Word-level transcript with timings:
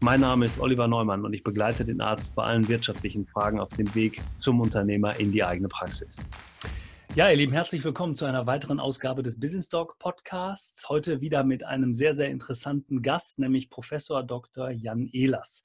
Mein 0.00 0.20
Name 0.20 0.44
ist 0.44 0.60
Oliver 0.60 0.86
Neumann 0.86 1.24
und 1.24 1.32
ich 1.32 1.42
begleite 1.42 1.84
den 1.84 2.00
Arzt 2.00 2.36
bei 2.36 2.44
allen 2.44 2.68
wirtschaftlichen 2.68 3.26
Fragen 3.26 3.58
auf 3.58 3.70
dem 3.70 3.92
Weg 3.96 4.22
zum 4.36 4.60
Unternehmer 4.60 5.18
in 5.18 5.32
die 5.32 5.42
eigene 5.42 5.66
Praxis. 5.66 6.14
Ja, 7.16 7.28
ihr 7.30 7.36
Lieben, 7.36 7.52
herzlich 7.52 7.82
willkommen 7.82 8.14
zu 8.14 8.24
einer 8.24 8.46
weiteren 8.46 8.78
Ausgabe 8.78 9.24
des 9.24 9.40
Business 9.40 9.68
Talk 9.68 9.98
Podcasts. 9.98 10.88
Heute 10.88 11.20
wieder 11.20 11.42
mit 11.42 11.64
einem 11.64 11.94
sehr, 11.94 12.14
sehr 12.14 12.28
interessanten 12.28 13.02
Gast, 13.02 13.40
nämlich 13.40 13.70
Professor 13.70 14.22
Dr. 14.22 14.70
Jan 14.70 15.08
Ehlers. 15.12 15.64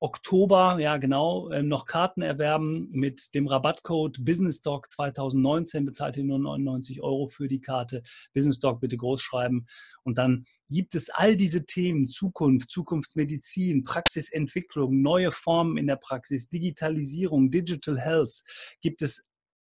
Oktober, 0.00 0.78
ja 0.78 0.96
genau, 0.96 1.50
ähm, 1.50 1.66
noch 1.66 1.84
Karten 1.84 2.22
erwerben 2.22 2.88
mit 2.92 3.34
dem 3.34 3.48
Rabattcode 3.48 4.24
BusinessDoc 4.24 4.88
2019. 4.88 5.84
Bezahlt 5.84 6.16
ihr 6.16 6.24
nur 6.24 6.38
99 6.38 7.02
Euro 7.02 7.26
für 7.26 7.48
die 7.48 7.60
Karte. 7.60 8.04
BusinessDoc 8.32 8.80
bitte 8.80 8.96
groß 8.96 9.20
schreiben. 9.20 9.66
Und 10.04 10.16
dann 10.16 10.44
gibt 10.70 10.94
es 10.94 11.10
all 11.10 11.34
diese 11.34 11.64
Themen, 11.64 12.08
Zukunft, 12.08 12.70
Zukunftsmedizin, 12.70 13.82
Praxisentwicklung, 13.82 15.02
neue 15.02 15.32
Formen 15.32 15.76
in 15.78 15.88
der 15.88 15.96
Praxis, 15.96 16.48
Digitalisierung, 16.48 17.50
Digital 17.50 17.98
Health, 17.98 18.44
gibt 18.80 19.02
es 19.02 19.24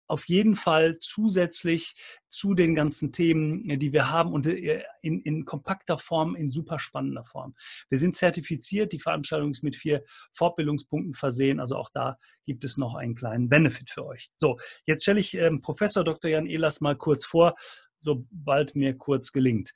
auf 0.09 0.27
jeden 0.27 0.57
Fall 0.57 0.99
zusätzlich 1.01 1.95
zu 2.31 2.55
den 2.55 2.75
ganzen 2.75 3.13
Themen, 3.13 3.69
äh, 3.71 3.79
die 3.79 3.93
wir 3.93 4.11
haben 4.11 4.33
und 4.33 4.47
äh, 4.47 4.83
in, 5.03 5.21
in, 5.23 5.45
kompakter 5.45 5.99
Form, 5.99 6.35
in 6.35 6.51
super 6.51 6.79
spannender 6.79 7.25
Form. 7.25 7.55
Wir 7.89 7.99
sind 7.99 8.17
zertifiziert, 8.17 8.93
die 8.93 9.01
Veranstaltung 9.01 9.51
ist 9.51 9.63
mit 9.63 9.77
vier 9.77 10.03
Fortbildungspunkten 10.33 11.15
versehen, 11.15 11.61
also 11.61 11.77
auch 11.77 11.91
da 11.91 12.19
gibt 12.45 12.65
es 12.65 12.77
noch 12.77 12.95
einen 12.95 13.15
kleinen 13.15 13.49
Benefit 13.49 13.91
für 13.91 14.07
euch. 14.07 14.31
So, 14.37 14.59
jetzt 14.87 15.03
stelle 15.03 15.21
ich 15.21 15.35
ähm, 15.35 15.61
Professor 15.61 16.05
Dr. 16.05 16.31
Jan 16.31 16.47
Ehlers 16.47 16.81
mal 16.81 16.97
kurz 16.97 17.25
vor, 17.25 17.55
sobald 18.01 18.75
mir 18.75 18.97
kurz 18.97 19.33
gelingt. 19.33 19.73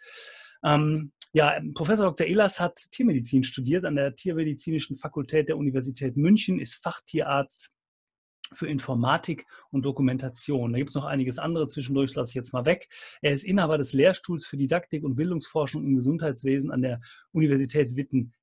Ähm, 0.65 1.13
ja, 1.35 1.59
Professor 1.75 2.11
Dr. 2.11 2.27
Ehlers 2.27 2.61
hat 2.61 2.79
Tiermedizin 2.91 3.43
studiert 3.43 3.87
an 3.87 3.97
der 3.97 4.15
Tiermedizinischen 4.15 4.99
Fakultät 4.99 5.49
der 5.49 5.57
Universität 5.57 6.17
München, 6.17 6.61
ist 6.61 6.75
Fachtierarzt 6.75 7.72
für 8.57 8.67
Informatik 8.67 9.47
und 9.71 9.83
Dokumentation. 9.83 10.73
Da 10.73 10.79
gibt 10.79 10.91
es 10.91 10.95
noch 10.95 11.05
einiges 11.05 11.39
andere 11.39 11.69
zwischendurch, 11.69 12.15
lasse 12.15 12.31
ich 12.31 12.35
jetzt 12.35 12.53
mal 12.53 12.67
weg. 12.67 12.89
Er 13.21 13.33
ist 13.33 13.45
Inhaber 13.45 13.79
des 13.79 13.93
Lehrstuhls 13.93 14.47
für 14.47 14.57
Didaktik 14.57 15.05
und 15.05 15.15
Bildungsforschung 15.15 15.85
im 15.85 15.95
Gesundheitswesen 15.95 16.71
an 16.71 16.83
der 16.83 17.01
Universität 17.33 17.97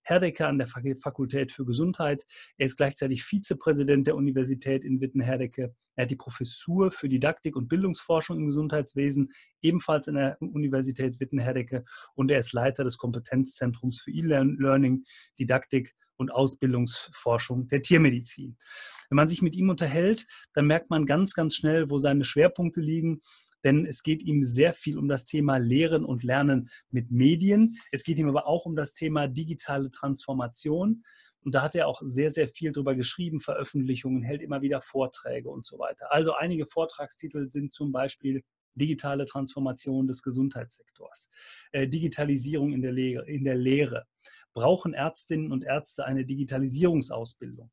Witten-Herdecke 0.10 0.48
an 0.48 0.58
der 0.58 0.68
Fakultät 0.68 1.52
für 1.52 1.66
Gesundheit. 1.66 2.26
Er 2.58 2.66
ist 2.66 2.78
gleichzeitig 2.78 3.24
Vizepräsident 3.24 4.08
der 4.08 4.16
Universität 4.16 4.84
in 4.84 5.02
Witten-Herdecke. 5.02 5.76
Er 5.96 6.04
hat 6.04 6.12
die 6.12 6.16
Professur 6.16 6.92
für 6.92 7.10
Didaktik 7.10 7.56
und 7.56 7.68
Bildungsforschung 7.68 8.38
im 8.40 8.48
Gesundheitswesen, 8.48 9.32
ebenfalls 9.62 10.08
an 10.08 10.16
der 10.16 10.38
Universität 10.42 11.20
Witten-Herdecke. 11.20 11.86
Und 12.16 12.32
er 12.32 12.40
ist 12.40 12.54
Leiter 12.54 12.84
des 12.84 12.98
Kompetenzzentrums 12.98 14.02
für 14.02 14.12
E-Learning, 14.12 15.04
Didaktik 15.38 15.96
und 16.18 16.32
Ausbildungsforschung 16.32 17.68
der 17.68 17.82
Tiermedizin. 17.82 18.58
Wenn 19.10 19.16
man 19.16 19.30
sich 19.30 19.42
mit 19.42 19.56
ihm 19.56 19.70
unterhält, 19.70 20.26
dann 20.54 20.68
merkt 20.68 20.90
man 20.90 21.06
ganz, 21.06 21.34
ganz 21.34 21.56
schnell, 21.56 21.90
wo 21.90 21.98
seine 22.00 22.26
Schwerpunkte 22.26 22.82
liegen 22.82 23.22
denn 23.64 23.86
es 23.86 24.04
geht 24.04 24.24
ihm 24.24 24.44
sehr 24.44 24.74
viel 24.74 24.98
um 24.98 25.08
das 25.08 25.26
Thema 25.26 25.58
Lehren 25.58 26.06
und 26.06 26.24
Lernen 26.24 26.70
mit 26.92 27.12
Medien. 27.12 27.78
Es 27.92 28.04
geht 28.04 28.18
ihm 28.20 28.30
aber 28.30 28.48
auch 28.48 28.66
um 28.66 28.76
das 28.76 28.94
Thema 28.94 29.28
digitale 29.28 29.92
Transformation. 29.92 31.04
Und 31.42 31.56
da 31.56 31.62
hat 31.62 31.76
er 31.76 31.88
auch 31.88 32.02
sehr, 32.06 32.32
sehr 32.32 32.50
viel 32.50 32.72
drüber 32.72 32.96
geschrieben, 32.96 33.40
Veröffentlichungen, 33.42 34.24
hält 34.24 34.42
immer 34.42 34.62
wieder 34.62 34.82
Vorträge 34.82 35.50
und 35.50 35.66
so 35.66 35.80
weiter. 35.80 36.12
Also 36.12 36.34
einige 36.34 36.66
Vortragstitel 36.66 37.50
sind 37.50 37.74
zum 37.74 37.92
Beispiel 37.92 38.44
digitale 38.76 39.26
Transformation 39.26 40.08
des 40.08 40.22
Gesundheitssektors, 40.24 41.30
äh, 41.72 41.88
Digitalisierung 41.88 42.74
in 42.74 42.82
der, 42.82 42.92
Lehre, 42.92 43.28
in 43.28 43.44
der 43.44 43.56
Lehre. 43.56 44.06
Brauchen 44.54 44.94
Ärztinnen 44.94 45.52
und 45.52 45.64
Ärzte 45.64 46.06
eine 46.06 46.26
Digitalisierungsausbildung? 46.26 47.72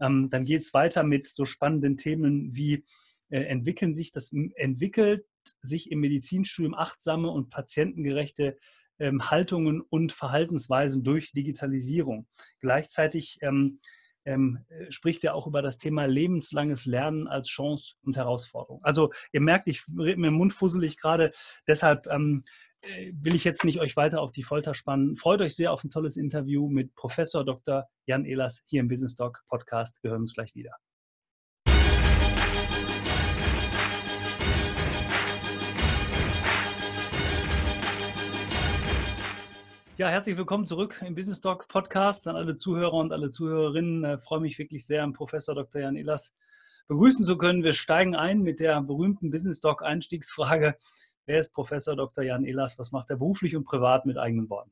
Ähm, 0.00 0.28
dann 0.30 0.44
geht 0.44 0.62
es 0.62 0.74
weiter 0.74 1.02
mit 1.02 1.26
so 1.26 1.44
spannenden 1.44 1.96
Themen 1.96 2.54
wie 2.54 2.84
äh, 3.30 3.40
entwickeln 3.40 3.92
sich 3.92 4.10
das 4.12 4.32
entwickelt 4.54 5.26
sich 5.62 5.90
im 5.90 6.00
Medizinstudium 6.00 6.74
achtsame 6.74 7.30
und 7.30 7.50
patientengerechte 7.50 8.56
ähm, 8.98 9.30
Haltungen 9.30 9.80
und 9.80 10.12
Verhaltensweisen 10.12 11.04
durch 11.04 11.32
Digitalisierung. 11.32 12.26
Gleichzeitig 12.60 13.38
ähm, 13.42 13.80
ähm, 14.24 14.64
äh, 14.68 14.90
spricht 14.90 15.24
er 15.24 15.34
auch 15.34 15.46
über 15.46 15.62
das 15.62 15.78
Thema 15.78 16.06
lebenslanges 16.06 16.86
Lernen 16.86 17.28
als 17.28 17.48
Chance 17.48 17.94
und 18.02 18.16
Herausforderung. 18.16 18.80
Also 18.82 19.12
ihr 19.32 19.40
merkt, 19.40 19.68
ich 19.68 19.84
rede 19.96 20.20
mir 20.20 20.30
Mund 20.30 20.52
fusselig 20.52 20.96
gerade, 20.96 21.32
deshalb 21.68 22.06
ähm, 22.08 22.42
äh, 22.82 23.12
will 23.20 23.34
ich 23.34 23.44
jetzt 23.44 23.64
nicht 23.64 23.80
euch 23.80 23.96
weiter 23.96 24.20
auf 24.20 24.32
die 24.32 24.42
Folter 24.42 24.74
spannen. 24.74 25.16
Freut 25.16 25.40
euch 25.40 25.54
sehr 25.54 25.72
auf 25.72 25.84
ein 25.84 25.90
tolles 25.90 26.16
Interview 26.16 26.68
mit 26.68 26.94
Professor 26.94 27.44
Dr. 27.44 27.86
Jan 28.06 28.24
Ehlers 28.24 28.62
hier 28.66 28.80
im 28.80 28.88
Business 28.88 29.14
Talk 29.14 29.44
Podcast. 29.48 30.02
Wir 30.02 30.10
hören 30.10 30.22
uns 30.22 30.34
gleich 30.34 30.54
wieder. 30.54 30.72
Ja, 39.98 40.08
herzlich 40.08 40.36
willkommen 40.36 40.66
zurück 40.66 41.02
im 41.06 41.14
Business 41.14 41.40
Talk 41.40 41.68
Podcast 41.68 42.28
an 42.28 42.36
alle 42.36 42.54
Zuhörer 42.54 42.92
und 42.92 43.14
alle 43.14 43.30
Zuhörerinnen. 43.30 44.04
Ich 44.04 44.10
äh, 44.10 44.18
freue 44.18 44.40
mich 44.40 44.58
wirklich 44.58 44.84
sehr, 44.84 45.10
Professor 45.10 45.54
Dr. 45.54 45.80
Jan 45.80 45.96
Ehlers 45.96 46.34
begrüßen 46.86 47.24
zu 47.24 47.38
können. 47.38 47.64
Wir 47.64 47.72
steigen 47.72 48.14
ein 48.14 48.42
mit 48.42 48.60
der 48.60 48.82
berühmten 48.82 49.30
Business 49.30 49.58
Talk 49.58 49.82
Einstiegsfrage. 49.82 50.74
Wer 51.24 51.40
ist 51.40 51.54
Professor 51.54 51.96
Dr. 51.96 52.24
Jan 52.24 52.44
Ehlers? 52.44 52.78
Was 52.78 52.92
macht 52.92 53.08
er 53.08 53.16
beruflich 53.16 53.56
und 53.56 53.64
privat 53.64 54.04
mit 54.04 54.18
eigenen 54.18 54.50
Worten? 54.50 54.70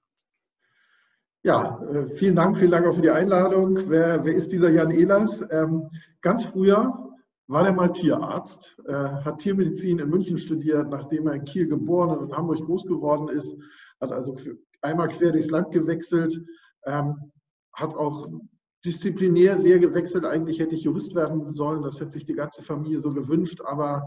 Ja, 1.43 1.83
äh, 1.91 2.15
vielen 2.17 2.37
Dank, 2.37 2.59
vielen 2.59 2.73
Dank 2.73 2.87
auch 2.87 2.95
für 2.95 3.01
die 3.01 3.11
Einladung. 3.11 3.89
Wer, 3.89 4.23
wer 4.27 4.35
ist 4.35 4.53
dieser 4.53 4.69
Jan 4.69 4.91
Ehlers? 4.91 5.43
Ähm, 5.51 5.89
ganz 6.21 6.45
früher 6.45 7.15
war 7.47 7.63
der 7.63 7.73
mal 7.73 7.89
Tierarzt, 7.89 8.77
äh, 8.87 8.93
hat 8.93 9.39
Tiermedizin 9.39 10.01
in 10.01 10.11
München 10.11 10.37
studiert, 10.37 10.91
nachdem 10.91 11.29
er 11.29 11.33
in 11.33 11.47
Kiel 11.47 11.67
geboren 11.67 12.11
und 12.11 12.29
in 12.29 12.37
Hamburg 12.37 12.63
groß 12.67 12.85
geworden 12.85 13.31
ist, 13.31 13.57
hat 14.03 14.13
also 14.13 14.37
einmal 14.85 15.09
quer 15.09 15.33
durchs 15.33 15.51
Land 15.51 15.73
gewechselt, 15.73 16.41
ähm, 16.87 17.33
hat 17.73 17.95
auch 17.95 18.29
disziplinär 18.85 19.57
sehr 19.57 19.79
gewechselt. 19.79 20.25
Eigentlich 20.25 20.59
hätte 20.59 20.75
ich 20.75 20.85
Jurist 20.85 21.15
werden 21.15 21.55
sollen, 21.55 21.83
das 21.83 22.01
hätte 22.01 22.13
sich 22.13 22.27
die 22.27 22.35
ganze 22.35 22.63
Familie 22.63 23.01
so 23.01 23.13
gewünscht, 23.13 23.61
aber 23.65 24.07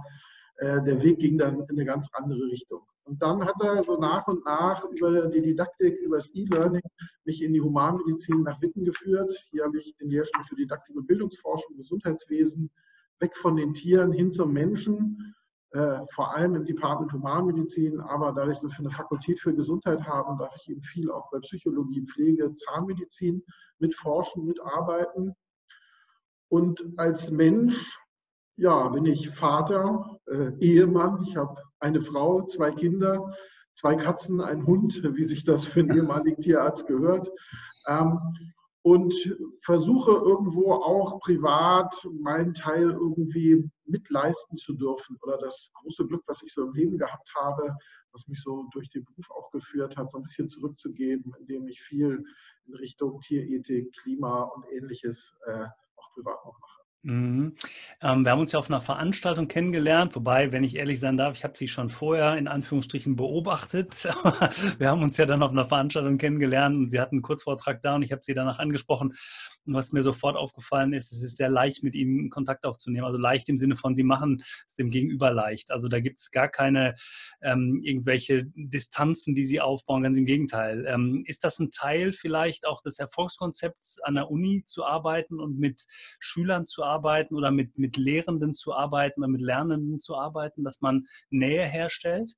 äh, 0.58 0.82
der 0.84 1.02
Weg 1.02 1.20
ging 1.20 1.38
dann 1.38 1.62
in 1.62 1.70
eine 1.72 1.86
ganz 1.86 2.08
andere 2.14 2.46
Richtung. 2.46 2.82
Und 3.06 3.22
dann 3.22 3.44
hat 3.44 3.56
er 3.62 3.84
so 3.84 3.98
nach 3.98 4.28
und 4.28 4.46
nach 4.46 4.84
über 4.84 5.28
die 5.28 5.42
Didaktik, 5.42 5.98
über 6.00 6.18
das 6.18 6.30
E-Learning 6.34 6.82
mich 7.24 7.42
in 7.42 7.54
die 7.54 7.62
Humanmedizin 7.62 8.44
nach 8.44 8.62
Witten 8.62 8.84
geführt. 8.84 9.34
Hier 9.50 9.64
habe 9.64 9.78
ich 9.78 9.96
den 9.96 10.10
Lehrstuhl 10.10 10.44
für 10.44 10.56
Didaktik 10.56 10.96
und 10.96 11.08
Bildungsforschung, 11.08 11.78
Gesundheitswesen, 11.78 12.70
weg 13.20 13.36
von 13.38 13.56
den 13.56 13.74
Tieren 13.74 14.12
hin 14.12 14.32
zum 14.32 14.52
Menschen, 14.52 15.34
äh, 15.72 16.00
vor 16.14 16.36
allem 16.36 16.56
im 16.56 16.66
Department 16.66 17.14
Humanmedizin. 17.14 18.00
Aber 18.00 18.32
dadurch, 18.34 18.60
dass 18.60 18.74
wir 18.74 18.80
eine 18.80 18.92
Fakultät 18.92 19.40
für 19.40 19.54
Gesundheit 19.54 20.04
haben, 20.04 20.38
darf 20.38 20.56
ich 20.58 20.70
eben 20.70 20.84
viel 20.84 21.12
auch 21.12 21.30
bei 21.32 21.40
Psychologie, 21.40 22.06
Pflege, 22.06 22.56
Zahnmedizin 22.56 23.44
mitforschen, 23.80 24.46
mitarbeiten. 24.46 25.36
Und 26.50 26.86
als 26.98 27.30
Mensch 27.32 28.00
ja, 28.58 28.90
bin 28.90 29.06
ich 29.06 29.30
Vater, 29.30 30.20
äh, 30.26 30.52
Ehemann. 30.60 31.24
Ich 31.24 31.38
habe 31.38 31.62
eine 31.80 32.02
Frau, 32.02 32.42
zwei 32.46 32.72
Kinder, 32.72 33.34
zwei 33.76 33.96
Katzen, 33.96 34.42
einen 34.42 34.66
Hund, 34.66 35.02
wie 35.16 35.24
sich 35.24 35.44
das 35.44 35.66
für 35.66 35.82
einen 35.82 35.90
ehemaligen 35.98 36.42
Tierarzt 36.42 36.88
gehört. 36.88 37.32
Ähm, 37.88 38.20
und 38.88 39.14
versuche 39.64 40.12
irgendwo 40.12 40.72
auch 40.72 41.20
privat 41.20 41.94
meinen 42.22 42.54
Teil 42.54 42.92
irgendwie 42.92 43.70
mitleisten 43.86 44.58
zu 44.58 44.74
dürfen 44.76 45.18
oder 45.24 45.38
das 45.38 45.72
große 45.74 46.08
Glück, 46.08 46.24
was 46.26 46.42
ich 46.42 46.54
so 46.54 46.68
im 46.68 46.74
Leben 46.74 46.98
gehabt 46.98 47.30
habe, 47.36 47.76
was 48.14 48.26
mich 48.30 48.42
so 48.42 48.66
durch 48.72 48.90
den 48.90 49.04
Beruf 49.04 49.30
auch 49.32 49.52
geführt 49.52 49.98
hat, 49.98 50.10
so 50.10 50.20
ein 50.20 50.24
bisschen 50.24 50.48
zurückzugeben, 50.48 51.34
indem 51.38 51.68
ich 51.68 51.82
viel 51.82 52.24
in 52.66 52.76
Richtung 52.76 53.20
Tierethik, 53.20 53.92
Klima 54.02 54.44
und 54.44 54.64
ähnliches 54.72 55.34
äh, 55.48 55.66
auch 55.98 56.12
privat 56.14 56.46
noch 56.46 56.58
mache. 56.58 56.87
Mhm. 57.04 57.56
Ähm, 58.02 58.24
wir 58.26 58.32
haben 58.32 58.42
uns 58.42 58.52
ja 58.52 58.60
auf 58.60 58.70
einer 58.70 58.82
Veranstaltung 58.82 59.48
kennengelernt, 59.48 60.16
wobei, 60.16 60.52
wenn 60.52 60.64
ich 60.64 60.76
ehrlich 60.76 61.00
sein 61.00 61.16
darf, 61.16 61.38
ich 61.38 61.44
habe 61.44 61.58
sie 61.58 61.68
schon 61.68 61.90
vorher 61.90 62.36
in 62.38 62.48
Anführungsstrichen 62.48 63.16
beobachtet. 63.16 64.04
wir 64.80 64.90
haben 64.90 65.04
uns 65.04 65.16
ja 65.18 65.26
dann 65.26 65.44
auf 65.44 65.52
einer 65.52 65.66
Veranstaltung 65.66 66.18
kennengelernt 66.18 66.76
und 66.76 66.90
sie 66.90 67.00
hatten 67.00 67.16
einen 67.16 67.22
Kurzvortrag 67.22 67.82
da 67.82 67.96
und 67.96 68.02
ich 68.02 68.12
habe 68.12 68.24
sie 68.24 68.34
danach 68.34 68.60
angesprochen. 68.60 69.14
Und 69.66 69.74
was 69.74 69.92
mir 69.92 70.02
sofort 70.02 70.36
aufgefallen 70.36 70.94
ist, 70.94 71.12
es 71.12 71.24
ist 71.24 71.38
sehr 71.38 71.50
leicht, 71.50 71.84
mit 71.84 71.94
ihnen 71.94 72.30
Kontakt 72.30 72.66
aufzunehmen. 72.66 73.06
Also 73.06 73.20
leicht 73.20 73.48
im 73.50 73.58
Sinne 73.58 73.76
von, 73.76 73.96
sie 73.96 74.04
machen 74.04 74.42
es 74.66 74.76
dem 74.76 74.90
Gegenüber 74.90 75.32
leicht. 75.32 75.72
Also 75.72 75.88
da 75.90 76.00
gibt 76.00 76.20
es 76.20 76.32
gar 76.32 76.48
keine 76.48 76.96
ähm, 77.42 77.82
irgendwelche 77.84 78.46
Distanzen, 78.56 79.36
die 79.36 79.46
sie 79.46 79.62
aufbauen, 79.62 80.04
ganz 80.04 80.18
im 80.18 80.26
Gegenteil. 80.26 80.86
Ähm, 80.88 81.24
ist 81.26 81.44
das 81.44 81.60
ein 81.60 81.70
Teil 81.70 82.12
vielleicht 82.14 82.66
auch 82.66 82.82
des 82.82 82.98
Erfolgskonzepts, 82.98 84.02
an 84.02 84.16
der 84.16 84.32
Uni 84.32 84.64
zu 84.66 84.84
arbeiten 84.84 85.40
und 85.40 85.60
mit 85.60 85.86
Schülern 86.20 86.66
zu 86.66 86.84
arbeiten? 86.84 86.87
Arbeiten 86.88 87.36
oder 87.36 87.52
mit, 87.52 87.78
mit 87.78 87.98
Lehrenden 87.98 88.56
zu 88.56 88.74
arbeiten 88.74 89.22
oder 89.22 89.30
mit 89.30 89.42
Lernenden 89.42 90.00
zu 90.00 90.16
arbeiten, 90.16 90.64
dass 90.64 90.82
man 90.82 91.06
Nähe 91.30 91.66
herstellt? 91.66 92.34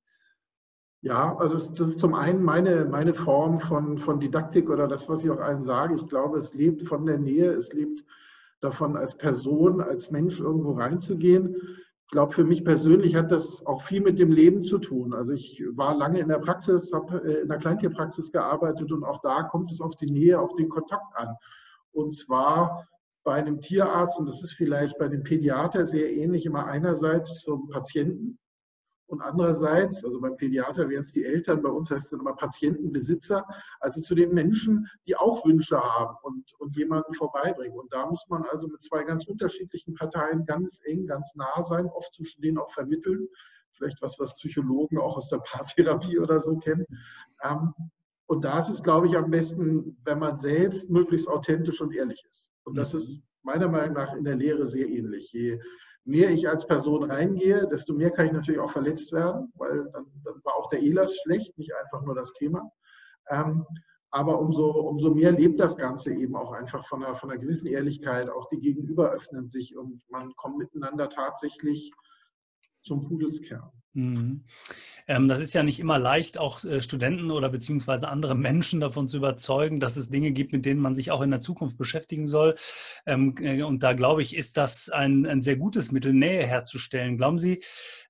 Ja, 1.02 1.34
also 1.36 1.56
das 1.72 1.88
ist 1.88 2.00
zum 2.00 2.14
einen 2.14 2.42
meine, 2.42 2.84
meine 2.84 3.14
Form 3.14 3.58
von, 3.58 3.96
von 3.98 4.20
Didaktik 4.20 4.68
oder 4.68 4.86
das, 4.86 5.08
was 5.08 5.24
ich 5.24 5.30
auch 5.30 5.40
allen 5.40 5.64
sage. 5.64 5.94
Ich 5.94 6.06
glaube, 6.08 6.38
es 6.38 6.52
lebt 6.52 6.82
von 6.86 7.06
der 7.06 7.18
Nähe, 7.18 7.52
es 7.52 7.72
lebt 7.72 8.04
davon, 8.60 8.96
als 8.96 9.16
Person, 9.16 9.80
als 9.80 10.10
Mensch 10.10 10.40
irgendwo 10.40 10.72
reinzugehen. 10.72 11.56
Ich 12.04 12.12
glaube, 12.12 12.32
für 12.32 12.44
mich 12.44 12.64
persönlich 12.64 13.14
hat 13.14 13.30
das 13.30 13.64
auch 13.64 13.82
viel 13.82 14.02
mit 14.02 14.18
dem 14.18 14.30
Leben 14.30 14.64
zu 14.64 14.78
tun. 14.78 15.14
Also 15.14 15.32
ich 15.32 15.62
war 15.72 15.96
lange 15.96 16.20
in 16.20 16.28
der 16.28 16.40
Praxis, 16.40 16.92
habe 16.92 17.22
äh, 17.24 17.42
in 17.42 17.48
der 17.48 17.58
Kleintierpraxis 17.58 18.30
gearbeitet 18.30 18.92
und 18.92 19.04
auch 19.04 19.22
da 19.22 19.44
kommt 19.44 19.72
es 19.72 19.80
auf 19.80 19.96
die 19.96 20.10
Nähe, 20.10 20.38
auf 20.38 20.54
den 20.54 20.68
Kontakt 20.68 21.14
an. 21.14 21.36
Und 21.92 22.14
zwar 22.14 22.88
bei 23.24 23.34
einem 23.34 23.60
Tierarzt, 23.60 24.18
und 24.18 24.26
das 24.26 24.42
ist 24.42 24.54
vielleicht 24.54 24.98
bei 24.98 25.08
dem 25.08 25.22
Pädiater 25.22 25.86
sehr 25.86 26.10
ähnlich, 26.10 26.46
immer 26.46 26.66
einerseits 26.66 27.40
zum 27.40 27.68
Patienten 27.68 28.38
und 29.10 29.22
andererseits, 29.22 30.04
also 30.04 30.20
beim 30.20 30.36
Pädiater 30.36 30.88
wären 30.88 31.02
es 31.02 31.10
die 31.10 31.24
Eltern, 31.24 31.62
bei 31.62 31.68
uns 31.68 31.90
heißt 31.90 32.04
es 32.04 32.10
dann 32.10 32.20
immer 32.20 32.36
Patientenbesitzer, 32.36 33.44
also 33.80 34.00
zu 34.00 34.14
den 34.14 34.32
Menschen, 34.32 34.86
die 35.04 35.16
auch 35.16 35.44
Wünsche 35.44 35.80
haben 35.80 36.16
und, 36.22 36.52
und 36.60 36.76
jemanden 36.76 37.12
vorbeibringen. 37.14 37.76
Und 37.76 37.92
da 37.92 38.06
muss 38.06 38.24
man 38.28 38.44
also 38.44 38.68
mit 38.68 38.80
zwei 38.84 39.02
ganz 39.02 39.26
unterschiedlichen 39.26 39.94
Parteien 39.94 40.46
ganz 40.46 40.80
eng, 40.84 41.06
ganz 41.06 41.34
nah 41.34 41.62
sein, 41.64 41.86
oft 41.86 42.14
zwischen 42.14 42.40
denen 42.40 42.58
auch 42.58 42.70
vermitteln. 42.70 43.26
Vielleicht 43.72 44.00
was, 44.00 44.16
was 44.20 44.36
Psychologen 44.36 44.98
auch 44.98 45.16
aus 45.16 45.28
der 45.28 45.38
Paartherapie 45.38 46.20
oder 46.20 46.40
so 46.40 46.56
kennen. 46.58 46.86
Ähm, 47.42 47.74
und 48.26 48.44
da 48.44 48.60
ist 48.60 48.68
es, 48.68 48.80
glaube 48.80 49.08
ich, 49.08 49.16
am 49.16 49.28
besten, 49.28 49.96
wenn 50.04 50.20
man 50.20 50.38
selbst 50.38 50.88
möglichst 50.88 51.26
authentisch 51.26 51.80
und 51.80 51.92
ehrlich 51.92 52.24
ist. 52.28 52.49
Und 52.64 52.76
das 52.76 52.94
ist 52.94 53.16
mhm. 53.16 53.22
meiner 53.42 53.68
Meinung 53.68 53.94
nach 53.94 54.14
in 54.14 54.24
der 54.24 54.36
Lehre 54.36 54.66
sehr 54.66 54.88
ähnlich. 54.88 55.32
Je 55.32 55.58
mehr 56.04 56.30
ich 56.30 56.48
als 56.48 56.66
Person 56.66 57.10
reingehe, 57.10 57.68
desto 57.68 57.92
mehr 57.92 58.10
kann 58.10 58.26
ich 58.26 58.32
natürlich 58.32 58.60
auch 58.60 58.70
verletzt 58.70 59.12
werden, 59.12 59.52
weil 59.54 59.84
dann, 59.92 60.06
dann 60.24 60.40
war 60.44 60.56
auch 60.56 60.68
der 60.68 60.82
ELAS 60.82 61.14
schlecht, 61.22 61.56
nicht 61.58 61.74
einfach 61.74 62.02
nur 62.02 62.14
das 62.14 62.32
Thema. 62.32 62.70
Ähm, 63.28 63.64
aber 64.12 64.40
umso, 64.40 64.70
umso 64.70 65.14
mehr 65.14 65.32
lebt 65.32 65.60
das 65.60 65.76
Ganze 65.76 66.12
eben 66.12 66.34
auch 66.34 66.52
einfach 66.52 66.84
von 66.88 67.04
einer, 67.04 67.14
von 67.14 67.30
einer 67.30 67.38
gewissen 67.38 67.68
Ehrlichkeit. 67.68 68.28
Auch 68.28 68.48
die 68.48 68.58
Gegenüber 68.58 69.10
öffnen 69.10 69.48
sich 69.48 69.76
und 69.76 70.02
man 70.08 70.34
kommt 70.34 70.58
miteinander 70.58 71.08
tatsächlich 71.08 71.92
zum 72.82 73.04
Pudelskern. 73.04 73.70
Mhm. 73.92 74.44
Ähm, 75.08 75.28
das 75.28 75.40
ist 75.40 75.52
ja 75.52 75.64
nicht 75.64 75.80
immer 75.80 75.98
leicht, 75.98 76.38
auch 76.38 76.64
äh, 76.64 76.80
Studenten 76.80 77.30
oder 77.32 77.48
beziehungsweise 77.48 78.08
andere 78.08 78.36
Menschen 78.36 78.80
davon 78.80 79.08
zu 79.08 79.16
überzeugen, 79.16 79.80
dass 79.80 79.96
es 79.96 80.10
Dinge 80.10 80.30
gibt, 80.30 80.52
mit 80.52 80.64
denen 80.64 80.80
man 80.80 80.94
sich 80.94 81.10
auch 81.10 81.22
in 81.22 81.30
der 81.30 81.40
Zukunft 81.40 81.76
beschäftigen 81.76 82.28
soll. 82.28 82.54
Ähm, 83.06 83.34
äh, 83.40 83.62
und 83.62 83.82
da 83.82 83.92
glaube 83.92 84.22
ich, 84.22 84.36
ist 84.36 84.56
das 84.56 84.90
ein, 84.90 85.26
ein 85.26 85.42
sehr 85.42 85.56
gutes 85.56 85.90
Mittel, 85.90 86.12
Nähe 86.12 86.46
herzustellen. 86.46 87.16
Glauben 87.16 87.40
Sie, 87.40 87.62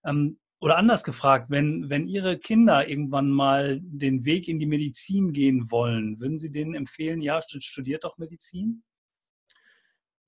ähm, 0.04 0.38
oder 0.60 0.76
anders 0.76 1.04
gefragt, 1.04 1.46
wenn, 1.48 1.88
wenn 1.88 2.06
Ihre 2.06 2.38
Kinder 2.38 2.86
irgendwann 2.86 3.30
mal 3.30 3.80
den 3.80 4.26
Weg 4.26 4.46
in 4.46 4.58
die 4.58 4.66
Medizin 4.66 5.32
gehen 5.32 5.70
wollen, 5.70 6.20
würden 6.20 6.38
Sie 6.38 6.50
denen 6.50 6.74
empfehlen, 6.74 7.22
ja, 7.22 7.40
studiert 7.40 8.04
doch 8.04 8.18
Medizin? 8.18 8.82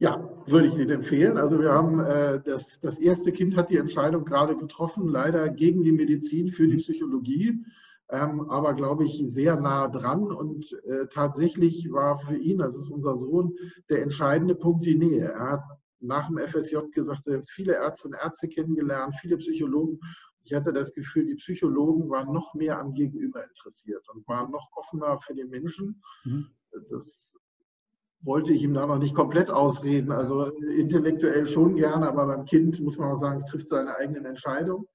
Ja, 0.02 0.18
würde 0.46 0.66
ich 0.66 0.74
Ihnen 0.74 0.90
empfehlen. 0.90 1.38
Also 1.38 1.60
wir 1.60 1.70
haben 1.70 2.00
äh, 2.00 2.40
das, 2.44 2.80
das 2.80 2.98
erste 2.98 3.30
Kind 3.30 3.56
hat 3.56 3.70
die 3.70 3.76
Entscheidung 3.76 4.24
gerade 4.24 4.56
getroffen, 4.56 5.06
leider 5.06 5.48
gegen 5.48 5.84
die 5.84 5.92
Medizin 5.92 6.50
für 6.50 6.66
die 6.66 6.78
Psychologie, 6.78 7.64
ähm, 8.10 8.50
aber 8.50 8.74
glaube 8.74 9.04
ich 9.04 9.22
sehr 9.24 9.54
nah 9.54 9.86
dran. 9.86 10.24
Und 10.24 10.76
äh, 10.86 11.06
tatsächlich 11.06 11.92
war 11.92 12.18
für 12.18 12.36
ihn, 12.36 12.58
das 12.58 12.74
ist 12.74 12.88
unser 12.88 13.14
Sohn, 13.14 13.54
der 13.90 14.02
entscheidende 14.02 14.56
Punkt 14.56 14.84
die 14.84 14.96
Nähe. 14.96 15.30
Er 15.30 15.50
hat 15.50 15.62
nach 16.00 16.26
dem 16.26 16.38
FSJ 16.38 16.78
gesagt, 16.92 17.28
er 17.28 17.38
hat 17.38 17.48
viele 17.48 17.74
Ärzte 17.74 18.08
und 18.08 18.14
Ärzte 18.14 18.48
kennengelernt, 18.48 19.14
viele 19.20 19.36
Psychologen. 19.36 20.00
Ich 20.42 20.52
hatte 20.52 20.72
das 20.72 20.92
Gefühl, 20.92 21.26
die 21.26 21.36
Psychologen 21.36 22.10
waren 22.10 22.34
noch 22.34 22.54
mehr 22.54 22.80
am 22.80 22.92
Gegenüber 22.92 23.44
interessiert 23.44 24.04
und 24.12 24.26
waren 24.26 24.50
noch 24.50 24.68
offener 24.72 25.20
für 25.20 25.34
den 25.34 25.48
Menschen. 25.48 26.02
Mhm. 26.24 26.48
Das 26.90 27.31
wollte 28.22 28.52
ich 28.52 28.62
ihm 28.62 28.74
da 28.74 28.86
noch 28.86 28.98
nicht 28.98 29.14
komplett 29.14 29.50
ausreden. 29.50 30.12
Also 30.12 30.46
intellektuell 30.58 31.46
schon 31.46 31.76
gerne, 31.76 32.08
aber 32.08 32.26
beim 32.26 32.44
Kind 32.44 32.80
muss 32.80 32.98
man 32.98 33.12
auch 33.12 33.20
sagen, 33.20 33.38
es 33.38 33.44
trifft 33.44 33.68
seine 33.68 33.96
eigenen 33.96 34.24
Entscheidungen. 34.24 34.86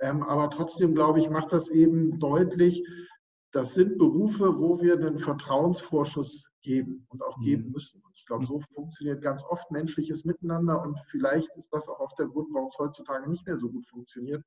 Ähm, 0.00 0.22
aber 0.24 0.50
trotzdem, 0.50 0.94
glaube 0.94 1.20
ich, 1.20 1.30
macht 1.30 1.52
das 1.52 1.68
eben 1.68 2.18
deutlich, 2.18 2.84
das 3.52 3.74
sind 3.74 3.98
Berufe, 3.98 4.58
wo 4.58 4.80
wir 4.80 4.94
einen 4.94 5.20
Vertrauensvorschuss 5.20 6.44
geben 6.62 7.06
und 7.10 7.22
auch 7.22 7.38
geben 7.40 7.66
mhm. 7.66 7.72
müssen. 7.72 8.02
Und 8.04 8.12
ich 8.16 8.26
glaube, 8.26 8.46
so 8.46 8.60
funktioniert 8.74 9.22
ganz 9.22 9.44
oft 9.44 9.70
menschliches 9.70 10.24
Miteinander 10.24 10.82
und 10.82 10.98
vielleicht 11.10 11.54
ist 11.56 11.68
das 11.70 11.88
auch 11.88 12.00
oft 12.00 12.18
der 12.18 12.26
Grund, 12.26 12.48
warum 12.52 12.70
es 12.70 12.78
heutzutage 12.78 13.30
nicht 13.30 13.46
mehr 13.46 13.58
so 13.58 13.70
gut 13.70 13.86
funktioniert, 13.86 14.42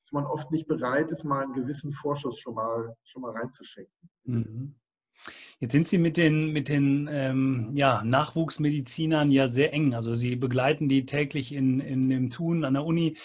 dass 0.00 0.10
man 0.10 0.26
oft 0.26 0.50
nicht 0.50 0.66
bereit 0.66 1.10
ist, 1.10 1.22
mal 1.22 1.44
einen 1.44 1.52
gewissen 1.52 1.92
Vorschuss 1.92 2.38
schon 2.38 2.54
mal, 2.54 2.96
schon 3.04 3.22
mal 3.22 3.32
reinzuschenken. 3.32 4.10
Mhm. 4.24 4.74
Jetzt 5.60 5.72
sind 5.72 5.88
Sie 5.88 5.98
mit 5.98 6.16
den, 6.16 6.52
mit 6.52 6.68
den 6.68 7.08
ähm, 7.10 7.70
ja, 7.74 8.02
Nachwuchsmedizinern 8.04 9.30
ja 9.30 9.48
sehr 9.48 9.72
eng. 9.72 9.94
Also 9.94 10.14
Sie 10.14 10.36
begleiten 10.36 10.88
die 10.88 11.04
täglich 11.04 11.52
in, 11.52 11.80
in 11.80 12.08
dem 12.08 12.30
Tun 12.30 12.64
an 12.64 12.74
der 12.74 12.84
Uni. 12.84 13.16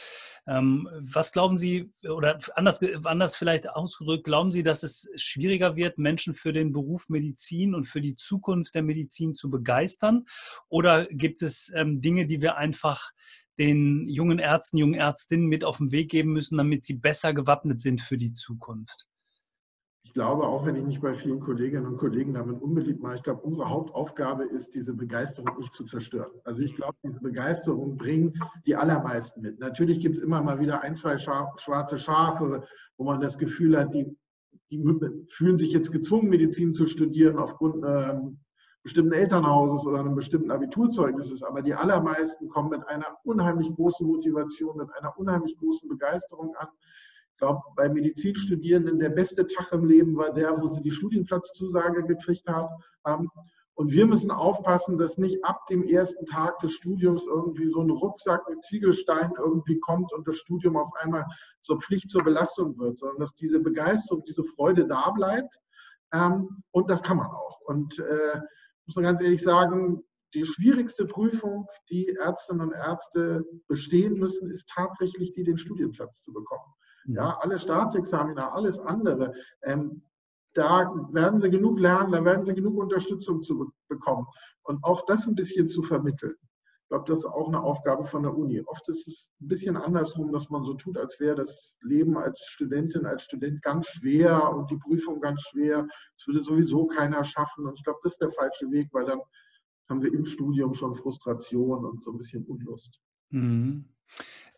Ähm, 0.47 0.89
was 0.99 1.31
glauben 1.31 1.57
Sie, 1.57 1.93
oder 2.03 2.39
anders, 2.55 2.79
anders 3.03 3.35
vielleicht 3.35 3.69
ausgedrückt, 3.69 4.25
glauben 4.25 4.51
Sie, 4.51 4.63
dass 4.63 4.83
es 4.83 5.09
schwieriger 5.15 5.75
wird, 5.75 5.97
Menschen 5.97 6.33
für 6.33 6.53
den 6.53 6.73
Beruf 6.73 7.07
Medizin 7.09 7.75
und 7.75 7.85
für 7.85 8.01
die 8.01 8.15
Zukunft 8.15 8.75
der 8.75 8.83
Medizin 8.83 9.33
zu 9.35 9.49
begeistern? 9.49 10.25
Oder 10.69 11.05
gibt 11.05 11.43
es 11.43 11.71
ähm, 11.75 12.01
Dinge, 12.01 12.25
die 12.25 12.41
wir 12.41 12.57
einfach 12.57 13.11
den 13.59 14.07
jungen 14.07 14.39
Ärzten, 14.39 14.77
jungen 14.77 14.95
Ärztinnen 14.95 15.47
mit 15.47 15.63
auf 15.63 15.77
den 15.77 15.91
Weg 15.91 16.09
geben 16.09 16.33
müssen, 16.33 16.57
damit 16.57 16.83
sie 16.83 16.95
besser 16.95 17.33
gewappnet 17.33 17.79
sind 17.79 18.01
für 18.01 18.17
die 18.17 18.33
Zukunft? 18.33 19.07
Ich 20.13 20.21
glaube, 20.21 20.43
auch 20.43 20.63
wenn 20.63 20.75
ich 20.75 20.83
mich 20.83 21.01
bei 21.01 21.15
vielen 21.15 21.39
Kolleginnen 21.39 21.87
und 21.87 21.97
Kollegen 21.97 22.35
damit 22.35 22.61
unbeliebt 22.61 23.01
mache, 23.01 23.15
ich 23.15 23.23
glaube, 23.23 23.41
unsere 23.41 23.67
Hauptaufgabe 23.67 24.43
ist, 24.43 24.75
diese 24.75 24.93
Begeisterung 24.93 25.57
nicht 25.57 25.73
zu 25.73 25.85
zerstören. 25.85 26.29
Also 26.43 26.61
ich 26.61 26.75
glaube, 26.75 26.93
diese 27.03 27.19
Begeisterung 27.19 27.97
bringen 27.97 28.31
die 28.67 28.75
allermeisten 28.75 29.41
mit. 29.41 29.59
Natürlich 29.59 29.99
gibt 30.01 30.17
es 30.17 30.21
immer 30.21 30.43
mal 30.43 30.59
wieder 30.59 30.83
ein, 30.83 30.95
zwei 30.95 31.17
schwarze 31.17 31.97
Schafe, 31.97 32.63
wo 32.97 33.05
man 33.05 33.21
das 33.21 33.39
Gefühl 33.39 33.75
hat, 33.75 33.91
die, 33.91 34.15
die 34.69 34.83
fühlen 35.29 35.57
sich 35.57 35.71
jetzt 35.71 35.91
gezwungen, 35.91 36.29
Medizin 36.29 36.75
zu 36.75 36.85
studieren 36.85 37.39
aufgrund 37.39 37.83
ähm, 37.83 38.37
bestimmten 38.83 39.13
Elternhauses 39.13 39.83
oder 39.83 40.01
einem 40.01 40.13
bestimmten 40.13 40.51
Abiturzeugnisses, 40.51 41.41
aber 41.41 41.63
die 41.63 41.73
allermeisten 41.73 42.49
kommen 42.49 42.69
mit 42.69 42.87
einer 42.87 43.17
unheimlich 43.23 43.73
großen 43.73 44.05
Motivation, 44.05 44.77
mit 44.77 44.89
einer 44.95 45.17
unheimlich 45.17 45.57
großen 45.57 45.89
Begeisterung 45.89 46.53
an. 46.57 46.67
Ich 47.33 47.39
glaube, 47.39 47.61
bei 47.75 47.89
Medizinstudierenden 47.89 48.99
der 48.99 49.09
beste 49.09 49.45
Tag 49.47 49.71
im 49.73 49.85
Leben 49.85 50.15
war 50.15 50.33
der, 50.33 50.61
wo 50.61 50.67
sie 50.67 50.81
die 50.81 50.91
Studienplatzzusage 50.91 52.03
gekriegt 52.05 52.47
haben. 52.47 53.29
Und 53.75 53.91
wir 53.91 54.05
müssen 54.05 54.29
aufpassen, 54.29 54.99
dass 54.99 55.17
nicht 55.17 55.43
ab 55.43 55.65
dem 55.65 55.83
ersten 55.83 56.27
Tag 56.27 56.59
des 56.59 56.73
Studiums 56.73 57.25
irgendwie 57.25 57.67
so 57.67 57.81
ein 57.81 57.89
Rucksack 57.89 58.47
mit 58.47 58.63
Ziegelsteinen 58.63 59.33
irgendwie 59.37 59.79
kommt 59.79 60.13
und 60.13 60.27
das 60.27 60.37
Studium 60.37 60.77
auf 60.77 60.91
einmal 61.01 61.25
zur 61.61 61.81
Pflicht, 61.81 62.11
zur 62.11 62.23
Belastung 62.23 62.77
wird, 62.77 62.99
sondern 62.99 63.19
dass 63.19 63.33
diese 63.33 63.59
Begeisterung, 63.59 64.23
diese 64.27 64.43
Freude 64.43 64.85
da 64.85 65.09
bleibt. 65.09 65.57
Ähm, 66.13 66.63
und 66.69 66.89
das 66.89 67.01
kann 67.01 67.17
man 67.17 67.27
auch. 67.27 67.61
Und 67.61 67.97
äh, 67.97 68.39
muss 68.85 68.95
man 68.95 69.05
ganz 69.05 69.21
ehrlich 69.21 69.41
sagen, 69.41 70.03
die 70.35 70.45
schwierigste 70.45 71.05
Prüfung, 71.05 71.67
die 71.89 72.09
Ärztinnen 72.09 72.61
und 72.61 72.73
Ärzte 72.73 73.43
bestehen 73.67 74.15
müssen, 74.15 74.51
ist 74.51 74.69
tatsächlich 74.69 75.33
die, 75.33 75.43
den 75.43 75.57
Studienplatz 75.57 76.21
zu 76.21 76.31
bekommen. 76.31 76.73
Mhm. 77.05 77.15
Ja, 77.15 77.37
alle 77.41 77.59
Staatsexamina, 77.59 78.51
alles 78.51 78.79
andere, 78.79 79.33
ähm, 79.63 80.03
da 80.53 80.93
werden 81.11 81.39
sie 81.39 81.49
genug 81.49 81.79
lernen, 81.79 82.11
da 82.11 82.23
werden 82.23 82.45
sie 82.45 82.53
genug 82.53 82.77
Unterstützung 82.77 83.41
zu 83.41 83.71
bekommen. 83.87 84.27
Und 84.63 84.83
auch 84.83 85.05
das 85.05 85.27
ein 85.27 85.35
bisschen 85.35 85.67
zu 85.67 85.81
vermitteln. 85.81 86.35
Ich 86.83 86.89
glaube, 86.89 87.05
das 87.07 87.19
ist 87.19 87.25
auch 87.25 87.47
eine 87.47 87.61
Aufgabe 87.61 88.05
von 88.05 88.21
der 88.21 88.37
Uni. 88.37 88.61
Oft 88.67 88.87
ist 88.87 89.07
es 89.07 89.31
ein 89.41 89.47
bisschen 89.47 89.77
andersrum, 89.77 90.31
dass 90.31 90.49
man 90.49 90.63
so 90.63 90.75
tut, 90.75 90.97
als 90.97 91.19
wäre 91.19 91.35
das 91.35 91.75
Leben 91.81 92.17
als 92.17 92.39
Studentin, 92.41 93.05
als 93.05 93.23
Student 93.23 93.63
ganz 93.63 93.87
schwer 93.87 94.53
und 94.53 94.69
die 94.69 94.77
Prüfung 94.77 95.19
ganz 95.19 95.41
schwer. 95.41 95.87
Das 96.17 96.27
würde 96.27 96.43
sowieso 96.43 96.85
keiner 96.85 97.23
schaffen. 97.23 97.65
Und 97.65 97.79
ich 97.79 97.83
glaube, 97.83 97.99
das 98.03 98.13
ist 98.13 98.21
der 98.21 98.31
falsche 98.31 98.69
Weg, 98.69 98.89
weil 98.91 99.05
dann 99.05 99.21
haben 99.89 100.03
wir 100.03 100.13
im 100.13 100.25
Studium 100.25 100.73
schon 100.75 100.93
Frustration 100.93 101.83
und 101.83 102.03
so 102.03 102.11
ein 102.11 102.17
bisschen 102.17 102.45
Unlust. 102.45 102.99
Mhm. 103.31 103.92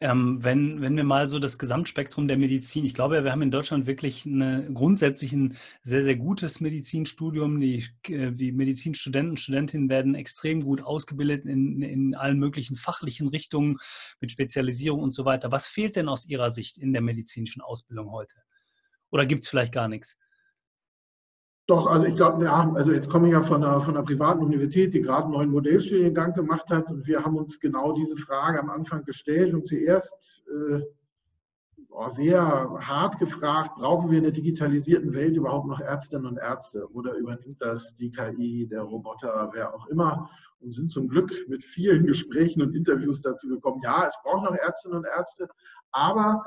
Ähm, 0.01 0.43
wenn, 0.43 0.81
wenn 0.81 0.97
wir 0.97 1.05
mal 1.05 1.25
so 1.27 1.39
das 1.39 1.57
Gesamtspektrum 1.57 2.27
der 2.27 2.37
Medizin, 2.37 2.83
ich 2.83 2.93
glaube, 2.93 3.23
wir 3.23 3.31
haben 3.31 3.41
in 3.41 3.51
Deutschland 3.51 3.87
wirklich 3.87 4.25
eine, 4.25 4.69
grundsätzlich 4.73 5.31
ein 5.31 5.55
sehr, 5.83 6.03
sehr 6.03 6.17
gutes 6.17 6.59
Medizinstudium. 6.59 7.61
Die, 7.61 7.85
äh, 8.09 8.33
die 8.33 8.51
Medizinstudenten 8.51 9.31
und 9.31 9.39
Studentinnen 9.39 9.87
werden 9.87 10.13
extrem 10.13 10.61
gut 10.63 10.81
ausgebildet 10.81 11.45
in, 11.45 11.81
in 11.81 12.13
allen 12.15 12.39
möglichen 12.39 12.75
fachlichen 12.75 13.29
Richtungen 13.29 13.77
mit 14.19 14.31
Spezialisierung 14.31 15.01
und 15.01 15.15
so 15.15 15.23
weiter. 15.23 15.51
Was 15.51 15.65
fehlt 15.65 15.95
denn 15.95 16.09
aus 16.09 16.27
Ihrer 16.27 16.49
Sicht 16.49 16.77
in 16.77 16.91
der 16.91 17.01
medizinischen 17.01 17.61
Ausbildung 17.61 18.11
heute? 18.11 18.35
Oder 19.11 19.25
gibt 19.25 19.43
es 19.43 19.49
vielleicht 19.49 19.73
gar 19.73 19.87
nichts? 19.87 20.17
Doch, 21.67 21.87
also 21.87 22.05
ich 22.05 22.15
glaube, 22.15 22.43
ja, 22.43 22.71
also 22.75 22.91
jetzt 22.91 23.09
komme 23.09 23.27
ich 23.27 23.33
ja 23.33 23.41
von 23.41 23.63
einer, 23.63 23.81
von 23.81 23.95
einer 23.95 24.05
privaten 24.05 24.43
Universität, 24.43 24.93
die 24.93 25.01
gerade 25.01 25.23
einen 25.23 25.33
neuen 25.33 25.49
Modellstudiengang 25.49 26.33
gemacht 26.33 26.69
hat. 26.69 26.91
Und 26.91 27.07
wir 27.07 27.23
haben 27.23 27.35
uns 27.35 27.59
genau 27.59 27.93
diese 27.93 28.17
Frage 28.17 28.59
am 28.59 28.69
Anfang 28.69 29.03
gestellt 29.03 29.53
und 29.53 29.65
zuerst 29.65 30.43
äh, 30.47 30.81
sehr 32.09 32.69
hart 32.81 33.17
gefragt, 33.17 33.75
brauchen 33.75 34.11
wir 34.11 34.19
in 34.19 34.25
der 34.25 34.33
digitalisierten 34.33 35.13
Welt 35.13 35.35
überhaupt 35.35 35.67
noch 35.67 35.79
Ärztinnen 35.79 36.27
und 36.27 36.37
Ärzte? 36.37 36.87
Oder 36.93 37.15
übernimmt 37.15 37.59
das 37.59 37.95
die 37.95 38.11
KI, 38.11 38.67
der 38.67 38.81
Roboter, 38.81 39.49
wer 39.53 39.73
auch 39.73 39.87
immer? 39.87 40.29
Und 40.59 40.71
sind 40.71 40.91
zum 40.91 41.07
Glück 41.07 41.31
mit 41.47 41.63
vielen 41.63 42.05
Gesprächen 42.05 42.61
und 42.61 42.75
Interviews 42.75 43.21
dazu 43.21 43.47
gekommen, 43.47 43.81
ja, 43.83 44.07
es 44.07 44.15
braucht 44.23 44.43
noch 44.43 44.55
Ärztinnen 44.55 44.99
und 44.99 45.05
Ärzte, 45.05 45.47
aber 45.91 46.43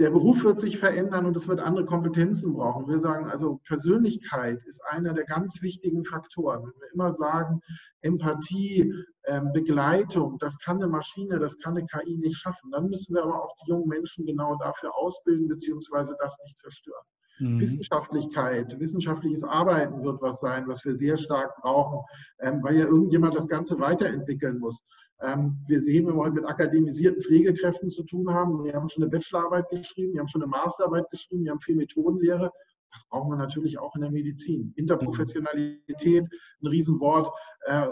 der 0.00 0.10
Beruf 0.10 0.44
wird 0.44 0.58
sich 0.58 0.78
verändern 0.78 1.26
und 1.26 1.36
es 1.36 1.46
wird 1.46 1.60
andere 1.60 1.84
Kompetenzen 1.84 2.54
brauchen. 2.54 2.88
Wir 2.88 3.00
sagen 3.00 3.26
also, 3.26 3.60
Persönlichkeit 3.66 4.58
ist 4.66 4.80
einer 4.86 5.12
der 5.12 5.24
ganz 5.24 5.60
wichtigen 5.60 6.06
Faktoren. 6.06 6.62
Wenn 6.62 6.80
wir 6.80 6.92
immer 6.94 7.12
sagen, 7.12 7.60
Empathie, 8.00 8.94
ähm, 9.26 9.52
Begleitung, 9.52 10.38
das 10.38 10.58
kann 10.58 10.78
eine 10.78 10.86
Maschine, 10.86 11.38
das 11.38 11.58
kann 11.58 11.76
eine 11.76 11.86
KI 11.86 12.16
nicht 12.16 12.38
schaffen, 12.38 12.70
dann 12.70 12.88
müssen 12.88 13.14
wir 13.14 13.22
aber 13.22 13.44
auch 13.44 13.54
die 13.62 13.70
jungen 13.70 13.88
Menschen 13.88 14.24
genau 14.24 14.56
dafür 14.56 14.96
ausbilden, 14.96 15.48
beziehungsweise 15.48 16.16
das 16.18 16.34
nicht 16.44 16.58
zerstören. 16.58 17.04
Mhm. 17.38 17.60
Wissenschaftlichkeit, 17.60 18.80
wissenschaftliches 18.80 19.44
Arbeiten 19.44 20.02
wird 20.02 20.22
was 20.22 20.40
sein, 20.40 20.66
was 20.66 20.82
wir 20.82 20.96
sehr 20.96 21.18
stark 21.18 21.54
brauchen, 21.60 22.00
ähm, 22.38 22.62
weil 22.62 22.76
ja 22.78 22.86
irgendjemand 22.86 23.36
das 23.36 23.48
Ganze 23.48 23.78
weiterentwickeln 23.78 24.58
muss. 24.60 24.82
Ähm, 25.22 25.58
wir 25.66 25.82
sehen, 25.82 26.06
wenn 26.06 26.14
wir 26.14 26.22
heute 26.22 26.36
mit 26.36 26.46
akademisierten 26.46 27.22
Pflegekräften 27.22 27.90
zu 27.90 28.04
tun 28.04 28.32
haben, 28.32 28.64
die 28.64 28.72
haben 28.72 28.88
schon 28.88 29.02
eine 29.02 29.10
Bachelorarbeit 29.10 29.68
geschrieben, 29.68 30.14
die 30.14 30.20
haben 30.20 30.28
schon 30.28 30.42
eine 30.42 30.50
Masterarbeit 30.50 31.10
geschrieben, 31.10 31.44
die 31.44 31.50
haben 31.50 31.60
viel 31.60 31.76
Methodenlehre. 31.76 32.50
Das 32.92 33.04
brauchen 33.08 33.30
wir 33.30 33.36
natürlich 33.36 33.78
auch 33.78 33.94
in 33.94 34.00
der 34.00 34.10
Medizin. 34.10 34.72
Interprofessionalität, 34.76 36.24
ein 36.24 36.66
Riesenwort. 36.66 37.32
Äh, 37.66 37.88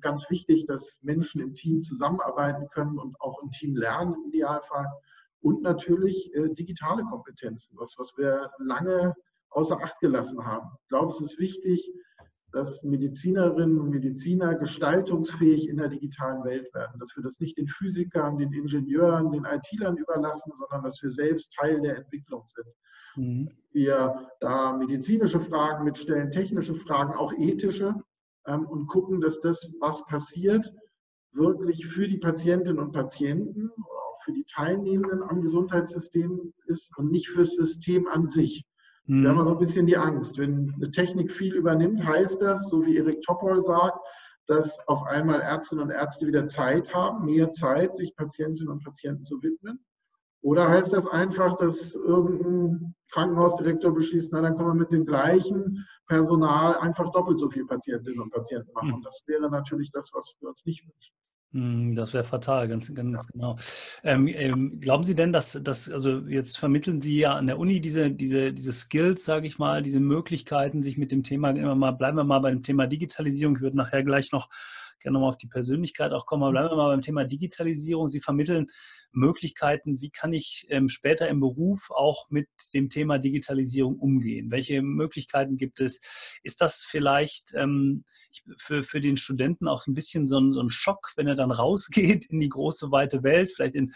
ganz 0.00 0.28
wichtig, 0.30 0.66
dass 0.66 0.98
Menschen 1.02 1.40
im 1.40 1.54
Team 1.54 1.82
zusammenarbeiten 1.82 2.66
können 2.68 2.98
und 2.98 3.20
auch 3.20 3.40
im 3.42 3.50
Team 3.50 3.76
lernen 3.76 4.14
im 4.14 4.28
Idealfall. 4.30 4.86
Und 5.40 5.62
natürlich 5.62 6.34
äh, 6.34 6.48
digitale 6.54 7.04
Kompetenzen, 7.04 7.76
was, 7.76 7.94
was 7.98 8.16
wir 8.16 8.50
lange 8.58 9.14
außer 9.50 9.78
Acht 9.80 10.00
gelassen 10.00 10.44
haben. 10.44 10.70
Ich 10.82 10.88
glaube, 10.88 11.12
es 11.12 11.20
ist 11.20 11.38
wichtig, 11.38 11.92
dass 12.52 12.82
Medizinerinnen 12.82 13.80
und 13.80 13.90
Mediziner 13.90 14.54
gestaltungsfähig 14.54 15.68
in 15.68 15.78
der 15.78 15.88
digitalen 15.88 16.44
Welt 16.44 16.72
werden, 16.74 16.98
dass 17.00 17.16
wir 17.16 17.22
das 17.22 17.40
nicht 17.40 17.56
den 17.56 17.66
Physikern, 17.66 18.38
den 18.38 18.52
Ingenieuren, 18.52 19.32
den 19.32 19.44
IT-Lern 19.44 19.96
überlassen, 19.96 20.52
sondern 20.56 20.82
dass 20.82 21.02
wir 21.02 21.10
selbst 21.10 21.52
Teil 21.54 21.80
der 21.80 21.96
Entwicklung 21.96 22.44
sind. 22.46 22.66
Mhm. 23.16 23.50
Wir 23.72 24.28
da 24.40 24.76
medizinische 24.76 25.40
Fragen 25.40 25.84
mitstellen, 25.84 26.30
technische 26.30 26.74
Fragen, 26.74 27.14
auch 27.14 27.32
ethische 27.32 27.94
ähm, 28.46 28.66
und 28.66 28.86
gucken, 28.86 29.20
dass 29.20 29.40
das, 29.40 29.70
was 29.80 30.04
passiert, 30.06 30.72
wirklich 31.32 31.86
für 31.86 32.06
die 32.06 32.18
Patientinnen 32.18 32.78
und 32.78 32.92
Patienten 32.92 33.70
oder 33.70 34.02
auch 34.10 34.22
für 34.24 34.32
die 34.32 34.44
Teilnehmenden 34.44 35.22
am 35.22 35.40
Gesundheitssystem 35.40 36.52
ist 36.66 36.90
und 36.98 37.10
nicht 37.10 37.28
fürs 37.28 37.54
System 37.54 38.06
an 38.08 38.28
sich. 38.28 38.64
Das 39.06 39.16
ist 39.16 39.24
ja 39.24 39.30
immer 39.32 39.44
so 39.44 39.52
ein 39.52 39.58
bisschen 39.58 39.86
die 39.86 39.96
Angst. 39.96 40.38
Wenn 40.38 40.72
eine 40.76 40.90
Technik 40.90 41.32
viel 41.32 41.54
übernimmt, 41.54 42.04
heißt 42.04 42.40
das, 42.40 42.68
so 42.68 42.86
wie 42.86 42.96
Erik 42.96 43.22
Topol 43.22 43.62
sagt, 43.62 43.98
dass 44.46 44.78
auf 44.86 45.02
einmal 45.04 45.40
Ärztinnen 45.40 45.84
und 45.84 45.90
Ärzte 45.90 46.26
wieder 46.26 46.46
Zeit 46.46 46.92
haben, 46.94 47.24
mehr 47.24 47.52
Zeit, 47.52 47.96
sich 47.96 48.14
Patientinnen 48.16 48.72
und 48.72 48.84
Patienten 48.84 49.24
zu 49.24 49.42
widmen. 49.42 49.84
Oder 50.42 50.68
heißt 50.68 50.92
das 50.92 51.06
einfach, 51.06 51.56
dass 51.56 51.94
irgendein 51.94 52.94
Krankenhausdirektor 53.12 53.92
beschließt, 53.92 54.32
na 54.32 54.40
dann 54.40 54.56
können 54.56 54.70
wir 54.70 54.74
mit 54.74 54.92
dem 54.92 55.06
gleichen 55.06 55.86
Personal 56.08 56.76
einfach 56.78 57.10
doppelt 57.12 57.38
so 57.38 57.48
viele 57.48 57.66
Patientinnen 57.66 58.20
und 58.20 58.32
Patienten 58.32 58.72
machen. 58.72 58.92
Und 58.92 58.96
hm. 58.96 59.04
das 59.04 59.22
wäre 59.26 59.48
natürlich 59.50 59.90
das, 59.92 60.10
was 60.12 60.34
wir 60.40 60.48
uns 60.48 60.64
nicht 60.66 60.82
wünschen. 60.82 61.14
Hm, 61.52 61.94
das 61.94 62.14
wäre 62.14 62.24
fatal, 62.24 62.66
ganz, 62.66 62.94
ganz 62.94 63.26
genau. 63.26 63.56
Ähm, 64.02 64.26
ähm, 64.28 64.80
glauben 64.80 65.04
Sie 65.04 65.14
denn, 65.14 65.34
dass, 65.34 65.58
dass, 65.62 65.90
also 65.90 66.20
jetzt 66.20 66.56
vermitteln 66.58 67.02
Sie 67.02 67.18
ja 67.18 67.34
an 67.34 67.46
der 67.46 67.58
Uni 67.58 67.80
diese, 67.82 68.10
diese, 68.10 68.54
diese 68.54 68.72
Skills, 68.72 69.24
sage 69.26 69.46
ich 69.46 69.58
mal, 69.58 69.82
diese 69.82 70.00
Möglichkeiten, 70.00 70.82
sich 70.82 70.96
mit 70.96 71.12
dem 71.12 71.22
Thema 71.22 71.50
immer 71.50 71.74
mal, 71.74 71.90
bleiben 71.90 72.16
wir 72.16 72.24
mal 72.24 72.38
beim 72.38 72.62
Thema 72.62 72.86
Digitalisierung. 72.86 73.56
Ich 73.56 73.62
würde 73.62 73.76
nachher 73.76 74.02
gleich 74.02 74.32
noch 74.32 74.48
gerne 75.02 75.14
nochmal 75.14 75.30
auf 75.30 75.38
die 75.38 75.48
Persönlichkeit 75.48 76.12
auch 76.12 76.26
kommen. 76.26 76.42
Aber 76.42 76.52
bleiben 76.52 76.70
wir 76.70 76.76
mal 76.76 76.90
beim 76.90 77.02
Thema 77.02 77.24
Digitalisierung. 77.24 78.08
Sie 78.08 78.20
vermitteln 78.20 78.66
Möglichkeiten, 79.12 80.00
wie 80.00 80.10
kann 80.10 80.32
ich 80.32 80.66
ähm, 80.70 80.88
später 80.88 81.28
im 81.28 81.40
Beruf 81.40 81.90
auch 81.90 82.30
mit 82.30 82.48
dem 82.74 82.88
Thema 82.88 83.18
Digitalisierung 83.18 83.98
umgehen? 83.98 84.50
Welche 84.50 84.82
Möglichkeiten 84.82 85.56
gibt 85.56 85.80
es? 85.80 86.00
Ist 86.42 86.60
das 86.60 86.84
vielleicht 86.86 87.52
ähm, 87.54 88.04
für, 88.58 88.82
für 88.82 89.00
den 89.00 89.16
Studenten 89.16 89.68
auch 89.68 89.86
ein 89.86 89.94
bisschen 89.94 90.26
so 90.26 90.38
ein, 90.38 90.52
so 90.52 90.60
ein 90.60 90.70
Schock, 90.70 91.12
wenn 91.16 91.26
er 91.26 91.36
dann 91.36 91.50
rausgeht 91.50 92.26
in 92.30 92.40
die 92.40 92.48
große, 92.48 92.90
weite 92.90 93.22
Welt, 93.22 93.52
vielleicht 93.54 93.74
in 93.74 93.92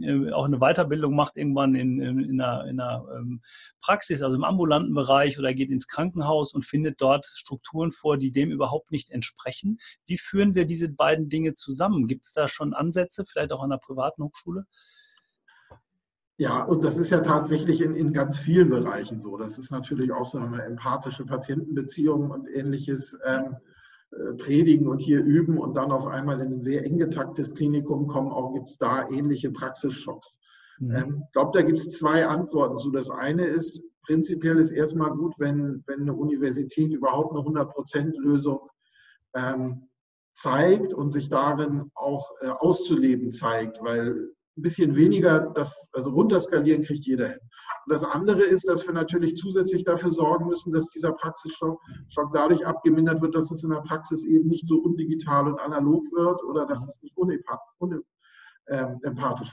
äh, 0.00 0.30
auch 0.32 0.44
eine 0.44 0.58
Weiterbildung 0.58 1.14
macht 1.14 1.36
irgendwann 1.36 1.74
in, 1.74 2.00
in, 2.00 2.18
in 2.18 2.40
einer, 2.40 2.66
in 2.66 2.80
einer 2.80 3.06
ähm, 3.16 3.42
Praxis, 3.80 4.22
also 4.22 4.36
im 4.36 4.44
ambulanten 4.44 4.94
Bereich 4.94 5.38
oder 5.38 5.54
geht 5.54 5.70
ins 5.70 5.86
Krankenhaus 5.88 6.52
und 6.52 6.64
findet 6.64 7.00
dort 7.00 7.26
Strukturen 7.26 7.92
vor, 7.92 8.18
die 8.18 8.32
dem 8.32 8.50
überhaupt 8.50 8.90
nicht 8.90 9.10
entsprechen. 9.10 9.78
Wie 10.06 10.18
führen 10.18 10.54
wir 10.54 10.64
diese 10.64 10.88
beiden 10.88 11.28
Dinge 11.28 11.54
zusammen? 11.54 12.06
Gibt 12.06 12.24
es 12.24 12.32
da 12.32 12.48
schon 12.48 12.74
Ansätze, 12.74 13.24
vielleicht 13.24 13.52
auch 13.52 13.62
an 13.62 13.70
der 13.70 13.78
privaten 13.78 14.22
Hochschule? 14.24 14.64
Ja, 16.36 16.64
und 16.64 16.82
das 16.82 16.96
ist 16.96 17.10
ja 17.10 17.20
tatsächlich 17.20 17.80
in, 17.80 17.94
in 17.94 18.12
ganz 18.12 18.38
vielen 18.38 18.68
Bereichen 18.68 19.20
so. 19.20 19.36
Das 19.36 19.56
ist 19.56 19.70
natürlich 19.70 20.10
auch 20.10 20.30
so 20.30 20.38
eine 20.38 20.62
empathische 20.62 21.24
Patientenbeziehung 21.24 22.30
und 22.30 22.48
ähnliches. 22.48 23.16
Ähm, 23.24 23.44
äh, 23.44 23.73
predigen 24.38 24.88
und 24.88 24.98
hier 24.98 25.22
üben 25.22 25.58
und 25.58 25.76
dann 25.76 25.90
auf 25.90 26.06
einmal 26.06 26.40
in 26.40 26.54
ein 26.54 26.60
sehr 26.60 26.84
eng 26.84 26.98
getaktes 26.98 27.54
Klinikum 27.54 28.06
kommen, 28.06 28.30
auch 28.30 28.54
gibt 28.54 28.70
es 28.70 28.78
da 28.78 29.08
ähnliche 29.08 29.50
Praxisschocks. 29.50 30.38
Mhm. 30.78 30.94
Ähm, 30.94 31.22
ich 31.26 31.32
glaube, 31.32 31.50
da 31.54 31.62
gibt 31.62 31.78
es 31.78 31.90
zwei 31.90 32.26
Antworten 32.26 32.78
zu. 32.78 32.90
Das 32.90 33.10
eine 33.10 33.46
ist, 33.46 33.82
prinzipiell 34.02 34.58
ist 34.58 34.70
erstmal 34.70 35.10
gut, 35.10 35.34
wenn, 35.38 35.82
wenn 35.86 36.02
eine 36.02 36.14
Universität 36.14 36.92
überhaupt 36.92 37.32
eine 37.32 37.40
100%-Lösung 37.40 38.60
ähm, 39.34 39.88
zeigt 40.36 40.92
und 40.92 41.10
sich 41.10 41.28
darin 41.28 41.90
auch 41.94 42.30
äh, 42.40 42.48
auszuleben 42.48 43.32
zeigt, 43.32 43.78
weil 43.82 44.30
ein 44.56 44.62
bisschen 44.62 44.94
weniger, 44.94 45.52
das, 45.54 45.88
also 45.92 46.10
runterskalieren 46.10 46.82
kriegt 46.82 47.06
jeder 47.06 47.28
hin. 47.28 47.40
Und 47.86 47.92
das 47.92 48.04
andere 48.04 48.42
ist, 48.42 48.66
dass 48.66 48.86
wir 48.86 48.94
natürlich 48.94 49.36
zusätzlich 49.36 49.84
dafür 49.84 50.10
sorgen 50.12 50.48
müssen, 50.48 50.72
dass 50.72 50.88
dieser 50.88 51.12
Praxisschock 51.12 51.80
dadurch 52.32 52.66
abgemindert 52.66 53.20
wird, 53.20 53.34
dass 53.34 53.50
es 53.50 53.62
in 53.62 53.70
der 53.70 53.82
Praxis 53.82 54.24
eben 54.24 54.48
nicht 54.48 54.68
so 54.68 54.78
undigital 54.78 55.46
und 55.48 55.60
analog 55.60 56.04
wird 56.12 56.42
oder 56.44 56.66
dass 56.66 56.86
es 56.86 57.02
nicht 57.02 57.16
unempathisch 57.16 57.54
ähm, 58.68 59.00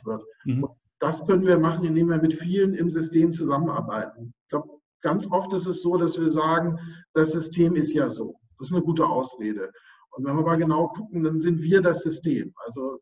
wird. 0.06 0.24
Mhm. 0.46 0.68
das 1.00 1.26
können 1.26 1.46
wir 1.46 1.60
machen, 1.60 1.84
indem 1.84 2.10
wir 2.10 2.22
mit 2.22 2.34
vielen 2.34 2.74
im 2.74 2.90
System 2.90 3.34
zusammenarbeiten. 3.34 4.34
Ich 4.44 4.50
glaube, 4.50 4.70
ganz 5.02 5.28
oft 5.30 5.52
ist 5.54 5.66
es 5.66 5.82
so, 5.82 5.98
dass 5.98 6.20
wir 6.20 6.30
sagen, 6.30 6.80
das 7.14 7.32
System 7.32 7.76
ist 7.76 7.94
ja 7.94 8.10
so. 8.10 8.36
Das 8.58 8.68
ist 8.68 8.74
eine 8.74 8.84
gute 8.84 9.06
Ausrede. 9.06 9.72
Und 10.12 10.26
wenn 10.26 10.36
wir 10.36 10.44
mal 10.44 10.58
genau 10.58 10.90
gucken, 10.90 11.24
dann 11.24 11.40
sind 11.40 11.62
wir 11.62 11.82
das 11.82 12.02
System. 12.02 12.54
Also 12.66 13.00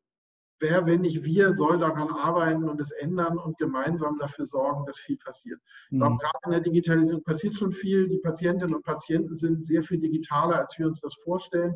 wer, 0.60 0.86
wenn 0.86 1.02
nicht 1.02 1.24
wir, 1.24 1.54
soll 1.54 1.80
daran 1.80 2.10
arbeiten 2.10 2.68
und 2.68 2.80
es 2.80 2.92
ändern 2.92 3.38
und 3.38 3.58
gemeinsam 3.58 4.18
dafür 4.20 4.46
sorgen, 4.46 4.86
dass 4.86 4.98
viel 4.98 5.18
passiert. 5.18 5.60
Ich 5.90 5.98
glaube, 5.98 6.16
mhm. 6.16 6.20
gerade 6.20 6.40
in 6.46 6.52
der 6.52 6.60
Digitalisierung 6.62 7.24
passiert 7.24 7.56
schon 7.56 7.72
viel. 7.72 8.08
Die 8.08 8.20
Patientinnen 8.20 8.76
und 8.76 8.84
Patienten 8.84 9.36
sind 9.36 9.66
sehr 9.66 9.84
viel 9.84 10.00
digitaler, 10.00 10.60
als 10.60 10.78
wir 10.78 10.88
uns 10.88 11.00
das 11.00 11.16
vorstellen. 11.24 11.76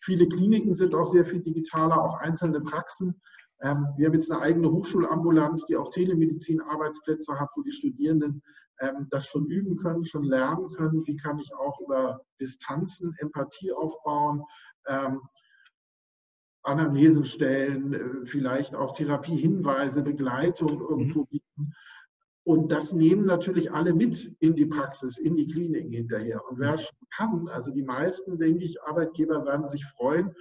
Viele 0.00 0.28
Kliniken 0.28 0.74
sind 0.74 0.94
auch 0.94 1.06
sehr 1.06 1.24
viel 1.24 1.40
digitaler, 1.40 2.02
auch 2.02 2.18
einzelne 2.18 2.60
Praxen. 2.60 3.20
Ähm, 3.62 3.86
wir 3.96 4.06
haben 4.06 4.14
jetzt 4.14 4.30
eine 4.30 4.40
eigene 4.40 4.70
Hochschulambulanz, 4.70 5.66
die 5.66 5.76
auch 5.76 5.90
Telemedizin-Arbeitsplätze 5.90 7.38
hat, 7.38 7.50
wo 7.54 7.62
die 7.62 7.70
Studierenden 7.70 8.42
ähm, 8.80 9.06
das 9.10 9.26
schon 9.26 9.46
üben 9.46 9.76
können, 9.76 10.04
schon 10.04 10.24
lernen 10.24 10.70
können. 10.70 11.06
Wie 11.06 11.16
kann 11.16 11.38
ich 11.38 11.54
auch 11.54 11.80
über 11.80 12.20
Distanzen 12.40 13.14
Empathie 13.18 13.72
aufbauen? 13.72 14.42
Ähm, 14.88 15.20
Anamnesen 16.62 17.24
stellen, 17.24 17.94
äh, 17.94 18.26
vielleicht 18.26 18.74
auch 18.74 18.94
Therapiehinweise, 18.94 20.02
Begleitung 20.02 20.80
irgendwo 20.80 21.20
mhm. 21.20 21.26
bieten. 21.26 21.74
Und 22.44 22.72
das 22.72 22.92
nehmen 22.92 23.24
natürlich 23.24 23.72
alle 23.72 23.94
mit 23.94 24.34
in 24.40 24.56
die 24.56 24.66
Praxis, 24.66 25.16
in 25.18 25.36
die 25.36 25.46
Kliniken 25.46 25.92
hinterher. 25.92 26.40
Und 26.48 26.58
wer 26.58 26.76
schon 26.76 26.96
kann, 27.14 27.48
also 27.48 27.70
die 27.70 27.84
meisten, 27.84 28.38
denke 28.38 28.64
ich, 28.64 28.82
Arbeitgeber 28.82 29.44
werden 29.44 29.68
sich 29.68 29.84
freuen, 29.84 30.34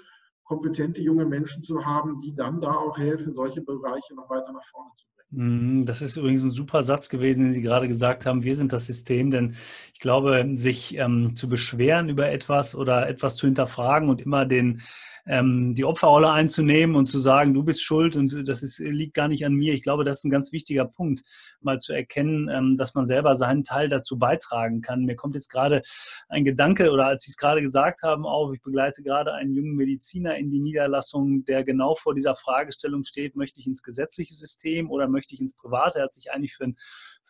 kompetente 0.44 1.00
junge 1.00 1.26
Menschen 1.26 1.64
zu 1.64 1.86
haben, 1.86 2.20
die 2.22 2.34
dann 2.36 2.60
da 2.60 2.74
auch 2.74 2.98
helfen, 2.98 3.34
solche 3.34 3.62
Bereiche 3.62 4.16
noch 4.16 4.30
weiter 4.30 4.52
nach 4.52 4.66
vorne 4.72 4.90
zu 4.96 5.06
bringen. 5.16 5.78
Mhm, 5.80 5.86
das 5.86 6.02
ist 6.02 6.18
übrigens 6.18 6.44
ein 6.44 6.52
super 6.52 6.84
Satz 6.84 7.08
gewesen, 7.08 7.44
den 7.44 7.54
Sie 7.54 7.62
gerade 7.62 7.88
gesagt 7.88 8.26
haben. 8.26 8.44
Wir 8.44 8.56
sind 8.56 8.74
das 8.74 8.88
System, 8.88 9.32
denn 9.32 9.56
ich 9.94 10.00
glaube, 10.00 10.46
sich 10.56 10.98
ähm, 10.98 11.36
zu 11.36 11.48
beschweren 11.48 12.10
über 12.10 12.30
etwas 12.30 12.76
oder 12.76 13.08
etwas 13.08 13.38
zu 13.38 13.46
hinterfragen 13.46 14.10
und 14.10 14.22
immer 14.22 14.46
den 14.46 14.82
ähm, 15.26 15.76
die 15.76 15.86
Opferrolle 15.86 16.32
einzunehmen 16.32 16.96
und 16.96 17.08
zu 17.08 17.20
sagen, 17.20 17.54
du 17.54 17.64
bist 17.64 17.84
schuld 17.84 18.16
und 18.16 18.48
das 18.48 18.64
ist, 18.64 18.80
liegt 18.80 19.14
gar 19.14 19.28
nicht 19.28 19.46
an 19.46 19.54
mir. 19.54 19.74
Ich 19.74 19.84
glaube, 19.84 20.04
das 20.04 20.20
ist 20.20 20.24
ein 20.26 20.32
ganz 20.32 20.52
wichtiger 20.52 20.86
Punkt, 20.86 21.24
mal 21.62 21.80
zu 21.80 21.94
erkennen, 21.94 22.50
ähm, 22.50 22.78
dass 22.78 22.94
man 22.94 23.08
selber 23.08 23.36
seinen 23.36 23.64
Teil 23.64 23.90
dazu 23.90 24.18
beitragen 24.18 24.82
kann. 24.82 25.06
Mir 25.06 25.16
kommt 25.16 25.36
jetzt 25.36 25.50
gerade 25.50 25.82
ein 26.30 26.46
Gedanke 26.46 26.92
oder 26.92 27.06
als 27.06 27.24
Sie 27.24 27.32
es 27.32 27.38
gerade 27.38 27.62
gesagt 27.62 28.04
haben, 28.04 28.26
auch, 28.26 28.52
ich 28.54 28.62
begleite 28.62 29.04
gerade 29.04 29.34
einen 29.34 29.54
jungen 29.54 29.76
Mediziner 29.76 30.38
in 30.38 30.50
die 30.50 30.60
Niederlassung, 30.60 31.46
der 31.46 31.64
genau 31.64 31.96
vor 31.96 32.16
dieser 32.16 32.36
Fragestellung 32.36 33.04
steht, 33.04 33.36
möchte 33.36 33.60
ich 33.60 33.68
ins 33.68 33.84
gesetzliche 33.84 34.34
System 34.34 34.90
oder 34.90 35.08
möchte 35.08 35.34
ich 35.34 35.42
ins 35.42 35.56
private? 35.56 36.00
Er 36.00 36.06
hat 36.06 36.14
sich 36.14 36.32
eigentlich 36.32 36.56
für 36.56 36.66
ein 36.66 36.78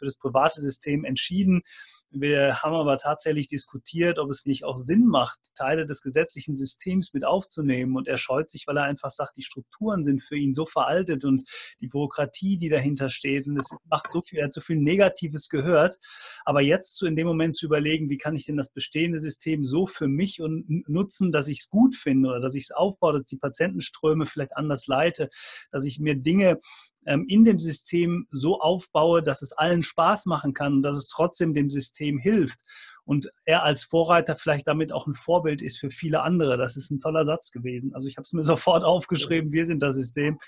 für 0.02 0.06
das 0.06 0.18
private 0.18 0.60
System 0.60 1.06
entschieden. 1.06 1.62
Wir 2.10 2.62
haben 2.62 2.74
aber 2.74 2.98
tatsächlich 2.98 3.48
diskutiert, 3.48 4.20
ob 4.20 4.30
es 4.32 4.46
nicht 4.46 4.66
auch 4.66 4.76
Sinn 4.76 5.08
macht, 5.08 5.40
Teile 5.56 5.86
des 5.86 6.02
gesetzlichen 6.02 6.56
Systems 6.56 7.14
mit 7.14 7.24
aufzunehmen. 7.24 7.96
Und 7.96 8.10
er 8.10 8.18
scheut 8.18 8.50
sich, 8.50 8.66
weil 8.68 8.78
er 8.78 8.84
einfach 8.84 9.12
sagt, 9.12 9.38
die 9.38 9.44
Strukturen 9.44 10.04
sind 10.04 10.22
für 10.22 10.36
ihn 10.36 10.54
so 10.54 10.66
veraltet 10.66 11.24
und 11.24 11.44
die 11.80 11.88
Bürokratie, 11.88 12.58
die 12.58 12.68
dahinter 12.68 13.08
steht. 13.08 13.48
Und 13.48 13.58
es 13.58 13.70
macht 13.90 14.12
so 14.12 14.22
viel, 14.22 14.40
er 14.40 14.46
hat 14.46 14.54
so 14.54 14.60
viel 14.60 14.76
Negatives 14.76 15.48
gehört. 15.48 16.00
Aber 16.44 16.62
jetzt 16.62 16.98
zu 16.98 17.06
in 17.06 17.16
dem 17.16 17.28
Moment 17.28 17.56
zu 17.56 17.68
überlegen, 17.68 18.10
wie 18.10 18.18
kann 18.18 18.36
ich 18.36 18.46
denn 18.46 18.58
das 18.58 18.72
bestehende 18.72 19.20
System 19.20 19.64
so 19.64 19.88
für 19.88 20.08
mich 20.08 20.42
und 20.42 20.66
nutzen, 20.90 21.32
dass 21.32 21.48
ich 21.48 21.60
es 21.60 21.70
gut 21.70 21.96
finde 21.96 22.30
oder 22.30 22.42
dass 22.42 22.56
ich 22.56 22.64
es 22.64 22.72
aufbaue, 22.72 23.14
dass 23.14 23.24
ich 23.24 23.30
die 23.30 23.38
Patientenströme 23.38 24.26
vielleicht 24.26 24.58
anders 24.58 24.88
leite, 24.88 25.30
dass 25.72 25.86
ich 25.86 26.00
mir 26.00 26.16
Dinge 26.16 26.60
ähm, 27.06 27.26
in 27.28 27.44
dem 27.44 27.60
System 27.60 28.28
so 28.32 28.60
aufbaue, 28.60 29.24
dass 29.24 29.42
es 29.42 29.54
allen 29.54 29.84
Spaß 29.84 30.26
machen 30.26 30.54
kann 30.54 30.74
und 30.74 30.84
dass 30.84 30.98
es 30.98 31.08
trotzdem 31.08 31.54
dem 31.54 31.70
System 31.70 32.20
hilft. 32.20 32.62
Und 33.04 33.32
er 33.46 33.64
als 33.64 33.84
Vorreiter 33.84 34.36
vielleicht 34.36 34.68
damit 34.68 34.94
auch 34.94 35.08
ein 35.08 35.16
Vorbild 35.16 35.62
ist 35.62 35.80
für 35.80 35.90
viele 35.90 36.22
andere. 36.22 36.58
Das 36.58 36.78
ist 36.78 36.92
ein 36.92 37.00
toller 37.00 37.26
Satz 37.26 37.52
gewesen. 37.52 37.94
Also 37.96 38.08
ich 38.08 38.18
habe 38.18 38.24
es 38.24 38.34
mir 38.34 38.44
sofort 38.44 38.84
aufgeschrieben, 38.84 39.52
wir 39.52 39.66
sind 39.66 39.82
das 39.82 39.96
System. 39.96 40.40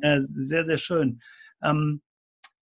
Äh, 0.00 0.20
sehr, 0.20 0.64
sehr 0.64 0.78
schön. 0.78 1.20
Ähm, 1.62 2.02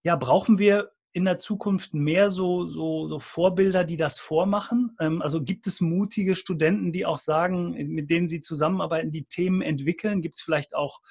ja, 0.03 0.15
brauchen 0.15 0.59
wir 0.59 0.91
in 1.13 1.25
der 1.25 1.37
Zukunft 1.37 1.93
mehr 1.93 2.31
so, 2.31 2.65
so, 2.65 3.07
so 3.07 3.19
Vorbilder, 3.19 3.83
die 3.83 3.97
das 3.97 4.17
vormachen? 4.19 4.95
Ähm, 4.99 5.21
also 5.21 5.43
gibt 5.43 5.67
es 5.67 5.79
mutige 5.79 6.35
Studenten, 6.35 6.91
die 6.91 7.05
auch 7.05 7.19
sagen, 7.19 7.73
mit 7.93 8.09
denen 8.09 8.27
sie 8.27 8.41
zusammenarbeiten, 8.41 9.11
die 9.11 9.25
Themen 9.25 9.61
entwickeln? 9.61 10.21
Gibt 10.21 10.37
es 10.37 10.41
vielleicht 10.41 10.75
auch 10.75 11.01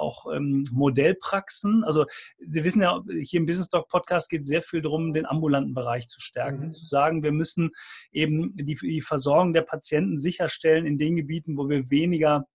auch 0.00 0.26
ähm, 0.32 0.64
Modellpraxen. 0.72 1.84
Also 1.84 2.06
Sie 2.38 2.64
wissen 2.64 2.82
ja, 2.82 3.02
hier 3.22 3.40
im 3.40 3.46
Business 3.46 3.68
Talk 3.68 3.88
Podcast 3.88 4.30
geht 4.30 4.42
es 4.42 4.48
sehr 4.48 4.62
viel 4.62 4.82
darum, 4.82 5.12
den 5.12 5.26
ambulanten 5.26 5.74
Bereich 5.74 6.08
zu 6.08 6.20
stärken. 6.20 6.68
Mhm. 6.68 6.72
Zu 6.72 6.86
sagen, 6.86 7.22
wir 7.22 7.32
müssen 7.32 7.70
eben 8.10 8.56
die, 8.56 8.74
die 8.74 9.00
Versorgung 9.00 9.52
der 9.52 9.62
Patienten 9.62 10.18
sicherstellen 10.18 10.86
in 10.86 10.98
den 10.98 11.16
Gebieten, 11.16 11.56
wo 11.56 11.68
wir 11.68 11.90
weniger 11.90 12.46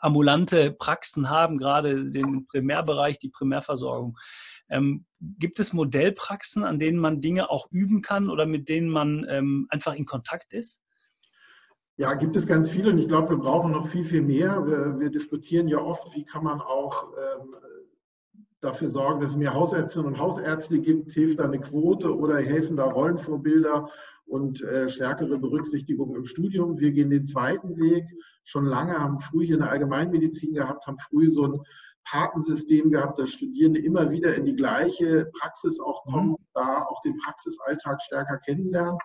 ambulante 0.00 0.72
Praxen 0.72 1.30
haben, 1.30 1.58
gerade 1.58 2.10
den 2.10 2.46
Primärbereich, 2.46 3.18
die 3.18 3.28
Primärversorgung. 3.28 4.18
Ähm, 4.68 5.06
gibt 5.20 5.60
es 5.60 5.72
Modellpraxen, 5.72 6.64
an 6.64 6.78
denen 6.78 6.98
man 6.98 7.20
Dinge 7.20 7.50
auch 7.50 7.70
üben 7.70 8.02
kann 8.02 8.28
oder 8.28 8.46
mit 8.46 8.68
denen 8.68 8.88
man 8.88 9.26
ähm, 9.28 9.66
einfach 9.70 9.94
in 9.94 10.06
Kontakt 10.06 10.52
ist? 10.54 10.82
Ja, 12.02 12.14
gibt 12.14 12.34
es 12.34 12.48
ganz 12.48 12.68
viele 12.68 12.90
und 12.90 12.98
ich 12.98 13.06
glaube, 13.06 13.30
wir 13.30 13.36
brauchen 13.36 13.70
noch 13.70 13.86
viel, 13.86 14.04
viel 14.04 14.22
mehr. 14.22 14.66
Wir, 14.66 14.98
wir 14.98 15.08
diskutieren 15.08 15.68
ja 15.68 15.78
oft, 15.78 16.12
wie 16.16 16.24
kann 16.24 16.42
man 16.42 16.60
auch 16.60 17.12
ähm, 17.12 17.54
dafür 18.60 18.88
sorgen, 18.88 19.20
dass 19.20 19.30
es 19.30 19.36
mehr 19.36 19.54
Hausärztinnen 19.54 20.08
und 20.08 20.18
Hausärzte 20.18 20.80
gibt. 20.80 21.12
Hilft 21.12 21.38
da 21.38 21.44
eine 21.44 21.60
Quote 21.60 22.12
oder 22.12 22.38
helfen 22.38 22.76
da 22.76 22.86
Rollenvorbilder 22.86 23.88
und 24.26 24.62
äh, 24.62 24.88
stärkere 24.88 25.38
Berücksichtigung 25.38 26.16
im 26.16 26.24
Studium? 26.24 26.76
Wir 26.80 26.90
gehen 26.90 27.10
den 27.10 27.24
zweiten 27.24 27.76
Weg. 27.76 28.04
Schon 28.42 28.66
lange 28.66 28.98
haben 28.98 29.20
früh 29.20 29.46
hier 29.46 29.58
eine 29.58 29.70
Allgemeinmedizin 29.70 30.54
gehabt, 30.54 30.88
haben 30.88 30.98
früh 30.98 31.30
so 31.30 31.46
ein 31.46 31.60
Patensystem 32.02 32.90
gehabt, 32.90 33.20
dass 33.20 33.30
Studierende 33.30 33.78
immer 33.78 34.10
wieder 34.10 34.34
in 34.34 34.44
die 34.44 34.56
gleiche 34.56 35.30
Praxis 35.38 35.78
auch 35.78 36.02
kommen, 36.06 36.30
mhm. 36.30 36.36
da 36.52 36.82
auch 36.82 37.00
den 37.02 37.16
Praxisalltag 37.18 38.02
stärker 38.02 38.38
kennenlernen. 38.38 38.98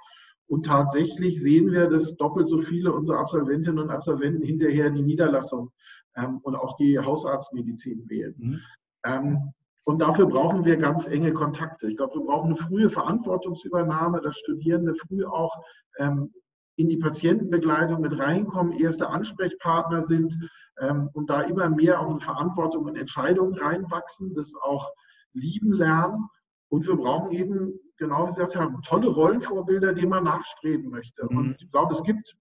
Und 0.47 0.65
tatsächlich 0.65 1.41
sehen 1.41 1.71
wir, 1.71 1.89
dass 1.89 2.15
doppelt 2.15 2.49
so 2.49 2.59
viele 2.59 2.93
unserer 2.93 3.19
Absolventinnen 3.19 3.79
und 3.79 3.89
Absolventen 3.89 4.43
hinterher 4.43 4.89
die 4.89 5.01
Niederlassung 5.01 5.71
ähm, 6.15 6.39
und 6.43 6.55
auch 6.55 6.77
die 6.77 6.97
Hausarztmedizin 6.97 8.09
wählen. 8.09 8.35
Mhm. 8.37 8.59
Ähm, 9.05 9.53
und 9.83 10.01
dafür 10.01 10.25
brauchen 10.25 10.65
wir 10.65 10.75
ganz 10.75 11.07
enge 11.07 11.31
Kontakte. 11.31 11.89
Ich 11.89 11.97
glaube, 11.97 12.15
wir 12.15 12.25
brauchen 12.25 12.47
eine 12.47 12.57
frühe 12.57 12.89
Verantwortungsübernahme, 12.89 14.21
dass 14.21 14.37
Studierende 14.37 14.95
früh 14.95 15.25
auch 15.25 15.53
ähm, 15.97 16.33
in 16.75 16.89
die 16.89 16.97
Patientenbegleitung 16.97 18.01
mit 18.01 18.17
reinkommen, 18.19 18.73
erste 18.79 19.09
Ansprechpartner 19.09 20.01
sind 20.01 20.37
ähm, 20.79 21.09
und 21.13 21.29
da 21.29 21.41
immer 21.41 21.69
mehr 21.69 21.99
auch 21.99 22.11
in 22.11 22.19
Verantwortung 22.19 22.85
und 22.85 22.97
Entscheidungen 22.97 23.55
reinwachsen, 23.57 24.33
das 24.33 24.53
auch 24.61 24.91
lieben 25.33 25.71
lernen. 25.71 26.27
Und 26.69 26.85
wir 26.85 26.97
brauchen 26.97 27.31
eben 27.31 27.79
genau 27.97 28.23
wie 28.23 28.27
gesagt 28.27 28.55
haben, 28.55 28.81
tolle 28.81 29.07
Rollenvorbilder, 29.07 29.93
die 29.93 30.05
man 30.05 30.23
nachstreben 30.23 30.89
möchte. 30.89 31.25
Mhm. 31.29 31.37
Und 31.37 31.61
ich 31.61 31.71
glaube, 31.71 31.93
es 31.93 32.03
gibt 32.03 32.35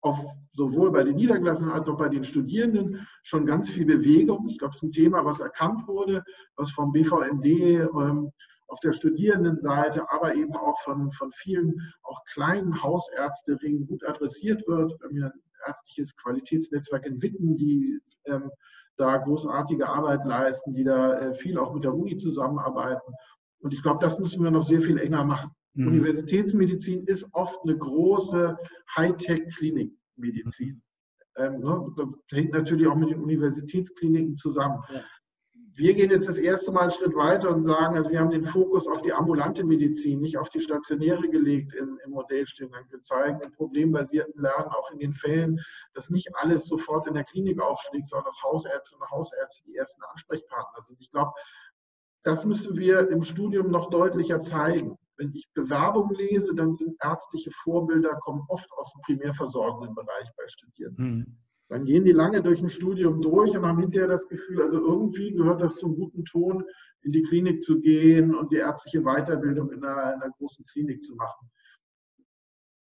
auf, 0.00 0.18
sowohl 0.52 0.92
bei 0.92 1.02
den 1.02 1.16
Niedergelassenen 1.16 1.72
als 1.72 1.88
auch 1.88 1.96
bei 1.96 2.08
den 2.08 2.24
Studierenden 2.24 3.06
schon 3.22 3.46
ganz 3.46 3.68
viel 3.68 3.84
Bewegung. 3.84 4.48
Ich 4.48 4.58
glaube, 4.58 4.74
es 4.74 4.82
ist 4.82 4.88
ein 4.88 4.92
Thema, 4.92 5.24
was 5.24 5.40
erkannt 5.40 5.86
wurde, 5.88 6.22
was 6.56 6.70
vom 6.70 6.92
BVMD 6.92 7.46
ähm, 7.46 8.30
auf 8.68 8.80
der 8.80 8.92
Studierendenseite, 8.92 10.10
aber 10.10 10.34
eben 10.34 10.54
auch 10.54 10.78
von, 10.82 11.10
von 11.12 11.32
vielen 11.32 11.74
auch 12.02 12.22
kleinen 12.32 12.82
Hausärzteringen 12.82 13.86
gut 13.86 14.06
adressiert 14.06 14.66
wird. 14.68 14.92
Wir 15.00 15.08
haben 15.08 15.16
ja 15.16 15.26
ein 15.26 15.42
ärztliches 15.66 16.14
Qualitätsnetzwerk 16.16 17.06
in 17.06 17.20
Witten, 17.20 17.56
die 17.56 17.98
ähm, 18.26 18.50
da 18.96 19.16
großartige 19.16 19.88
Arbeit 19.88 20.24
leisten, 20.24 20.74
die 20.74 20.84
da 20.84 21.18
äh, 21.18 21.34
viel 21.34 21.58
auch 21.58 21.72
mit 21.72 21.84
der 21.84 21.94
Uni 21.94 22.16
zusammenarbeiten. 22.16 23.14
Und 23.60 23.74
ich 23.74 23.82
glaube, 23.82 23.98
das 24.00 24.18
müssen 24.18 24.42
wir 24.42 24.50
noch 24.50 24.64
sehr 24.64 24.80
viel 24.80 24.98
enger 24.98 25.24
machen. 25.24 25.50
Mhm. 25.74 25.88
Universitätsmedizin 25.88 27.04
ist 27.04 27.28
oft 27.32 27.58
eine 27.64 27.76
große 27.76 28.56
Hightech-Klinikmedizin. 28.96 30.82
Ähm, 31.36 31.60
ne, 31.60 31.94
das 31.96 32.08
hängt 32.30 32.52
natürlich 32.52 32.86
auch 32.88 32.96
mit 32.96 33.10
den 33.10 33.20
Universitätskliniken 33.20 34.36
zusammen. 34.36 34.82
Ja. 34.92 35.02
wir 35.74 35.94
gehen 35.94 36.10
jetzt 36.10 36.28
das 36.28 36.38
erste 36.38 36.72
Mal 36.72 36.80
einen 36.82 36.90
Schritt 36.90 37.14
weiter 37.14 37.54
und 37.54 37.62
sagen, 37.62 37.96
also 37.96 38.10
wir 38.10 38.18
haben 38.18 38.30
den 38.30 38.44
Fokus 38.44 38.88
auf 38.88 39.02
die 39.02 39.12
ambulante 39.12 39.62
Medizin, 39.62 40.20
nicht 40.20 40.36
auf 40.36 40.50
die 40.50 40.60
stationäre 40.60 41.28
gelegt 41.28 41.72
im, 41.74 42.00
im 42.04 42.10
Modellstudiengang. 42.10 42.90
Wir 42.90 43.00
zeigen 43.04 43.40
im 43.42 43.52
problembasierten 43.52 44.42
Lernen 44.42 44.68
auch 44.70 44.90
in 44.90 44.98
den 44.98 45.14
Fällen, 45.14 45.60
dass 45.94 46.10
nicht 46.10 46.28
alles 46.34 46.66
sofort 46.66 47.06
in 47.06 47.14
der 47.14 47.22
Klinik 47.22 47.60
aufschlägt, 47.62 48.08
sondern 48.08 48.26
dass 48.26 48.42
Hausärzte 48.42 48.96
und 48.96 49.08
Hausärzte 49.08 49.62
die 49.66 49.76
ersten 49.76 50.02
Ansprechpartner 50.10 50.82
sind. 50.82 51.00
Ich 51.00 51.12
glaube, 51.12 51.30
das 52.22 52.44
müssen 52.44 52.76
wir 52.76 53.08
im 53.08 53.22
Studium 53.22 53.70
noch 53.70 53.90
deutlicher 53.90 54.40
zeigen. 54.40 54.96
Wenn 55.16 55.32
ich 55.34 55.48
Bewerbungen 55.54 56.14
lese, 56.14 56.54
dann 56.54 56.74
sind 56.74 56.96
ärztliche 57.02 57.50
Vorbilder, 57.50 58.14
kommen 58.20 58.44
oft 58.48 58.70
aus 58.72 58.92
dem 58.92 59.02
primärversorgenden 59.02 59.94
Bereich 59.94 60.30
bei 60.36 60.46
Studierenden. 60.46 61.16
Mhm. 61.16 61.36
Dann 61.68 61.84
gehen 61.84 62.04
die 62.04 62.12
lange 62.12 62.42
durch 62.42 62.60
ein 62.62 62.70
Studium 62.70 63.20
durch 63.20 63.56
und 63.56 63.66
haben 63.66 63.80
hinterher 63.80 64.08
das 64.08 64.26
Gefühl, 64.28 64.62
also 64.62 64.78
irgendwie 64.78 65.32
gehört 65.32 65.60
das 65.60 65.76
zum 65.76 65.96
guten 65.96 66.24
Ton, 66.24 66.64
in 67.02 67.12
die 67.12 67.22
Klinik 67.22 67.62
zu 67.62 67.80
gehen 67.80 68.34
und 68.34 68.50
die 68.50 68.56
ärztliche 68.56 69.02
Weiterbildung 69.02 69.70
in 69.72 69.84
einer, 69.84 70.14
in 70.14 70.22
einer 70.22 70.32
großen 70.38 70.64
Klinik 70.66 71.02
zu 71.02 71.14
machen. 71.14 71.50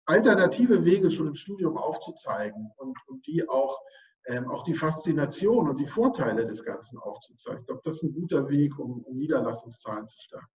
Alternative 0.06 0.84
Wege 0.84 1.10
schon 1.10 1.28
im 1.28 1.36
Studium 1.36 1.78
aufzuzeigen 1.78 2.72
und, 2.76 2.98
und 3.08 3.26
die 3.26 3.48
auch, 3.48 3.80
ähm, 4.28 4.50
auch 4.50 4.64
die 4.64 4.74
Faszination 4.74 5.70
und 5.70 5.78
die 5.78 5.88
Vorteile 5.88 6.46
des 6.46 6.64
Ganzen 6.64 6.98
aufzuzeigen. 7.00 7.62
Ich 7.62 7.68
glaube, 7.68 7.82
das 7.84 7.96
ist 7.98 8.04
ein 8.04 8.14
guter 8.14 8.48
Weg, 8.50 8.78
um, 8.80 9.06
Niederlassungszahlen 9.12 10.08
zu 10.08 10.18
stärken. 10.20 10.48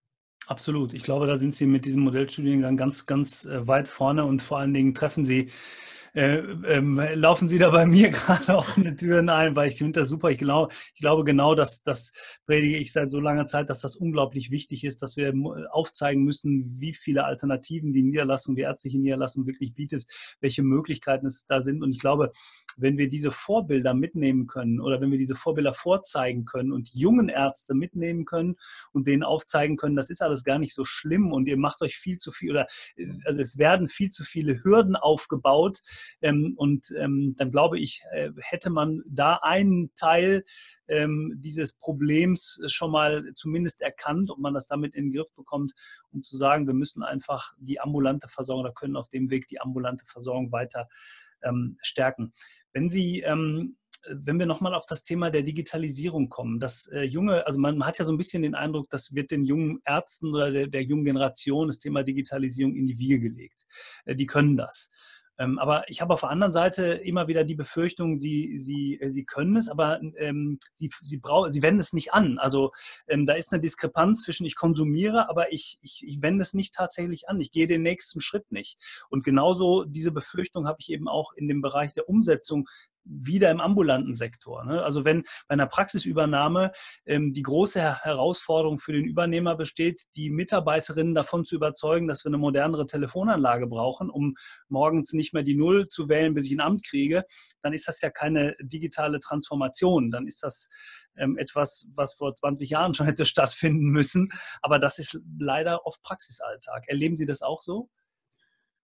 Absolut. 0.46 0.94
Ich 0.94 1.02
glaube, 1.02 1.26
da 1.26 1.36
sind 1.36 1.54
Sie 1.54 1.66
mit 1.66 1.84
diesem 1.84 2.02
Modellstudiengang 2.02 2.76
ganz, 2.76 3.04
ganz 3.04 3.44
äh, 3.44 3.66
weit 3.66 3.86
vorne 3.86 4.24
und 4.24 4.40
vor 4.40 4.58
allen 4.58 4.72
Dingen 4.72 4.94
treffen 4.94 5.24
Sie 5.24 5.50
äh, 6.14 6.38
ähm, 6.66 7.00
laufen 7.14 7.48
Sie 7.48 7.58
da 7.58 7.70
bei 7.70 7.86
mir 7.86 8.10
gerade 8.10 8.56
offene 8.56 8.96
Türen 8.96 9.28
ein, 9.28 9.54
weil 9.56 9.68
ich 9.68 9.76
finde 9.78 10.00
das 10.00 10.08
super. 10.08 10.30
Ich, 10.30 10.38
glaub, 10.38 10.72
ich 10.94 11.00
glaube 11.00 11.24
genau, 11.24 11.54
dass 11.54 11.82
das 11.82 12.12
predige 12.46 12.78
ich 12.78 12.92
seit 12.92 13.10
so 13.10 13.20
langer 13.20 13.46
Zeit, 13.46 13.70
dass 13.70 13.80
das 13.80 13.96
unglaublich 13.96 14.50
wichtig 14.50 14.84
ist, 14.84 15.02
dass 15.02 15.16
wir 15.16 15.32
aufzeigen 15.70 16.24
müssen, 16.24 16.76
wie 16.78 16.94
viele 16.94 17.24
Alternativen 17.24 17.92
die 17.92 18.02
Niederlassung, 18.02 18.56
die 18.56 18.62
ärztliche 18.62 18.98
Niederlassung 18.98 19.46
wirklich 19.46 19.74
bietet, 19.74 20.06
welche 20.40 20.62
Möglichkeiten 20.62 21.26
es 21.26 21.46
da 21.46 21.60
sind. 21.60 21.82
Und 21.82 21.90
ich 21.90 22.00
glaube, 22.00 22.32
wenn 22.78 22.96
wir 22.96 23.08
diese 23.08 23.32
Vorbilder 23.32 23.94
mitnehmen 23.94 24.46
können 24.46 24.80
oder 24.80 25.00
wenn 25.00 25.10
wir 25.10 25.18
diese 25.18 25.36
Vorbilder 25.36 25.74
vorzeigen 25.74 26.44
können 26.44 26.72
und 26.72 26.94
jungen 26.94 27.28
Ärzte 27.28 27.74
mitnehmen 27.74 28.24
können 28.24 28.56
und 28.92 29.06
denen 29.06 29.22
aufzeigen 29.22 29.76
können, 29.76 29.96
das 29.96 30.10
ist 30.10 30.22
alles 30.22 30.44
gar 30.44 30.58
nicht 30.58 30.74
so 30.74 30.84
schlimm 30.84 31.32
und 31.32 31.46
ihr 31.48 31.56
macht 31.56 31.82
euch 31.82 31.96
viel 31.96 32.18
zu 32.18 32.32
viel 32.32 32.50
oder 32.50 32.66
also 33.24 33.40
es 33.40 33.58
werden 33.58 33.88
viel 33.88 34.10
zu 34.10 34.24
viele 34.24 34.62
Hürden 34.64 34.96
aufgebaut 34.96 35.80
ähm, 36.22 36.54
und 36.56 36.92
ähm, 36.96 37.34
dann 37.36 37.50
glaube 37.50 37.78
ich, 37.78 38.02
äh, 38.12 38.30
hätte 38.40 38.70
man 38.70 39.02
da 39.06 39.40
einen 39.42 39.94
Teil 39.94 40.44
ähm, 40.88 41.34
dieses 41.36 41.74
Problems 41.74 42.60
schon 42.66 42.90
mal 42.90 43.32
zumindest 43.34 43.82
erkannt 43.82 44.30
und 44.30 44.40
man 44.40 44.54
das 44.54 44.66
damit 44.66 44.94
in 44.94 45.06
den 45.06 45.12
Griff 45.12 45.32
bekommt, 45.34 45.72
um 46.12 46.22
zu 46.22 46.36
sagen, 46.36 46.66
wir 46.66 46.74
müssen 46.74 47.02
einfach 47.02 47.54
die 47.58 47.80
ambulante 47.80 48.28
Versorgung 48.28 48.64
oder 48.64 48.74
können 48.74 48.96
auf 48.96 49.08
dem 49.08 49.30
Weg 49.30 49.48
die 49.48 49.60
ambulante 49.60 50.04
Versorgung 50.06 50.50
weiter 50.52 50.88
ähm, 51.42 51.76
stärken. 51.82 52.32
Wenn 52.78 52.90
Sie 52.90 53.22
ähm, 53.22 53.76
wenn 54.08 54.38
wir 54.38 54.46
nochmal 54.46 54.72
auf 54.76 54.86
das 54.86 55.02
Thema 55.02 55.30
der 55.30 55.42
Digitalisierung 55.42 56.28
kommen, 56.28 56.60
das 56.60 56.86
äh, 56.86 57.02
junge, 57.02 57.44
also 57.44 57.58
man, 57.58 57.84
hat 57.84 57.98
ja 57.98 58.04
so 58.04 58.12
ein 58.12 58.16
bisschen 58.16 58.42
den 58.42 58.54
Eindruck, 58.54 58.88
das 58.88 59.14
wird 59.16 59.32
den 59.32 59.42
jungen 59.42 59.80
Ärzten 59.84 60.28
oder 60.28 60.52
der, 60.52 60.68
der 60.68 60.84
jungen 60.84 61.04
Generation 61.04 61.66
das 61.66 61.80
Thema 61.80 62.04
Digitalisierung 62.04 62.76
in 62.76 62.86
die 62.86 62.98
Wiege 62.98 63.18
gelegt. 63.18 63.66
Äh, 64.04 64.14
die 64.14 64.26
können 64.26 64.56
das. 64.56 64.92
Ähm, 65.38 65.58
aber 65.58 65.88
ich 65.88 66.00
habe 66.00 66.14
auf 66.14 66.20
der 66.20 66.30
anderen 66.30 66.52
Seite 66.52 66.84
immer 66.86 67.28
wieder 67.28 67.44
die 67.44 67.54
Befürchtung, 67.54 68.18
sie, 68.18 68.58
sie, 68.58 68.98
äh, 69.00 69.10
sie 69.10 69.24
können 69.24 69.56
es, 69.56 69.68
aber 69.68 70.00
ähm, 70.16 70.58
sie, 70.72 70.90
sie, 71.00 71.18
brauchen, 71.18 71.52
sie 71.52 71.62
wenden 71.62 71.80
es 71.80 71.92
nicht 71.92 72.12
an. 72.12 72.38
Also 72.38 72.72
ähm, 73.06 73.26
da 73.26 73.34
ist 73.34 73.52
eine 73.52 73.60
Diskrepanz 73.60 74.22
zwischen 74.22 74.46
ich 74.46 74.56
konsumiere, 74.56 75.28
aber 75.28 75.52
ich, 75.52 75.78
ich, 75.80 76.02
ich 76.06 76.20
wende 76.22 76.42
es 76.42 76.54
nicht 76.54 76.74
tatsächlich 76.74 77.28
an. 77.28 77.40
Ich 77.40 77.52
gehe 77.52 77.66
den 77.66 77.82
nächsten 77.82 78.20
Schritt 78.20 78.50
nicht. 78.50 78.78
Und 79.08 79.24
genauso 79.24 79.84
diese 79.84 80.12
Befürchtung 80.12 80.66
habe 80.66 80.78
ich 80.80 80.90
eben 80.90 81.08
auch 81.08 81.32
in 81.34 81.48
dem 81.48 81.60
Bereich 81.60 81.94
der 81.94 82.08
Umsetzung 82.08 82.68
wieder 83.08 83.50
im 83.50 83.60
ambulanten 83.60 84.14
Sektor. 84.14 84.64
Ne? 84.64 84.82
Also 84.82 85.04
wenn 85.04 85.22
bei 85.48 85.54
einer 85.54 85.66
Praxisübernahme 85.66 86.72
ähm, 87.06 87.32
die 87.32 87.42
große 87.42 88.04
Herausforderung 88.04 88.78
für 88.78 88.92
den 88.92 89.04
Übernehmer 89.04 89.56
besteht, 89.56 90.02
die 90.14 90.30
Mitarbeiterinnen 90.30 91.14
davon 91.14 91.44
zu 91.44 91.56
überzeugen, 91.56 92.06
dass 92.06 92.24
wir 92.24 92.30
eine 92.30 92.38
modernere 92.38 92.86
Telefonanlage 92.86 93.66
brauchen, 93.66 94.10
um 94.10 94.34
morgens 94.68 95.12
nicht 95.12 95.32
mehr 95.32 95.42
die 95.42 95.56
Null 95.56 95.88
zu 95.88 96.08
wählen, 96.08 96.34
bis 96.34 96.46
ich 96.46 96.52
ein 96.52 96.60
Amt 96.60 96.84
kriege, 96.84 97.24
dann 97.62 97.72
ist 97.72 97.88
das 97.88 98.00
ja 98.00 98.10
keine 98.10 98.54
digitale 98.60 99.20
Transformation. 99.20 100.10
Dann 100.10 100.26
ist 100.26 100.42
das 100.42 100.68
ähm, 101.16 101.36
etwas, 101.38 101.86
was 101.94 102.14
vor 102.14 102.34
20 102.34 102.70
Jahren 102.70 102.94
schon 102.94 103.06
hätte 103.06 103.24
stattfinden 103.24 103.88
müssen. 103.88 104.28
Aber 104.62 104.78
das 104.78 104.98
ist 104.98 105.20
leider 105.38 105.86
oft 105.86 106.02
Praxisalltag. 106.02 106.84
Erleben 106.88 107.16
Sie 107.16 107.26
das 107.26 107.42
auch 107.42 107.62
so? 107.62 107.88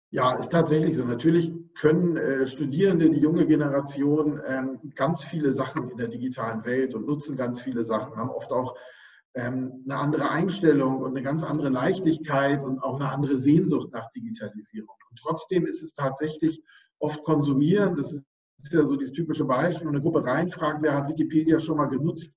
Ja, 0.10 0.36
ist 0.36 0.52
tatsächlich 0.52 0.96
so. 0.96 1.04
Natürlich 1.04 1.52
können 1.74 2.15
äh, 2.17 2.48
Studierende, 2.48 3.10
die 3.10 3.20
junge 3.20 3.46
Generation, 3.46 4.41
ähm, 4.48 4.80
ganz 4.96 5.24
viele 5.24 5.52
Sachen 5.54 5.89
in 5.89 5.98
der 5.98 6.08
digitalen 6.08 6.63
Welt 6.65 6.96
und 6.96 7.06
nutzen 7.06 7.36
ganz 7.36 7.62
viele 7.62 7.84
Sachen, 7.84 8.15
haben 8.15 8.30
oft 8.30 8.52
auch 8.52 8.76
ähm, 9.36 9.84
eine 9.86 10.00
andere 10.00 10.30
Einstellung 10.32 11.02
und 11.02 11.12
eine 11.12 11.22
ganz 11.22 11.43
andere 11.43 11.70
Leichtigkeit 11.70 12.63
und 12.63 12.80
auch 12.80 12.96
eine 12.96 13.12
andere 13.12 13.38
Sehnsucht 13.38 13.91
nach 13.91 14.10
Digitalisierung. 14.12 14.96
Und 15.10 15.20
trotzdem 15.20 15.67
ist 15.67 15.84
es 15.84 15.93
tatsächlich 15.93 16.63
oft 17.00 17.24
konsumieren. 17.24 17.96
Das 17.96 18.13
ist, 18.13 18.26
ja 18.72 18.86
so 18.86 18.96
dieses 18.96 19.13
typische 19.13 19.46
Beispiel. 19.46 19.88
Und 19.88 19.96
eine 19.96 20.02
Gruppe 20.02 20.26
reinfragt, 20.26 20.82
wer 20.82 20.96
hat 20.96 21.10
Wikipedia 21.10 21.60
schon 21.60 21.78
mal 21.78 21.86
genutzt? 21.86 22.32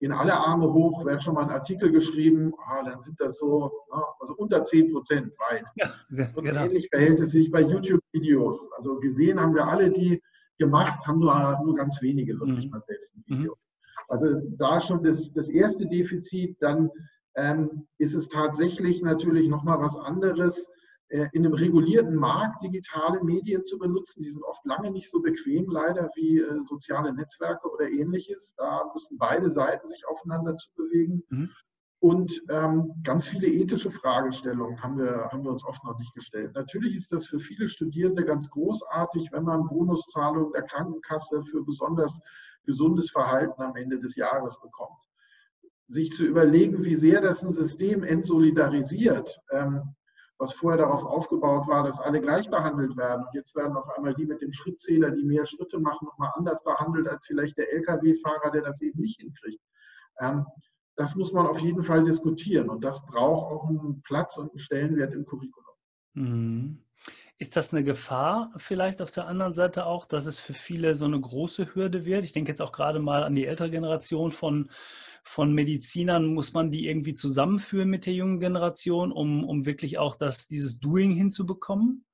Gehen 0.00 0.12
alle 0.12 0.34
Arme 0.34 0.72
hoch, 0.72 1.04
wer 1.04 1.14
hat 1.14 1.22
schon 1.22 1.34
mal 1.34 1.42
einen 1.42 1.50
Artikel 1.50 1.92
geschrieben, 1.92 2.52
ah, 2.66 2.82
dann 2.82 3.02
sind 3.02 3.20
das 3.20 3.38
so 3.38 3.70
na, 3.90 4.02
also 4.18 4.34
unter 4.34 4.64
10 4.64 4.92
Prozent 4.92 5.32
weit. 5.50 5.64
Ja, 5.76 6.30
und 6.34 6.44
genau. 6.44 6.64
ähnlich 6.64 6.88
verhält 6.88 7.20
es 7.20 7.30
sich 7.30 7.50
bei 7.50 7.60
YouTube-Videos. 7.60 8.66
Also 8.76 8.98
gesehen 8.98 9.38
haben 9.38 9.54
wir 9.54 9.66
alle 9.68 9.90
die 9.90 10.20
gemacht, 10.58 11.06
haben 11.06 11.20
nur, 11.20 11.60
nur 11.64 11.74
ganz 11.74 12.00
wenige 12.00 12.38
wirklich 12.40 12.66
mhm. 12.66 12.70
mal 12.70 12.82
selbst 12.86 13.14
ein 13.14 13.24
Video. 13.26 13.52
Mhm. 13.52 13.58
Also 14.08 14.40
da 14.56 14.80
schon 14.80 15.02
das, 15.02 15.32
das 15.32 15.48
erste 15.48 15.86
Defizit, 15.86 16.56
dann 16.60 16.90
ähm, 17.36 17.86
ist 17.98 18.14
es 18.14 18.28
tatsächlich 18.28 19.02
natürlich 19.02 19.48
nochmal 19.48 19.78
was 19.80 19.96
anderes, 19.96 20.66
in 21.10 21.44
einem 21.44 21.54
regulierten 21.54 22.14
Markt 22.14 22.62
digitale 22.62 23.22
Medien 23.24 23.64
zu 23.64 23.78
benutzen. 23.78 24.22
Die 24.22 24.30
sind 24.30 24.44
oft 24.44 24.64
lange 24.64 24.90
nicht 24.92 25.10
so 25.10 25.20
bequem, 25.20 25.68
leider, 25.68 26.08
wie 26.14 26.38
äh, 26.38 26.62
soziale 26.64 27.12
Netzwerke 27.12 27.68
oder 27.68 27.88
ähnliches. 27.88 28.54
Da 28.56 28.88
müssen 28.94 29.18
beide 29.18 29.50
Seiten 29.50 29.88
sich 29.88 30.06
aufeinander 30.06 30.56
zu 30.56 30.70
bewegen. 30.76 31.22
Mhm. 31.28 31.50
Und 31.98 32.42
ähm, 32.48 32.94
ganz 33.02 33.26
viele 33.26 33.48
ethische 33.48 33.90
Fragestellungen 33.90 34.82
haben 34.82 34.98
wir, 34.98 35.28
haben 35.30 35.44
wir 35.44 35.50
uns 35.50 35.64
oft 35.64 35.84
noch 35.84 35.98
nicht 35.98 36.14
gestellt. 36.14 36.54
Natürlich 36.54 36.96
ist 36.96 37.12
das 37.12 37.26
für 37.26 37.40
viele 37.40 37.68
Studierende 37.68 38.24
ganz 38.24 38.48
großartig, 38.48 39.30
wenn 39.32 39.44
man 39.44 39.68
Bonuszahlungen 39.68 40.52
der 40.52 40.62
Krankenkasse 40.62 41.42
für 41.42 41.62
besonders 41.62 42.18
gesundes 42.64 43.10
Verhalten 43.10 43.60
am 43.60 43.76
Ende 43.76 43.98
des 43.98 44.16
Jahres 44.16 44.58
bekommt. 44.60 44.98
Sich 45.88 46.12
zu 46.12 46.24
überlegen, 46.24 46.84
wie 46.84 46.94
sehr 46.94 47.20
das 47.20 47.42
ein 47.42 47.52
System 47.52 48.02
entsolidarisiert, 48.04 49.38
ähm, 49.50 49.94
was 50.40 50.54
vorher 50.54 50.78
darauf 50.78 51.04
aufgebaut 51.04 51.68
war, 51.68 51.84
dass 51.84 52.00
alle 52.00 52.20
gleich 52.20 52.48
behandelt 52.48 52.96
werden. 52.96 53.26
Und 53.26 53.34
jetzt 53.34 53.54
werden 53.54 53.76
auf 53.76 53.88
einmal 53.90 54.14
die 54.14 54.24
mit 54.24 54.40
dem 54.40 54.52
Schrittzähler, 54.52 55.10
die 55.10 55.22
mehr 55.22 55.44
Schritte 55.44 55.78
machen, 55.78 56.06
nochmal 56.06 56.32
anders 56.34 56.64
behandelt 56.64 57.08
als 57.08 57.26
vielleicht 57.26 57.58
der 57.58 57.70
Lkw-Fahrer, 57.74 58.50
der 58.50 58.62
das 58.62 58.80
eben 58.80 59.00
nicht 59.00 59.20
hinkriegt. 59.20 59.62
Ähm, 60.18 60.46
das 60.96 61.14
muss 61.14 61.32
man 61.32 61.46
auf 61.46 61.60
jeden 61.60 61.82
Fall 61.82 62.04
diskutieren 62.04 62.70
und 62.70 62.82
das 62.82 63.04
braucht 63.06 63.52
auch 63.52 63.68
einen 63.68 64.02
Platz 64.02 64.38
und 64.38 64.50
einen 64.50 64.58
Stellenwert 64.58 65.12
im 65.12 65.26
Curriculum. 65.26 65.74
Mhm. 66.14 66.82
Ist 67.38 67.56
das 67.56 67.72
eine 67.72 67.84
Gefahr 67.84 68.52
vielleicht 68.56 69.00
auf 69.00 69.10
der 69.10 69.26
anderen 69.26 69.54
Seite 69.54 69.86
auch, 69.86 70.04
dass 70.04 70.26
es 70.26 70.38
für 70.38 70.52
viele 70.52 70.94
so 70.94 71.06
eine 71.06 71.18
große 71.18 71.74
Hürde 71.74 72.04
wird? 72.04 72.24
Ich 72.24 72.32
denke 72.32 72.50
jetzt 72.50 72.60
auch 72.60 72.72
gerade 72.72 73.00
mal 73.00 73.24
an 73.24 73.34
die 73.34 73.46
ältere 73.46 73.70
Generation 73.70 74.32
von 74.32 74.70
von 75.30 75.54
Medizinern, 75.54 76.34
muss 76.34 76.54
man 76.54 76.72
die 76.72 76.88
irgendwie 76.88 77.14
zusammenführen 77.14 77.88
mit 77.88 78.04
der 78.04 78.14
jungen 78.14 78.40
Generation, 78.40 79.12
um, 79.12 79.44
um 79.44 79.64
wirklich 79.64 79.96
auch 79.96 80.16
das, 80.16 80.48
dieses 80.48 80.80
Doing 80.80 81.12
hinzubekommen? 81.12 82.04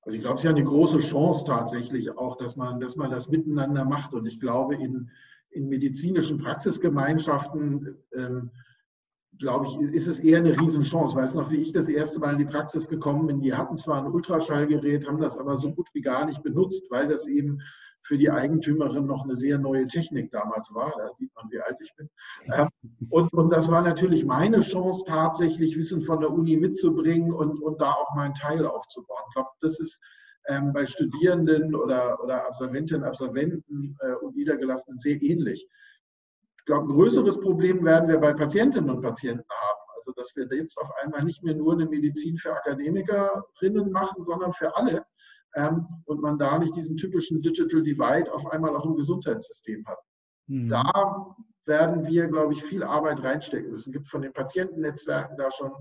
Also 0.00 0.16
ich 0.16 0.22
glaube, 0.22 0.36
es 0.36 0.40
ist 0.40 0.44
ja 0.44 0.50
eine 0.50 0.64
große 0.64 0.98
Chance 1.00 1.44
tatsächlich 1.46 2.16
auch, 2.16 2.38
dass 2.38 2.56
man, 2.56 2.80
dass 2.80 2.96
man 2.96 3.10
das 3.10 3.28
miteinander 3.28 3.84
macht. 3.84 4.14
Und 4.14 4.24
ich 4.24 4.40
glaube, 4.40 4.76
in, 4.76 5.10
in 5.50 5.68
medizinischen 5.68 6.38
Praxisgemeinschaften, 6.38 7.98
ähm, 8.16 8.50
glaube 9.38 9.66
ich, 9.66 9.78
ist 9.92 10.08
es 10.08 10.18
eher 10.18 10.38
eine 10.38 10.58
Riesenchance. 10.58 11.14
Weißt 11.14 11.34
du 11.34 11.40
noch, 11.40 11.50
wie 11.50 11.58
ich 11.58 11.72
das 11.72 11.88
erste 11.88 12.18
Mal 12.18 12.32
in 12.32 12.38
die 12.38 12.44
Praxis 12.46 12.88
gekommen 12.88 13.26
bin? 13.26 13.42
Die 13.42 13.52
hatten 13.52 13.76
zwar 13.76 14.02
ein 14.02 14.10
Ultraschallgerät, 14.10 15.06
haben 15.06 15.20
das 15.20 15.36
aber 15.36 15.58
so 15.58 15.70
gut 15.70 15.90
wie 15.92 16.00
gar 16.00 16.24
nicht 16.24 16.42
benutzt, 16.42 16.84
weil 16.88 17.08
das 17.08 17.26
eben 17.26 17.60
für 18.04 18.18
die 18.18 18.30
Eigentümerin 18.30 19.06
noch 19.06 19.24
eine 19.24 19.34
sehr 19.34 19.58
neue 19.58 19.86
Technik 19.86 20.30
damals 20.30 20.72
war. 20.74 20.92
Da 20.96 21.10
sieht 21.18 21.34
man, 21.34 21.50
wie 21.50 21.60
alt 21.60 21.76
ich 21.80 21.92
bin. 21.96 22.08
Ähm, 22.52 22.68
und, 23.10 23.32
und 23.32 23.50
das 23.50 23.68
war 23.70 23.82
natürlich 23.82 24.24
meine 24.24 24.60
Chance, 24.60 25.04
tatsächlich 25.06 25.76
Wissen 25.76 26.02
von 26.02 26.20
der 26.20 26.30
Uni 26.30 26.56
mitzubringen 26.56 27.32
und, 27.32 27.60
und 27.62 27.80
da 27.80 27.92
auch 27.92 28.14
meinen 28.14 28.34
Teil 28.34 28.66
aufzubauen. 28.66 29.22
Ich 29.28 29.34
glaube, 29.34 29.50
das 29.60 29.80
ist 29.80 29.98
ähm, 30.48 30.72
bei 30.72 30.86
Studierenden 30.86 31.74
oder, 31.74 32.22
oder 32.22 32.46
Absolventinnen, 32.46 33.04
Absolventen 33.04 33.96
äh, 34.00 34.12
und 34.16 34.36
Niedergelassenen 34.36 34.98
sehr 34.98 35.20
ähnlich. 35.22 35.66
Ich 36.58 36.64
glaube, 36.66 36.86
ein 36.86 36.94
größeres 36.94 37.40
Problem 37.40 37.84
werden 37.84 38.08
wir 38.08 38.18
bei 38.18 38.34
Patientinnen 38.34 38.90
und 38.90 39.02
Patienten 39.02 39.48
haben. 39.50 39.80
Also, 39.96 40.12
dass 40.12 40.36
wir 40.36 40.46
jetzt 40.54 40.76
auf 40.76 40.90
einmal 41.02 41.24
nicht 41.24 41.42
mehr 41.42 41.54
nur 41.54 41.72
eine 41.72 41.86
Medizin 41.86 42.36
für 42.36 42.52
Akademikerinnen 42.52 43.90
machen, 43.90 44.24
sondern 44.24 44.52
für 44.52 44.76
alle. 44.76 45.04
Ähm, 45.56 45.86
und 46.06 46.20
man 46.20 46.38
da 46.38 46.58
nicht 46.58 46.76
diesen 46.76 46.96
typischen 46.96 47.40
Digital 47.40 47.82
Divide 47.82 48.32
auf 48.32 48.46
einmal 48.46 48.76
auch 48.76 48.84
im 48.84 48.96
Gesundheitssystem 48.96 49.86
hat. 49.86 49.98
Mhm. 50.48 50.68
Da 50.68 51.36
werden 51.66 52.06
wir, 52.06 52.26
glaube 52.26 52.54
ich, 52.54 52.62
viel 52.62 52.82
Arbeit 52.82 53.22
reinstecken 53.22 53.70
müssen. 53.70 53.90
Es 53.90 53.92
gibt 53.92 54.08
von 54.08 54.22
den 54.22 54.32
Patientennetzwerken 54.32 55.36
da 55.36 55.50
schon 55.50 55.72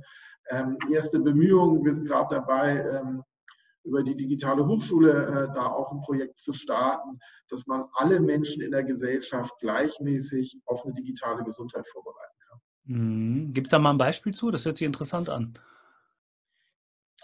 ähm, 0.50 0.78
erste 0.92 1.20
Bemühungen. 1.20 1.84
Wir 1.84 1.94
sind 1.94 2.06
gerade 2.06 2.36
dabei, 2.36 2.80
ähm, 2.80 3.24
über 3.84 4.04
die 4.04 4.16
digitale 4.16 4.66
Hochschule 4.66 5.12
äh, 5.12 5.54
da 5.54 5.68
auch 5.68 5.92
ein 5.92 6.02
Projekt 6.02 6.40
zu 6.40 6.54
starten, 6.54 7.20
dass 7.50 7.68
man 7.68 7.86
alle 7.94 8.20
Menschen 8.20 8.62
in 8.62 8.72
der 8.72 8.84
Gesellschaft 8.84 9.52
gleichmäßig 9.60 10.58
auf 10.66 10.86
eine 10.86 10.94
digitale 10.94 11.44
Gesundheit 11.44 11.86
vorbereiten 11.88 12.38
kann. 12.48 12.60
Mhm. 12.86 13.54
Gibt 13.54 13.68
es 13.68 13.72
da 13.72 13.80
mal 13.80 13.92
ein 13.92 13.98
Beispiel 13.98 14.34
zu? 14.34 14.52
Das 14.52 14.66
hört 14.66 14.78
sich 14.78 14.86
interessant 14.86 15.30
an. 15.30 15.60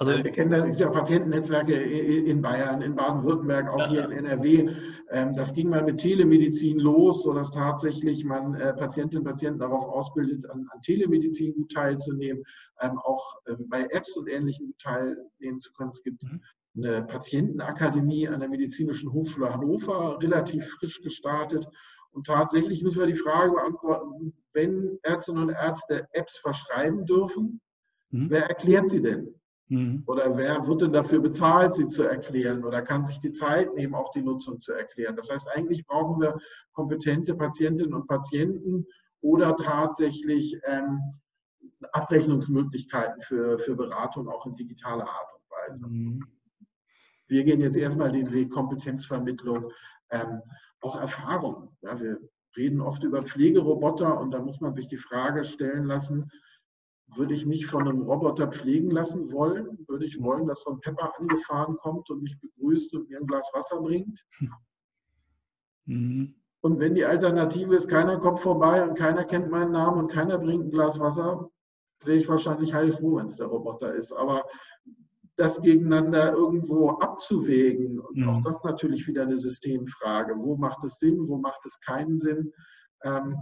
Also, 0.02 0.24
wir 0.24 0.32
kennen 0.32 0.52
das, 0.52 0.80
ja 0.80 0.90
Patientennetzwerke 0.90 1.74
in 1.74 2.42
Bayern, 2.42 2.82
in 2.82 2.96
Baden-Württemberg, 2.96 3.70
auch 3.70 3.80
ja. 3.80 3.90
hier 3.90 4.06
in 4.06 4.12
NRW. 4.26 4.74
Ähm, 5.12 5.36
das 5.36 5.54
ging 5.54 5.68
mal 5.68 5.84
mit 5.84 5.98
Telemedizin 5.98 6.80
los, 6.80 7.24
sodass 7.24 7.52
tatsächlich 7.52 8.24
man 8.24 8.54
äh, 8.56 8.74
Patientinnen 8.74 9.26
und 9.26 9.30
Patienten 9.30 9.60
darauf 9.60 9.84
ausbildet, 9.84 10.50
an, 10.50 10.70
an 10.72 10.82
Telemedizin 10.84 11.54
gut 11.54 11.74
teilzunehmen, 11.74 12.46
ähm, 12.80 12.98
auch 13.00 13.42
ähm, 13.50 13.68
bei 13.68 13.88
Apps 13.92 14.16
und 14.16 14.30
Ähnlichem 14.30 14.68
gut 14.68 14.80
teilnehmen 14.80 15.60
zu 15.60 15.74
können. 15.74 15.90
Es 15.90 16.02
gibt 16.02 16.24
mhm. 16.24 16.42
eine 16.78 17.04
Patientenakademie 17.04 18.30
an 18.30 18.40
der 18.40 18.48
Medizinischen 18.48 19.12
Hochschule 19.12 19.52
Hannover, 19.52 20.18
relativ 20.22 20.66
frisch 20.80 21.02
gestartet. 21.02 21.68
Und 22.12 22.26
tatsächlich 22.26 22.84
müssen 22.84 23.00
wir 23.00 23.08
die 23.08 23.16
Frage 23.16 23.52
beantworten, 23.52 24.34
wenn 24.54 24.98
Ärztinnen 25.04 25.44
und 25.44 25.50
Ärzte 25.50 26.08
Apps 26.14 26.38
verschreiben 26.38 27.06
dürfen, 27.06 27.60
mhm. 28.12 28.30
wer 28.30 28.48
erklärt 28.48 28.88
sie 28.88 29.02
denn? 29.02 29.38
Mhm. 29.70 30.04
Oder 30.08 30.36
wer 30.36 30.66
wird 30.68 30.82
denn 30.82 30.94
dafür 30.94 31.20
bezahlt, 31.20 31.76
sie 31.76 31.88
zu 31.88 32.04
erklären? 32.04 32.64
Oder 32.66 32.82
kann 32.82 33.06
sich 33.06 33.20
die 33.20 33.32
Zeit 33.32 33.74
nehmen, 33.76 33.96
auch 33.96 34.12
die 34.12 34.22
Nutzung 34.22 34.60
zu 34.60 34.74
erklären? 34.74 35.16
Das 35.16 35.30
heißt, 35.30 35.48
eigentlich 35.56 35.86
brauchen 35.86 36.20
wir 36.20 36.38
kompetente 36.74 37.36
Patientinnen 37.36 37.94
und 37.94 38.08
Patienten 38.08 38.86
oder 39.22 39.56
tatsächlich 39.56 40.60
ähm, 40.66 41.00
Abrechnungsmöglichkeiten 41.92 43.22
für, 43.22 43.60
für 43.60 43.76
Beratung 43.76 44.28
auch 44.28 44.46
in 44.46 44.56
digitaler 44.56 45.08
Art 45.08 45.34
und 45.36 45.52
Weise. 45.52 45.88
Mhm. 45.88 46.24
Wir 47.28 47.44
gehen 47.44 47.62
jetzt 47.62 47.78
erstmal 47.78 48.12
den 48.12 48.32
Weg 48.32 48.52
Kompetenzvermittlung, 48.52 49.72
ähm, 50.10 50.42
auch 50.82 51.00
Erfahrung. 51.00 51.76
Ja, 51.82 52.00
wir 52.00 52.20
reden 52.58 52.82
oft 52.82 53.04
über 53.04 53.22
Pflegeroboter 53.22 54.20
und 54.20 54.32
da 54.32 54.40
muss 54.40 54.60
man 54.62 54.74
sich 54.74 54.88
die 54.88 54.98
Frage 54.98 55.46
stellen 55.46 55.86
lassen, 55.86 56.32
würde 57.15 57.34
ich 57.34 57.45
mich 57.45 57.65
von 57.65 57.88
einem 57.88 58.02
Roboter 58.02 58.48
pflegen 58.48 58.91
lassen 58.91 59.32
wollen? 59.32 59.86
Würde 59.88 60.06
ich 60.06 60.22
wollen, 60.22 60.48
dass 60.48 60.62
so 60.62 60.72
ein 60.72 60.80
Pepper 60.80 61.17
angefahren 61.19 61.78
kommt 61.78 62.10
und 62.10 62.24
mich 62.24 62.39
begrüßt 62.39 62.93
und 62.93 63.10
mir 63.10 63.19
ein 63.19 63.28
Glas 63.28 63.50
Wasser 63.54 63.82
bringt? 63.82 64.26
Mhm. 65.86 66.36
Und 66.62 66.80
wenn 66.80 66.93
die 66.93 67.06
Alternative 67.06 67.76
ist, 67.76 67.88
keiner 67.88 68.19
kommt 68.19 68.41
vorbei 68.41 68.84
und 68.84 68.98
keiner 68.98 69.24
kennt 69.24 69.50
meinen 69.50 69.72
Namen 69.72 70.00
und 70.00 70.12
keiner 70.12 70.38
bringt 70.38 70.65
ein 70.65 70.72
Glas 70.72 71.00
Wasser, 71.00 71.50
wäre 72.04 72.17
ich 72.17 72.28
wahrscheinlich 72.28 72.74
heilfroh, 72.74 73.15
wenn 73.15 73.28
es 73.28 73.38
der 73.38 73.48
Roboter 73.48 73.93
ist. 73.93 74.12
Aber 74.12 74.45
das 75.36 75.62
gegeneinander 75.62 76.34
irgendwo 76.34 76.89
abzuwägen, 76.89 78.00
und 78.00 78.17
mhm. 78.17 78.30
auch 78.30 78.43
das 78.43 78.63
natürlich 78.63 79.08
wieder 79.08 79.22
eine 79.24 79.38
Systemfrage. 79.38 80.36
Wo 80.38 80.58
macht 80.58 80.84
es 80.84 81.00
Sinn, 81.00 81.28
wo 81.28 81.38
macht 81.38 81.65
es 81.65 81.80
keinen 81.80 82.19
Sinn? 82.19 82.52
Ähm, 83.04 83.38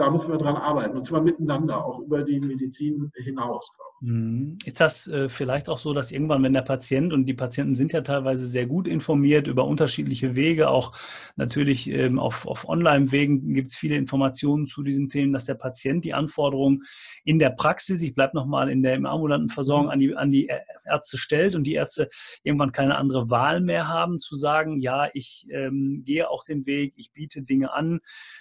da 0.00 0.10
müssen 0.10 0.30
wir 0.30 0.38
dran 0.38 0.56
arbeiten 0.56 0.96
und 0.96 1.04
zwar 1.04 1.20
miteinander, 1.20 1.84
auch 1.84 2.00
über 2.00 2.22
die 2.22 2.40
Medizin 2.40 3.12
hinaus. 3.16 3.70
Mhm. 3.76 3.89
Ist 4.02 4.80
das 4.80 5.08
äh, 5.08 5.28
vielleicht 5.28 5.68
auch 5.68 5.76
so, 5.76 5.92
dass 5.92 6.10
irgendwann, 6.10 6.42
wenn 6.42 6.54
der 6.54 6.62
Patient 6.62 7.12
und 7.12 7.26
die 7.26 7.34
Patienten 7.34 7.74
sind 7.74 7.92
ja 7.92 8.00
teilweise 8.00 8.46
sehr 8.46 8.64
gut 8.64 8.88
informiert 8.88 9.46
über 9.46 9.66
unterschiedliche 9.66 10.34
Wege, 10.34 10.70
auch 10.70 10.96
natürlich 11.36 11.86
ähm, 11.90 12.18
auf, 12.18 12.46
auf 12.46 12.66
Online-Wegen 12.66 13.52
gibt 13.52 13.68
es 13.68 13.76
viele 13.76 13.96
Informationen 13.96 14.66
zu 14.66 14.82
diesen 14.82 15.10
Themen, 15.10 15.34
dass 15.34 15.44
der 15.44 15.54
Patient 15.54 16.02
die 16.02 16.14
Anforderungen 16.14 16.84
in 17.24 17.38
der 17.38 17.50
Praxis, 17.50 18.00
ich 18.00 18.14
bleibe 18.14 18.34
nochmal 18.34 18.70
in 18.70 18.82
der 18.82 18.94
im 18.94 19.04
ambulanten 19.04 19.50
Versorgung, 19.50 19.86
mhm. 19.86 19.92
an 19.92 19.98
die, 19.98 20.16
an 20.16 20.30
die 20.30 20.50
Ärzte 20.86 21.18
stellt 21.18 21.54
und 21.54 21.64
die 21.64 21.74
Ärzte 21.74 22.08
irgendwann 22.42 22.72
keine 22.72 22.96
andere 22.96 23.28
Wahl 23.28 23.60
mehr 23.60 23.86
haben, 23.88 24.18
zu 24.18 24.34
sagen, 24.34 24.80
ja, 24.80 25.10
ich 25.12 25.46
ähm, 25.50 26.04
gehe 26.06 26.30
auch 26.30 26.44
den 26.44 26.64
Weg, 26.64 26.94
ich 26.96 27.12
biete 27.12 27.42
Dinge 27.42 27.74
an 27.74 28.00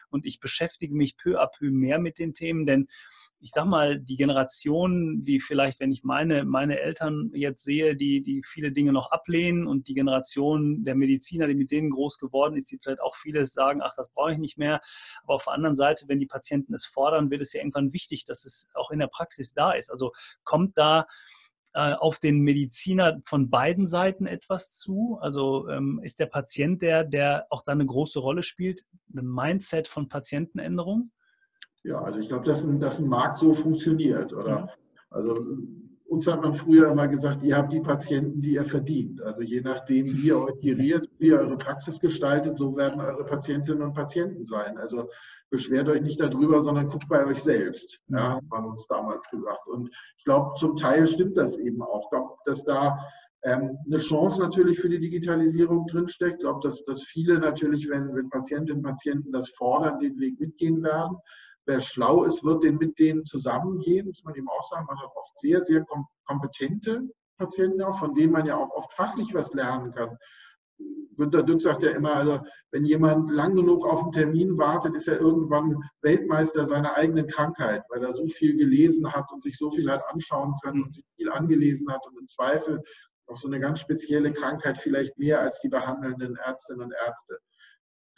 und 0.09 0.25
ich 0.25 0.39
beschäftige 0.39 0.95
mich 0.95 1.17
peu 1.17 1.37
à 1.37 1.47
peu 1.47 1.69
mehr 1.69 1.99
mit 1.99 2.17
den 2.17 2.33
Themen, 2.33 2.65
denn 2.65 2.87
ich 3.41 3.51
sag 3.51 3.65
mal, 3.65 3.99
die 3.99 4.17
Generation, 4.17 5.23
die 5.23 5.39
vielleicht, 5.49 5.79
wenn 5.79 5.91
ich 5.91 6.03
meine, 6.03 6.45
meine 6.45 6.79
Eltern 6.79 7.31
jetzt 7.33 7.63
sehe, 7.63 7.95
die, 7.95 8.21
die 8.21 8.43
viele 8.43 8.71
Dinge 8.71 8.93
noch 8.93 9.11
ablehnen 9.11 9.65
und 9.65 9.87
die 9.87 9.95
Generation 9.95 10.83
der 10.83 10.93
Mediziner, 10.93 11.47
die 11.47 11.55
mit 11.55 11.71
denen 11.71 11.89
groß 11.89 12.19
geworden 12.19 12.55
ist, 12.55 12.69
die 12.69 12.77
vielleicht 12.77 13.01
auch 13.01 13.15
vieles 13.15 13.53
sagen, 13.53 13.81
ach, 13.81 13.95
das 13.95 14.11
brauche 14.11 14.33
ich 14.33 14.37
nicht 14.37 14.59
mehr. 14.59 14.79
Aber 15.23 15.33
auf 15.33 15.45
der 15.45 15.53
anderen 15.53 15.75
Seite, 15.75 16.05
wenn 16.07 16.19
die 16.19 16.27
Patienten 16.27 16.75
es 16.75 16.85
fordern, 16.85 17.31
wird 17.31 17.41
es 17.41 17.51
ja 17.53 17.61
irgendwann 17.61 17.93
wichtig, 17.93 18.25
dass 18.25 18.45
es 18.45 18.69
auch 18.75 18.91
in 18.91 18.99
der 18.99 19.07
Praxis 19.07 19.51
da 19.55 19.71
ist. 19.71 19.89
Also 19.89 20.11
kommt 20.43 20.77
da 20.77 21.07
äh, 21.73 21.93
auf 21.93 22.19
den 22.19 22.41
Mediziner 22.41 23.19
von 23.23 23.49
beiden 23.49 23.87
Seiten 23.87 24.27
etwas 24.27 24.75
zu? 24.75 25.17
Also 25.19 25.67
ähm, 25.67 25.99
ist 26.03 26.19
der 26.19 26.27
Patient 26.27 26.83
der, 26.83 27.05
der 27.05 27.47
auch 27.49 27.63
da 27.63 27.71
eine 27.71 27.87
große 27.87 28.19
Rolle 28.19 28.43
spielt, 28.43 28.85
ein 29.15 29.25
Mindset 29.25 29.87
von 29.87 30.09
Patientenänderung? 30.09 31.09
Ja, 31.83 32.01
also 32.01 32.19
ich 32.19 32.27
glaube, 32.27 32.45
dass, 32.45 32.63
dass 32.77 32.99
ein 32.99 33.07
Markt 33.07 33.39
so 33.39 33.55
funktioniert. 33.55 34.31
Oder? 34.31 34.69
Also 35.09 35.45
uns 36.09 36.25
hat 36.25 36.41
man 36.41 36.55
früher 36.55 36.91
immer 36.91 37.07
gesagt, 37.07 37.43
ihr 37.43 37.55
habt 37.55 37.71
die 37.71 37.81
Patienten, 37.81 38.41
die 38.41 38.53
ihr 38.53 38.65
verdient. 38.65 39.21
Also 39.21 39.41
je 39.41 39.61
nachdem, 39.61 40.07
wie 40.07 40.27
ihr 40.27 40.39
euch 40.39 40.59
geriert, 40.59 41.07
wie 41.19 41.27
ihr 41.27 41.39
eure 41.39 41.57
Praxis 41.57 41.99
gestaltet, 41.99 42.57
so 42.57 42.75
werden 42.75 42.99
eure 42.99 43.23
Patientinnen 43.25 43.83
und 43.83 43.93
Patienten 43.93 44.43
sein. 44.43 44.77
Also 44.79 45.07
beschwert 45.51 45.87
euch 45.87 46.01
nicht 46.01 46.19
darüber, 46.19 46.63
sondern 46.63 46.89
guckt 46.89 47.07
bei 47.07 47.25
euch 47.25 47.41
selbst, 47.41 47.99
ja, 48.07 48.35
hat 48.35 48.43
man 48.49 48.65
uns 48.65 48.87
damals 48.87 49.29
gesagt. 49.29 49.67
Und 49.67 49.89
ich 50.17 50.23
glaube, 50.25 50.55
zum 50.55 50.75
Teil 50.75 51.05
stimmt 51.07 51.37
das 51.37 51.57
eben 51.57 51.81
auch. 51.81 52.03
Ich 52.05 52.09
glaube, 52.09 52.33
dass 52.45 52.63
da 52.63 52.97
ähm, 53.43 53.77
eine 53.85 53.97
Chance 53.97 54.41
natürlich 54.41 54.79
für 54.79 54.89
die 54.89 54.99
Digitalisierung 54.99 55.85
drinsteckt. 55.87 56.37
Ich 56.37 56.41
glaube, 56.41 56.67
dass, 56.67 56.83
dass 56.85 57.03
viele 57.03 57.39
natürlich, 57.39 57.87
wenn, 57.87 58.13
wenn 58.15 58.29
Patientinnen 58.29 58.83
und 58.83 58.89
Patienten 58.89 59.31
das 59.31 59.49
fordern, 59.51 59.99
den 59.99 60.19
Weg 60.19 60.39
mitgehen 60.39 60.83
werden 60.83 61.17
wer 61.69 61.79
schlau 61.79 62.23
ist, 62.23 62.43
wird 62.43 62.63
den 62.63 62.77
mit 62.77 62.97
denen 62.97 63.23
zusammengehen, 63.23 64.07
muss 64.07 64.23
man 64.23 64.35
eben 64.35 64.49
auch 64.49 64.69
sagen. 64.69 64.87
Man 64.87 64.99
hat 64.99 65.11
oft 65.15 65.37
sehr, 65.37 65.61
sehr 65.61 65.85
kompetente 66.25 67.07
Patienten 67.37 67.81
auch, 67.83 67.97
von 67.97 68.15
denen 68.15 68.33
man 68.33 68.45
ja 68.45 68.57
auch 68.57 68.71
oft 68.71 68.91
fachlich 68.93 69.33
was 69.33 69.53
lernen 69.53 69.93
kann. 69.93 70.17
Günter 71.15 71.43
Dück 71.43 71.61
sagt 71.61 71.83
ja 71.83 71.91
immer, 71.91 72.15
also 72.15 72.39
wenn 72.71 72.85
jemand 72.85 73.29
lang 73.29 73.55
genug 73.55 73.85
auf 73.85 74.01
einen 74.01 74.11
Termin 74.11 74.57
wartet, 74.57 74.95
ist 74.95 75.07
er 75.07 75.19
irgendwann 75.19 75.77
Weltmeister 76.01 76.65
seiner 76.65 76.95
eigenen 76.95 77.27
Krankheit, 77.27 77.83
weil 77.89 78.03
er 78.03 78.13
so 78.13 78.27
viel 78.27 78.57
gelesen 78.57 79.11
hat 79.13 79.31
und 79.31 79.43
sich 79.43 79.57
so 79.57 79.69
viel 79.69 79.91
hat 79.91 80.01
anschauen 80.11 80.55
können 80.63 80.83
und 80.83 80.93
sich 80.93 81.05
viel 81.17 81.29
angelesen 81.29 81.91
hat 81.91 82.05
und 82.07 82.17
im 82.17 82.27
Zweifel 82.27 82.81
auf 83.27 83.37
so 83.37 83.47
eine 83.47 83.59
ganz 83.59 83.79
spezielle 83.79 84.33
Krankheit 84.33 84.77
vielleicht 84.79 85.17
mehr 85.19 85.39
als 85.39 85.59
die 85.59 85.69
behandelnden 85.69 86.35
Ärztinnen 86.37 86.85
und 86.85 86.93
Ärzte. 87.05 87.37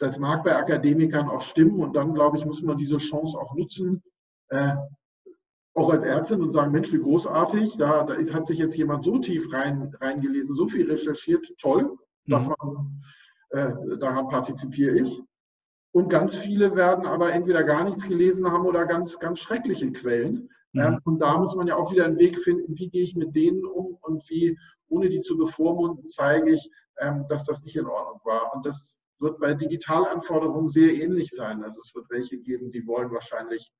Das 0.02 0.18
mag 0.18 0.42
bei 0.42 0.56
Akademikern 0.56 1.28
auch 1.28 1.42
stimmen 1.42 1.78
und 1.78 1.94
dann, 1.94 2.12
glaube 2.12 2.36
ich, 2.36 2.44
muss 2.44 2.60
man 2.60 2.76
diese 2.76 2.96
Chance 2.96 3.38
auch 3.38 3.54
nutzen, 3.54 4.02
äh, 4.48 4.74
auch 5.74 5.90
als 5.90 6.02
Ärztin 6.02 6.42
und 6.42 6.52
sagen, 6.52 6.72
Mensch, 6.72 6.92
wie 6.92 6.98
großartig, 6.98 7.76
da, 7.76 8.02
da 8.02 8.14
ist, 8.14 8.34
hat 8.34 8.48
sich 8.48 8.58
jetzt 8.58 8.76
jemand 8.76 9.04
so 9.04 9.20
tief 9.20 9.52
rein, 9.52 9.94
reingelesen, 10.00 10.56
so 10.56 10.66
viel 10.66 10.90
recherchiert, 10.90 11.46
toll, 11.56 11.96
mhm. 12.24 12.32
davon, 12.32 13.02
äh, 13.50 13.70
daran 14.00 14.26
partizipiere 14.26 14.98
ich. 14.98 15.22
Und 15.92 16.08
ganz 16.08 16.34
viele 16.34 16.74
werden 16.74 17.06
aber 17.06 17.32
entweder 17.32 17.62
gar 17.62 17.84
nichts 17.84 18.02
gelesen 18.02 18.50
haben 18.50 18.66
oder 18.66 18.86
ganz, 18.86 19.20
ganz 19.20 19.38
schreckliche 19.38 19.92
Quellen. 19.92 20.50
Mhm. 20.72 20.80
Ähm, 20.80 20.98
und 21.04 21.20
da 21.20 21.38
muss 21.38 21.54
man 21.54 21.68
ja 21.68 21.76
auch 21.76 21.92
wieder 21.92 22.06
einen 22.06 22.18
Weg 22.18 22.40
finden, 22.40 22.76
wie 22.76 22.90
gehe 22.90 23.04
ich 23.04 23.14
mit 23.14 23.36
denen 23.36 23.64
um 23.64 23.98
und 24.00 24.28
wie, 24.28 24.58
ohne 24.88 25.08
die 25.08 25.20
zu 25.20 25.36
bevormunden, 25.36 26.08
zeige 26.08 26.54
ich, 26.54 26.68
ähm, 26.98 27.24
dass 27.28 27.44
das 27.44 27.62
nicht 27.62 27.76
in 27.76 27.86
Ordnung 27.86 28.20
war. 28.24 28.52
Und 28.52 28.66
das 28.66 28.92
wird 29.22 29.38
bei 29.38 29.54
Digitalanforderungen 29.54 30.68
sehr 30.68 30.92
ähnlich 30.92 31.30
sein. 31.30 31.62
Also 31.64 31.80
es 31.80 31.94
wird 31.94 32.10
welche 32.10 32.38
geben, 32.38 32.70
die 32.70 32.86
wollen 32.86 33.10
wahrscheinlich 33.10 33.72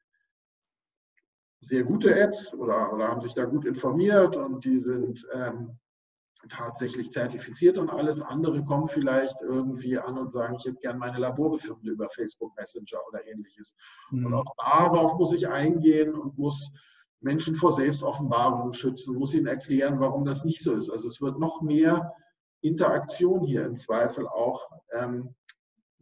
sehr 1.61 1.85
gute 1.85 2.15
Apps 2.15 2.53
oder, 2.55 2.93
oder 2.93 3.09
haben 3.09 3.21
sich 3.21 3.35
da 3.35 3.45
gut 3.45 3.65
informiert 3.65 4.37
und 4.37 4.65
die 4.65 4.79
sind 4.79 5.27
ähm, 5.33 5.79
tatsächlich 6.49 7.11
zertifiziert 7.13 7.79
und 7.79 7.91
alles 7.91 8.21
andere 8.21 8.65
kommen 8.65 8.89
vielleicht 8.89 9.41
irgendwie 9.43 9.99
an 9.99 10.19
und 10.19 10.33
sagen, 10.33 10.57
ich 10.57 10.65
hätte 10.65 10.81
gerne 10.81 10.99
meine 10.99 11.19
Laborbefunde 11.19 11.93
über 11.93 12.09
Facebook 12.11 12.57
Messenger 12.57 12.99
oder 13.09 13.25
ähnliches. 13.27 13.77
Mhm. 14.11 14.27
Und 14.27 14.35
auch 14.35 14.55
darauf 14.57 15.19
muss 15.19 15.33
ich 15.33 15.49
eingehen 15.49 16.15
und 16.15 16.37
muss 16.37 16.71
Menschen 17.21 17.55
vor 17.55 17.73
Selbstoffenbarungen 17.73 18.75
schützen, 18.75 19.15
muss 19.15 19.35
ihnen 19.35 19.47
erklären, 19.47 20.01
warum 20.01 20.25
das 20.25 20.45
nicht 20.45 20.63
so 20.63 20.73
ist. 20.73 20.91
Also 20.91 21.07
es 21.07 21.21
wird 21.21 21.39
noch 21.39 21.63
mehr 21.63 22.13
Interaktion 22.63 23.45
hier 23.45 23.67
im 23.67 23.77
Zweifel 23.77 24.27
auch 24.27 24.71
ähm, 24.99 25.35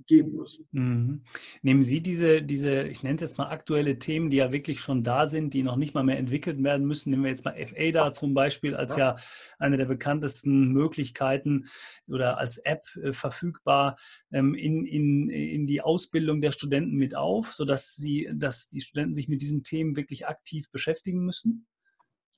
geben 0.06 0.32
müssen. 0.32 0.66
Mhm. 0.72 1.22
Nehmen 1.62 1.82
Sie 1.82 2.00
diese, 2.00 2.42
diese, 2.42 2.82
ich 2.82 3.02
nenne 3.02 3.14
es 3.14 3.20
jetzt 3.20 3.38
mal 3.38 3.48
aktuelle 3.48 3.98
Themen, 3.98 4.28
die 4.28 4.38
ja 4.38 4.52
wirklich 4.52 4.80
schon 4.80 5.02
da 5.02 5.28
sind, 5.28 5.54
die 5.54 5.62
noch 5.62 5.76
nicht 5.76 5.94
mal 5.94 6.02
mehr 6.02 6.18
entwickelt 6.18 6.62
werden 6.62 6.86
müssen. 6.86 7.10
Nehmen 7.10 7.22
wir 7.22 7.30
jetzt 7.30 7.44
mal 7.44 7.54
FADA 7.54 8.12
zum 8.12 8.34
Beispiel 8.34 8.74
als 8.74 8.96
ja, 8.96 9.16
ja 9.16 9.16
eine 9.58 9.76
der 9.76 9.86
bekanntesten 9.86 10.72
Möglichkeiten 10.72 11.66
oder 12.08 12.38
als 12.38 12.58
App 12.58 12.84
äh, 12.96 13.12
verfügbar 13.12 13.96
ähm, 14.32 14.54
in, 14.54 14.84
in, 14.84 15.30
in 15.30 15.66
die 15.66 15.80
Ausbildung 15.80 16.40
der 16.40 16.52
Studenten 16.52 16.96
mit 16.96 17.14
auf, 17.14 17.52
sodass 17.52 17.94
sie, 17.94 18.28
dass 18.34 18.68
die 18.68 18.80
Studenten 18.80 19.14
sich 19.14 19.28
mit 19.28 19.40
diesen 19.40 19.62
Themen 19.62 19.96
wirklich 19.96 20.26
aktiv 20.26 20.70
beschäftigen 20.70 21.24
müssen? 21.24 21.66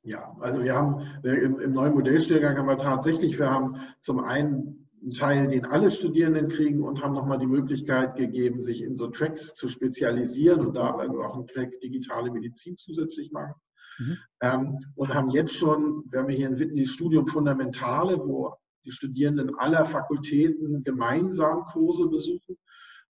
Ja, 0.04 0.36
also 0.40 0.62
wir 0.62 0.74
haben 0.74 1.06
im, 1.22 1.60
im 1.60 1.72
neuen 1.72 1.94
Modellstellgang 1.94 2.56
haben 2.56 2.66
wir 2.66 2.78
tatsächlich, 2.78 3.38
wir 3.38 3.50
haben 3.50 3.76
zum 4.00 4.18
einen 4.20 4.82
einen 5.02 5.12
Teil, 5.12 5.48
den 5.48 5.64
alle 5.64 5.90
Studierenden 5.90 6.48
kriegen 6.48 6.82
und 6.82 7.02
haben 7.02 7.14
nochmal 7.14 7.38
die 7.38 7.46
Möglichkeit 7.46 8.14
gegeben, 8.16 8.62
sich 8.62 8.82
in 8.82 8.96
so 8.96 9.08
Tracks 9.08 9.54
zu 9.54 9.68
spezialisieren 9.68 10.64
und 10.64 10.74
da 10.74 10.96
werden 10.96 11.16
wir 11.16 11.26
auch 11.26 11.34
einen 11.34 11.48
Track 11.48 11.80
digitale 11.80 12.30
Medizin 12.30 12.76
zusätzlich 12.76 13.32
machen. 13.32 13.54
Mhm. 13.98 14.18
Ähm, 14.40 14.78
und 14.94 15.12
haben 15.12 15.30
jetzt 15.30 15.56
schon, 15.56 16.04
wir 16.10 16.20
haben 16.20 16.28
hier 16.28 16.48
in 16.48 16.58
Witten 16.58 16.76
das 16.76 16.88
Studium 16.88 17.26
Fundamentale, 17.26 18.18
wo 18.18 18.54
die 18.84 18.92
Studierenden 18.92 19.54
aller 19.58 19.84
Fakultäten 19.86 20.82
gemeinsam 20.84 21.64
Kurse 21.72 22.08
besuchen. 22.08 22.56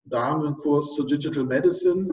Da 0.04 0.26
haben 0.26 0.42
wir 0.42 0.48
einen 0.48 0.56
Kurs 0.56 0.94
zu 0.94 1.04
Digital 1.04 1.44
Medicine, 1.44 2.08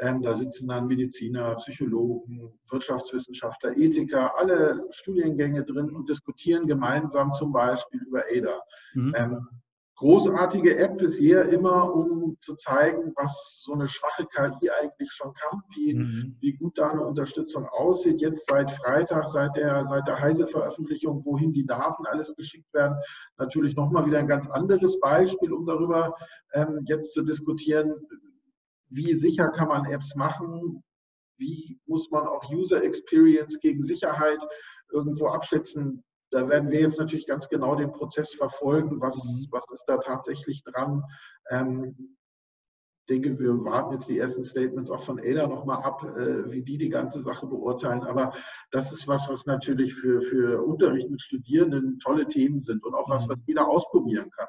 ähm, 0.00 0.22
da 0.22 0.36
sitzen 0.36 0.68
dann 0.68 0.86
Mediziner, 0.86 1.54
Psychologen, 1.56 2.52
Wirtschaftswissenschaftler, 2.70 3.76
Ethiker, 3.76 4.36
alle 4.36 4.84
Studiengänge 4.90 5.64
drin 5.64 5.90
und 5.90 6.08
diskutieren 6.08 6.66
gemeinsam 6.66 7.32
zum 7.32 7.52
Beispiel 7.52 8.00
über 8.02 8.24
ADA. 8.30 8.60
Mhm. 8.94 9.14
Ähm, 9.16 9.48
großartige 9.96 10.76
App 10.76 10.98
bisher 10.98 11.48
immer, 11.48 11.94
um 11.94 12.36
zu 12.40 12.56
zeigen, 12.56 13.12
was 13.16 13.60
so 13.62 13.72
eine 13.72 13.86
schwache 13.86 14.26
KI 14.26 14.70
eigentlich 14.70 15.12
schon 15.12 15.32
kann, 15.34 15.62
wie, 15.74 15.94
mhm. 15.94 16.36
wie 16.40 16.54
gut 16.54 16.76
da 16.76 16.90
eine 16.90 17.06
Unterstützung 17.06 17.68
aussieht. 17.68 18.20
Jetzt 18.20 18.46
seit 18.48 18.70
Freitag, 18.72 19.28
seit 19.28 19.56
der, 19.56 19.84
seit 19.84 20.06
der 20.08 20.20
Heise-Veröffentlichung, 20.20 21.24
wohin 21.24 21.52
die 21.52 21.66
Daten 21.66 22.06
alles 22.06 22.34
geschickt 22.34 22.72
werden, 22.74 22.96
natürlich 23.38 23.76
nochmal 23.76 24.04
wieder 24.06 24.18
ein 24.18 24.26
ganz 24.26 24.48
anderes 24.50 24.98
Beispiel, 24.98 25.52
um 25.52 25.64
darüber 25.64 26.16
ähm, 26.54 26.80
jetzt 26.86 27.12
zu 27.12 27.22
diskutieren, 27.22 27.94
wie 28.94 29.14
sicher 29.14 29.48
kann 29.48 29.68
man 29.68 29.86
Apps 29.86 30.14
machen, 30.14 30.82
wie 31.36 31.80
muss 31.86 32.10
man 32.10 32.26
auch 32.26 32.48
User 32.50 32.82
Experience 32.82 33.58
gegen 33.60 33.82
Sicherheit 33.82 34.38
irgendwo 34.92 35.26
abschätzen. 35.26 36.04
Da 36.30 36.48
werden 36.48 36.70
wir 36.70 36.80
jetzt 36.80 36.98
natürlich 36.98 37.26
ganz 37.26 37.48
genau 37.48 37.74
den 37.74 37.92
Prozess 37.92 38.32
verfolgen, 38.34 39.00
was, 39.00 39.16
mhm. 39.16 39.46
was 39.50 39.64
ist 39.72 39.84
da 39.86 39.98
tatsächlich 39.98 40.62
dran. 40.64 41.02
Ähm, 41.50 42.16
ich 43.06 43.16
denke, 43.16 43.38
wir 43.38 43.52
warten 43.64 43.92
jetzt 43.92 44.08
die 44.08 44.18
ersten 44.18 44.44
Statements 44.44 44.90
auch 44.90 45.02
von 45.02 45.18
Ada 45.18 45.46
nochmal 45.46 45.82
ab, 45.82 46.02
äh, 46.16 46.50
wie 46.50 46.62
die 46.62 46.78
die 46.78 46.88
ganze 46.88 47.20
Sache 47.20 47.46
beurteilen. 47.46 48.02
Aber 48.02 48.32
das 48.70 48.92
ist 48.92 49.06
was, 49.06 49.28
was 49.28 49.44
natürlich 49.44 49.94
für, 49.94 50.22
für 50.22 50.64
Unterricht 50.64 51.10
mit 51.10 51.20
Studierenden 51.20 51.98
tolle 51.98 52.26
Themen 52.26 52.60
sind 52.60 52.82
und 52.82 52.94
auch 52.94 53.10
was, 53.10 53.26
mhm. 53.26 53.30
was 53.30 53.42
jeder 53.46 53.68
ausprobieren 53.68 54.30
kann 54.30 54.48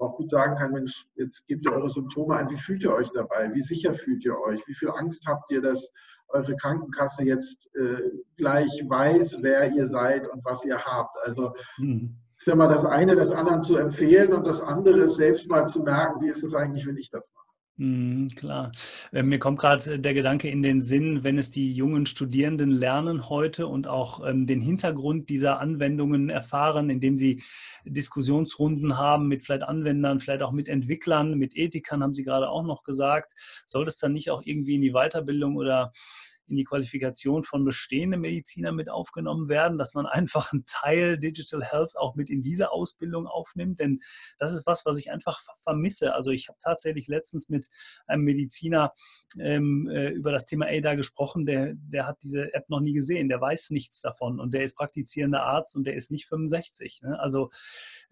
auch 0.00 0.16
gut 0.16 0.30
sagen 0.30 0.56
kann, 0.56 0.72
Mensch, 0.72 1.06
jetzt 1.16 1.46
gebt 1.46 1.64
ihr 1.64 1.72
eure 1.72 1.90
Symptome 1.90 2.36
ein, 2.36 2.50
wie 2.50 2.56
fühlt 2.56 2.82
ihr 2.82 2.92
euch 2.92 3.10
dabei? 3.10 3.52
Wie 3.54 3.62
sicher 3.62 3.94
fühlt 3.94 4.24
ihr 4.24 4.38
euch? 4.38 4.60
Wie 4.66 4.74
viel 4.74 4.90
Angst 4.90 5.24
habt 5.26 5.50
ihr, 5.50 5.60
dass 5.60 5.90
eure 6.28 6.56
Krankenkasse 6.56 7.24
jetzt 7.24 7.68
äh, 7.74 8.10
gleich 8.36 8.70
weiß, 8.88 9.38
wer 9.40 9.70
ihr 9.72 9.88
seid 9.88 10.28
und 10.28 10.44
was 10.44 10.64
ihr 10.64 10.78
habt? 10.78 11.16
Also 11.24 11.52
mhm. 11.78 12.16
ist 12.36 12.46
ja 12.46 12.54
mal 12.54 12.68
das 12.68 12.84
eine, 12.84 13.16
das 13.16 13.32
anderen 13.32 13.62
zu 13.62 13.76
empfehlen 13.76 14.32
und 14.32 14.46
das 14.46 14.62
andere 14.62 15.00
ist 15.00 15.16
selbst 15.16 15.48
mal 15.48 15.66
zu 15.66 15.82
merken, 15.82 16.20
wie 16.20 16.28
ist 16.28 16.42
es 16.42 16.54
eigentlich, 16.54 16.86
wenn 16.86 16.96
ich 16.96 17.10
das 17.10 17.30
mache. 17.34 17.49
Mhm, 17.80 18.28
klar. 18.36 18.72
Äh, 19.10 19.22
mir 19.22 19.38
kommt 19.38 19.58
gerade 19.58 19.98
der 19.98 20.12
Gedanke 20.12 20.50
in 20.50 20.62
den 20.62 20.82
Sinn, 20.82 21.24
wenn 21.24 21.38
es 21.38 21.50
die 21.50 21.72
jungen 21.72 22.04
Studierenden 22.04 22.70
lernen 22.70 23.30
heute 23.30 23.66
und 23.68 23.86
auch 23.86 24.22
ähm, 24.22 24.46
den 24.46 24.60
Hintergrund 24.60 25.30
dieser 25.30 25.60
Anwendungen 25.60 26.28
erfahren, 26.28 26.90
indem 26.90 27.16
sie 27.16 27.42
Diskussionsrunden 27.86 28.98
haben 28.98 29.28
mit 29.28 29.44
vielleicht 29.44 29.62
Anwendern, 29.62 30.20
vielleicht 30.20 30.42
auch 30.42 30.52
mit 30.52 30.68
Entwicklern, 30.68 31.38
mit 31.38 31.56
Ethikern, 31.56 32.02
haben 32.02 32.12
Sie 32.12 32.22
gerade 32.22 32.50
auch 32.50 32.64
noch 32.64 32.82
gesagt, 32.82 33.32
soll 33.66 33.86
das 33.86 33.96
dann 33.96 34.12
nicht 34.12 34.28
auch 34.30 34.42
irgendwie 34.44 34.74
in 34.74 34.82
die 34.82 34.92
Weiterbildung 34.92 35.56
oder 35.56 35.94
in 36.50 36.56
die 36.56 36.64
Qualifikation 36.64 37.44
von 37.44 37.64
bestehenden 37.64 38.20
Medizinern 38.20 38.74
mit 38.74 38.90
aufgenommen 38.90 39.48
werden, 39.48 39.78
dass 39.78 39.94
man 39.94 40.06
einfach 40.06 40.52
einen 40.52 40.64
Teil 40.66 41.18
Digital 41.18 41.62
Health 41.62 41.96
auch 41.96 42.14
mit 42.14 42.30
in 42.30 42.42
diese 42.42 42.72
Ausbildung 42.72 43.26
aufnimmt. 43.26 43.80
Denn 43.80 44.00
das 44.38 44.52
ist 44.52 44.66
was, 44.66 44.84
was 44.84 44.98
ich 44.98 45.10
einfach 45.10 45.40
vermisse. 45.62 46.14
Also 46.14 46.30
ich 46.30 46.48
habe 46.48 46.58
tatsächlich 46.62 47.08
letztens 47.08 47.48
mit 47.48 47.68
einem 48.06 48.24
Mediziner 48.24 48.92
ähm, 49.38 49.88
äh, 49.88 50.08
über 50.08 50.32
das 50.32 50.44
Thema 50.44 50.66
ADA 50.66 50.94
gesprochen, 50.94 51.46
der, 51.46 51.74
der 51.74 52.06
hat 52.06 52.18
diese 52.22 52.52
App 52.52 52.68
noch 52.68 52.80
nie 52.80 52.92
gesehen, 52.92 53.28
der 53.28 53.40
weiß 53.40 53.70
nichts 53.70 54.00
davon 54.00 54.40
und 54.40 54.52
der 54.52 54.64
ist 54.64 54.76
praktizierender 54.76 55.42
Arzt 55.42 55.76
und 55.76 55.84
der 55.84 55.94
ist 55.94 56.10
nicht 56.10 56.26
65. 56.26 57.02
Ne? 57.02 57.18
Also 57.18 57.50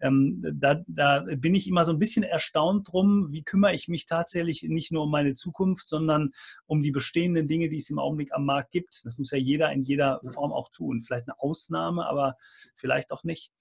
ähm, 0.01 0.41
da, 0.53 0.81
da 0.87 1.25
bin 1.35 1.55
ich 1.55 1.67
immer 1.67 1.85
so 1.85 1.91
ein 1.91 1.99
bisschen 1.99 2.23
erstaunt 2.23 2.91
drum, 2.91 3.27
wie 3.31 3.43
kümmere 3.43 3.73
ich 3.73 3.87
mich 3.87 4.05
tatsächlich 4.05 4.63
nicht 4.63 4.91
nur 4.91 5.03
um 5.03 5.11
meine 5.11 5.33
Zukunft, 5.33 5.89
sondern 5.89 6.31
um 6.65 6.81
die 6.81 6.91
bestehenden 6.91 7.47
Dinge, 7.47 7.69
die 7.69 7.77
es 7.77 7.89
im 7.89 7.99
Augenblick 7.99 8.28
am 8.33 8.45
Markt 8.45 8.71
gibt. 8.71 9.01
Das 9.03 9.17
muss 9.17 9.31
ja 9.31 9.37
jeder 9.37 9.71
in 9.71 9.81
jeder 9.81 10.21
Form 10.31 10.51
auch 10.51 10.69
tun. 10.69 11.01
Vielleicht 11.01 11.27
eine 11.27 11.39
Ausnahme, 11.39 12.05
aber 12.07 12.35
vielleicht 12.75 13.11
auch 13.11 13.23
nicht. 13.23 13.51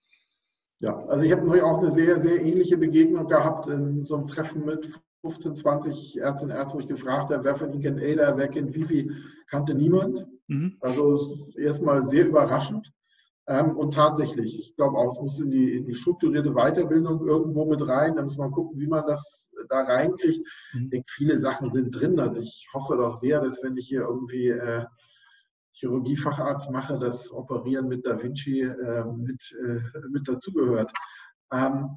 Ja, 0.80 1.04
also 1.06 1.24
ich 1.24 1.32
habe 1.32 1.42
natürlich 1.42 1.64
auch 1.64 1.78
eine 1.78 1.90
sehr, 1.90 2.20
sehr 2.20 2.40
ähnliche 2.40 2.76
Begegnung 2.76 3.26
gehabt 3.26 3.66
in 3.68 4.04
so 4.04 4.16
einem 4.16 4.28
Treffen 4.28 4.64
mit 4.64 4.88
15, 5.22 5.56
20 5.56 6.20
Ärztinnen 6.20 6.54
und 6.54 6.60
Ärzten, 6.60 6.76
wo 6.76 6.80
ich 6.80 6.88
gefragt 6.88 7.32
habe, 7.32 7.44
wer 7.44 7.56
von 7.56 7.72
Ihnen 7.72 7.82
kennt 7.82 8.00
Ada, 8.00 8.36
wer 8.36 8.48
kennt 8.48 8.74
Vivi, 8.74 9.10
kannte 9.48 9.74
niemand. 9.74 10.26
Mhm. 10.46 10.76
Also 10.80 11.48
erstmal 11.56 12.08
sehr 12.08 12.26
überraschend. 12.26 12.92
Ähm, 13.48 13.78
und 13.78 13.94
tatsächlich, 13.94 14.60
ich 14.60 14.76
glaube 14.76 14.98
auch, 14.98 15.14
es 15.14 15.22
muss 15.22 15.40
in 15.40 15.50
die, 15.50 15.76
in 15.78 15.86
die, 15.86 15.94
strukturierte 15.94 16.52
Weiterbildung 16.52 17.26
irgendwo 17.26 17.64
mit 17.64 17.80
rein. 17.80 18.16
Da 18.16 18.22
muss 18.22 18.36
man 18.36 18.50
gucken, 18.50 18.78
wie 18.78 18.86
man 18.86 19.06
das 19.06 19.50
da 19.70 19.84
reinkriegt. 19.84 20.46
Mhm. 20.74 20.84
Ich 20.84 20.90
denke, 20.90 21.06
viele 21.10 21.38
Sachen 21.38 21.70
sind 21.70 21.92
drin. 21.92 22.20
Also 22.20 22.40
ich 22.40 22.68
hoffe 22.74 22.96
doch 22.98 23.14
sehr, 23.14 23.40
dass 23.40 23.62
wenn 23.62 23.76
ich 23.78 23.88
hier 23.88 24.02
irgendwie 24.02 24.48
äh, 24.48 24.84
Chirurgiefacharzt 25.72 26.70
mache, 26.70 26.98
das 26.98 27.32
Operieren 27.32 27.88
mit 27.88 28.04
Da 28.04 28.22
Vinci 28.22 28.60
äh, 28.60 29.04
mit, 29.04 29.56
äh, 29.64 29.80
mit 30.10 30.28
dazugehört. 30.28 30.92
Ähm, 31.50 31.96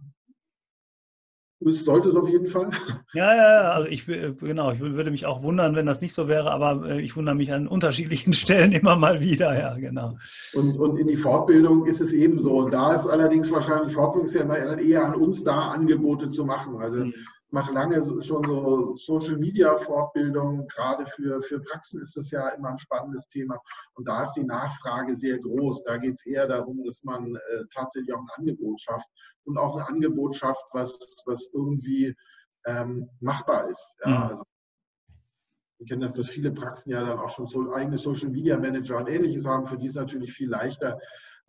sollte 1.62 2.10
es 2.10 2.16
auf 2.16 2.28
jeden 2.28 2.48
Fall. 2.48 2.72
Ja, 3.14 3.36
ja, 3.36 3.72
also 3.72 3.88
ich 3.88 4.06
genau, 4.06 4.72
ich 4.72 4.80
würde 4.80 5.12
mich 5.12 5.26
auch 5.26 5.44
wundern, 5.44 5.76
wenn 5.76 5.86
das 5.86 6.02
nicht 6.02 6.14
so 6.14 6.28
wäre, 6.28 6.52
aber 6.52 6.90
äh, 6.90 7.02
ich 7.02 7.16
wundere 7.16 7.36
mich 7.36 7.52
an 7.54 7.68
unterschiedlichen 7.68 8.34
Stellen 8.42 8.72
immer 8.72 8.96
mal 8.96 9.20
wieder, 9.20 9.58
ja, 9.58 9.76
genau. 9.76 10.18
Und, 10.54 10.78
und 10.78 10.98
in 10.98 11.08
die 11.08 11.18
Fortbildung 11.18 11.86
ist 11.86 12.02
es 12.02 12.14
ebenso. 12.14 12.52
Und 12.60 12.72
da 12.72 12.94
ist 12.94 13.06
allerdings 13.06 13.52
wahrscheinlich 13.52 13.94
Fortbildung 13.94 14.26
ist 14.26 14.36
ja 14.36 14.76
eher 14.76 15.06
an 15.06 15.16
uns 15.16 15.44
da, 15.44 15.72
Angebote 15.72 16.30
zu 16.30 16.46
machen. 16.46 16.78
Also 16.78 17.06
mhm 17.06 17.14
mache 17.52 17.74
lange 17.74 18.02
schon 18.24 18.44
so 18.46 18.96
Social 18.98 19.38
Media 19.38 19.78
Fortbildungen. 19.78 20.68
Gerade 20.68 21.06
für, 21.06 21.42
für 21.42 21.60
Praxen 21.60 22.02
ist 22.02 22.16
das 22.16 22.32
ja 22.32 22.50
immer 22.50 22.70
ein 22.70 22.80
spannendes 22.80 23.28
Thema. 23.28 23.60
Und 23.96 24.08
da 24.08 24.24
ist 24.24 24.34
die 24.34 24.44
Nachfrage 24.44 25.16
sehr 25.16 25.38
groß. 25.40 25.84
Da 25.84 25.98
geht 25.98 26.16
es 26.16 26.26
eher 26.26 26.48
darum, 26.48 26.84
dass 26.84 27.04
man 27.04 27.36
äh, 27.36 27.64
tatsächlich 27.74 28.14
auch 28.14 28.20
ein 28.20 28.30
Angebot 28.38 28.80
schafft 28.82 29.08
und 29.46 29.58
auch 29.58 29.78
ein 29.78 29.96
Angebot 29.96 30.36
schafft, 30.36 30.64
was, 30.72 31.24
was 31.26 31.50
irgendwie 31.54 32.16
ähm, 32.66 33.10
machbar 33.20 33.70
ist. 33.70 33.94
Ja, 34.04 34.10
mhm. 34.10 34.24
also, 34.24 34.44
wir 35.80 35.88
kennen 35.88 36.02
das, 36.02 36.14
dass 36.14 36.28
viele 36.28 36.52
Praxen 36.52 36.92
ja 36.92 37.04
dann 37.04 37.18
auch 37.18 37.36
schon 37.36 37.48
so 37.48 37.74
eigene 37.74 37.98
Social 37.98 38.30
Media 38.30 38.56
Manager 38.56 38.98
und 38.98 39.10
ähnliches 39.10 39.46
haben. 39.46 39.66
Für 39.66 39.78
die 39.78 39.88
ist 39.88 39.94
es 39.94 39.96
natürlich 39.96 40.32
viel 40.32 40.48
leichter, 40.50 41.00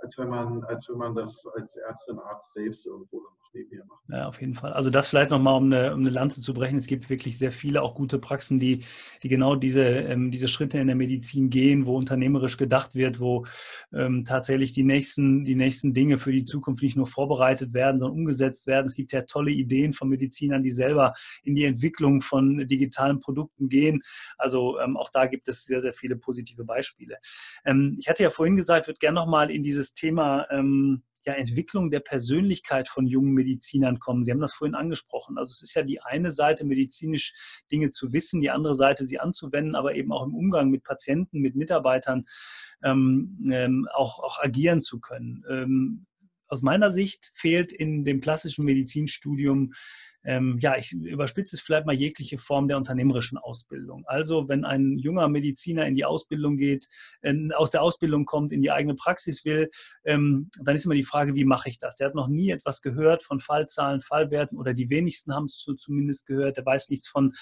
als 0.02 0.18
wenn 0.18 0.28
man, 0.28 0.62
als 0.64 0.88
wenn 0.88 0.98
man 0.98 1.14
das 1.14 1.44
als 1.56 1.76
Ärztin, 1.76 2.18
Arzt 2.18 2.52
selbst 2.52 2.86
irgendwo 2.86 3.20
noch 3.20 3.36
nebenher 3.54 3.84
macht. 3.86 4.00
Ja, 4.08 4.28
auf 4.28 4.40
jeden 4.40 4.54
Fall. 4.54 4.72
Also 4.72 4.90
das 4.90 5.08
vielleicht 5.08 5.30
nochmal, 5.30 5.56
um 5.56 5.64
eine, 5.64 5.94
um 5.94 6.00
eine 6.00 6.10
Lanze 6.10 6.40
zu 6.40 6.54
brechen. 6.54 6.78
Es 6.78 6.86
gibt 6.86 7.08
wirklich 7.10 7.38
sehr 7.38 7.52
viele 7.52 7.82
auch 7.82 7.94
gute 7.94 8.18
Praxen, 8.18 8.58
die, 8.58 8.84
die 9.22 9.28
genau 9.28 9.56
diese, 9.56 9.82
ähm, 9.82 10.30
diese 10.30 10.48
Schritte 10.48 10.78
in 10.78 10.86
der 10.86 10.96
Medizin 10.96 11.50
gehen, 11.50 11.86
wo 11.86 11.96
unternehmerisch 11.96 12.56
gedacht 12.56 12.94
wird, 12.94 13.20
wo 13.20 13.46
ähm, 13.92 14.24
tatsächlich 14.24 14.72
die 14.72 14.82
nächsten, 14.82 15.44
die 15.44 15.54
nächsten 15.54 15.94
Dinge 15.94 16.18
für 16.18 16.32
die 16.32 16.44
Zukunft 16.44 16.82
nicht 16.82 16.96
nur 16.96 17.06
vorbereitet 17.06 17.72
werden, 17.74 18.00
sondern 18.00 18.18
umgesetzt 18.18 18.66
werden. 18.66 18.86
Es 18.86 18.94
gibt 18.94 19.12
ja 19.12 19.22
tolle 19.22 19.50
Ideen 19.50 19.92
von 19.92 20.08
Medizinern, 20.08 20.62
die 20.62 20.70
selber 20.70 21.14
in 21.42 21.54
die 21.54 21.64
Entwicklung 21.64 22.22
von 22.22 22.66
digitalen 22.66 23.20
Produkten 23.20 23.68
gehen. 23.68 24.02
Also 24.38 24.78
ähm, 24.80 24.96
auch 24.96 25.10
da 25.10 25.26
gibt 25.26 25.48
es 25.48 25.64
sehr, 25.64 25.80
sehr 25.80 25.94
viele 25.94 26.16
positive 26.16 26.64
Beispiele. 26.64 27.16
Ähm, 27.64 27.96
ich 27.98 28.08
hatte 28.08 28.22
ja 28.22 28.30
vorhin 28.30 28.56
gesagt, 28.56 28.82
ich 28.82 28.88
würde 28.88 28.98
gerne 28.98 29.14
nochmal 29.14 29.50
in 29.50 29.62
dieses 29.62 29.91
Thema 29.94 30.46
ähm, 30.50 31.02
ja, 31.24 31.34
Entwicklung 31.34 31.90
der 31.90 32.00
Persönlichkeit 32.00 32.88
von 32.88 33.06
jungen 33.06 33.32
Medizinern 33.32 33.98
kommen. 33.98 34.22
Sie 34.22 34.30
haben 34.30 34.40
das 34.40 34.54
vorhin 34.54 34.74
angesprochen. 34.74 35.38
Also 35.38 35.52
es 35.52 35.62
ist 35.62 35.74
ja 35.74 35.82
die 35.82 36.00
eine 36.00 36.32
Seite, 36.32 36.64
medizinisch 36.64 37.34
Dinge 37.70 37.90
zu 37.90 38.12
wissen, 38.12 38.40
die 38.40 38.50
andere 38.50 38.74
Seite, 38.74 39.04
sie 39.04 39.20
anzuwenden, 39.20 39.76
aber 39.76 39.94
eben 39.94 40.12
auch 40.12 40.24
im 40.24 40.34
Umgang 40.34 40.70
mit 40.70 40.82
Patienten, 40.82 41.40
mit 41.40 41.54
Mitarbeitern 41.54 42.24
ähm, 42.82 43.38
ähm, 43.50 43.88
auch, 43.94 44.18
auch 44.18 44.42
agieren 44.42 44.82
zu 44.82 45.00
können. 45.00 45.44
Ähm, 45.48 46.06
aus 46.48 46.62
meiner 46.62 46.90
Sicht 46.90 47.32
fehlt 47.34 47.72
in 47.72 48.04
dem 48.04 48.20
klassischen 48.20 48.64
Medizinstudium 48.64 49.72
ähm, 50.24 50.58
ja, 50.60 50.76
ich 50.76 50.92
überspitze 50.92 51.56
es 51.56 51.62
vielleicht 51.62 51.86
mal 51.86 51.94
jegliche 51.94 52.38
Form 52.38 52.68
der 52.68 52.76
unternehmerischen 52.76 53.38
Ausbildung. 53.38 54.04
Also 54.06 54.48
wenn 54.48 54.64
ein 54.64 54.98
junger 54.98 55.28
Mediziner 55.28 55.86
in 55.86 55.94
die 55.94 56.04
Ausbildung 56.04 56.56
geht, 56.56 56.88
äh, 57.22 57.34
aus 57.54 57.70
der 57.70 57.82
Ausbildung 57.82 58.24
kommt, 58.24 58.52
in 58.52 58.62
die 58.62 58.70
eigene 58.70 58.94
Praxis 58.94 59.44
will, 59.44 59.70
ähm, 60.04 60.50
dann 60.62 60.74
ist 60.74 60.84
immer 60.84 60.94
die 60.94 61.02
Frage, 61.02 61.34
wie 61.34 61.44
mache 61.44 61.68
ich 61.68 61.78
das? 61.78 61.96
Der 61.96 62.08
hat 62.08 62.14
noch 62.14 62.28
nie 62.28 62.50
etwas 62.50 62.82
gehört 62.82 63.22
von 63.22 63.40
Fallzahlen, 63.40 64.00
Fallwerten 64.00 64.58
oder 64.58 64.74
die 64.74 64.90
wenigsten 64.90 65.34
haben 65.34 65.46
es 65.46 65.66
zumindest 65.76 66.26
gehört. 66.26 66.56
Der 66.56 66.66
weiß 66.66 66.88
nichts 66.90 67.08
von, 67.08 67.32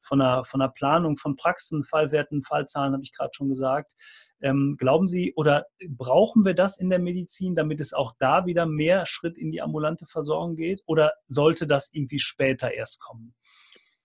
von, 0.00 0.20
einer, 0.20 0.44
von 0.44 0.60
einer 0.60 0.70
Planung 0.70 1.16
von 1.16 1.36
Praxen, 1.36 1.84
Fallwerten, 1.84 2.42
Fallzahlen, 2.42 2.92
habe 2.92 3.02
ich 3.02 3.12
gerade 3.12 3.30
schon 3.34 3.48
gesagt. 3.48 3.94
Ähm, 4.40 4.76
glauben 4.78 5.08
Sie 5.08 5.34
oder 5.34 5.66
brauchen 5.88 6.44
wir 6.44 6.54
das 6.54 6.78
in 6.78 6.90
der 6.90 7.00
Medizin, 7.00 7.54
damit 7.54 7.80
es 7.80 7.92
auch 7.92 8.14
da 8.18 8.46
wieder 8.46 8.66
mehr 8.66 9.04
Schritt 9.06 9.36
in 9.36 9.50
die 9.50 9.60
ambulante 9.60 10.06
Versorgung 10.06 10.54
geht? 10.54 10.82
Oder 10.86 11.12
sollte 11.26 11.66
das 11.66 11.90
irgendwie 11.92 12.18
später 12.20 12.72
erst 12.72 13.00
kommen? 13.00 13.34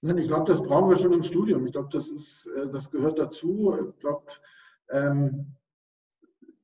Ich 0.02 0.28
glaube, 0.28 0.52
das 0.52 0.62
brauchen 0.62 0.90
wir 0.90 0.98
schon 0.98 1.14
im 1.14 1.24
Studium. 1.24 1.66
Ich 1.66 1.72
glaube, 1.72 1.90
das, 1.92 2.48
äh, 2.58 2.68
das 2.72 2.92
gehört 2.92 3.20
dazu. 3.20 3.74
Ich 3.94 4.00
glaube, 4.00 4.26
ähm, 4.92 5.56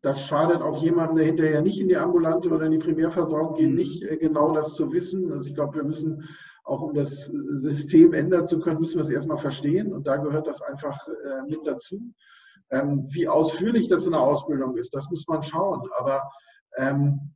das 0.01 0.25
schadet 0.25 0.61
auch 0.61 0.81
jemandem, 0.81 1.17
der 1.17 1.25
hinterher 1.25 1.61
nicht 1.61 1.79
in 1.79 1.87
die 1.87 1.97
ambulante 1.97 2.49
oder 2.49 2.65
in 2.65 2.71
die 2.71 2.79
Primärversorgung 2.79 3.55
geht, 3.55 3.69
mhm. 3.69 3.75
nicht 3.75 4.03
äh, 4.03 4.17
genau 4.17 4.53
das 4.53 4.73
zu 4.73 4.91
wissen. 4.91 5.31
Also 5.31 5.47
ich 5.47 5.55
glaube, 5.55 5.75
wir 5.75 5.83
müssen 5.83 6.27
auch 6.63 6.81
um 6.81 6.93
das 6.93 7.25
System 7.57 8.13
ändern 8.13 8.45
zu 8.47 8.59
können, 8.59 8.79
müssen 8.79 8.97
wir 8.97 9.03
es 9.03 9.09
erstmal 9.09 9.37
verstehen. 9.37 9.91
Und 9.91 10.05
da 10.05 10.17
gehört 10.17 10.47
das 10.47 10.61
einfach 10.61 11.07
äh, 11.07 11.49
mit 11.49 11.65
dazu. 11.65 12.13
Ähm, 12.71 13.07
wie 13.09 13.27
ausführlich 13.27 13.87
das 13.87 14.05
in 14.05 14.11
der 14.11 14.21
Ausbildung 14.21 14.77
ist, 14.77 14.93
das 14.93 15.09
muss 15.09 15.27
man 15.27 15.41
schauen. 15.43 15.89
Aber 15.97 16.29
ähm, 16.77 17.33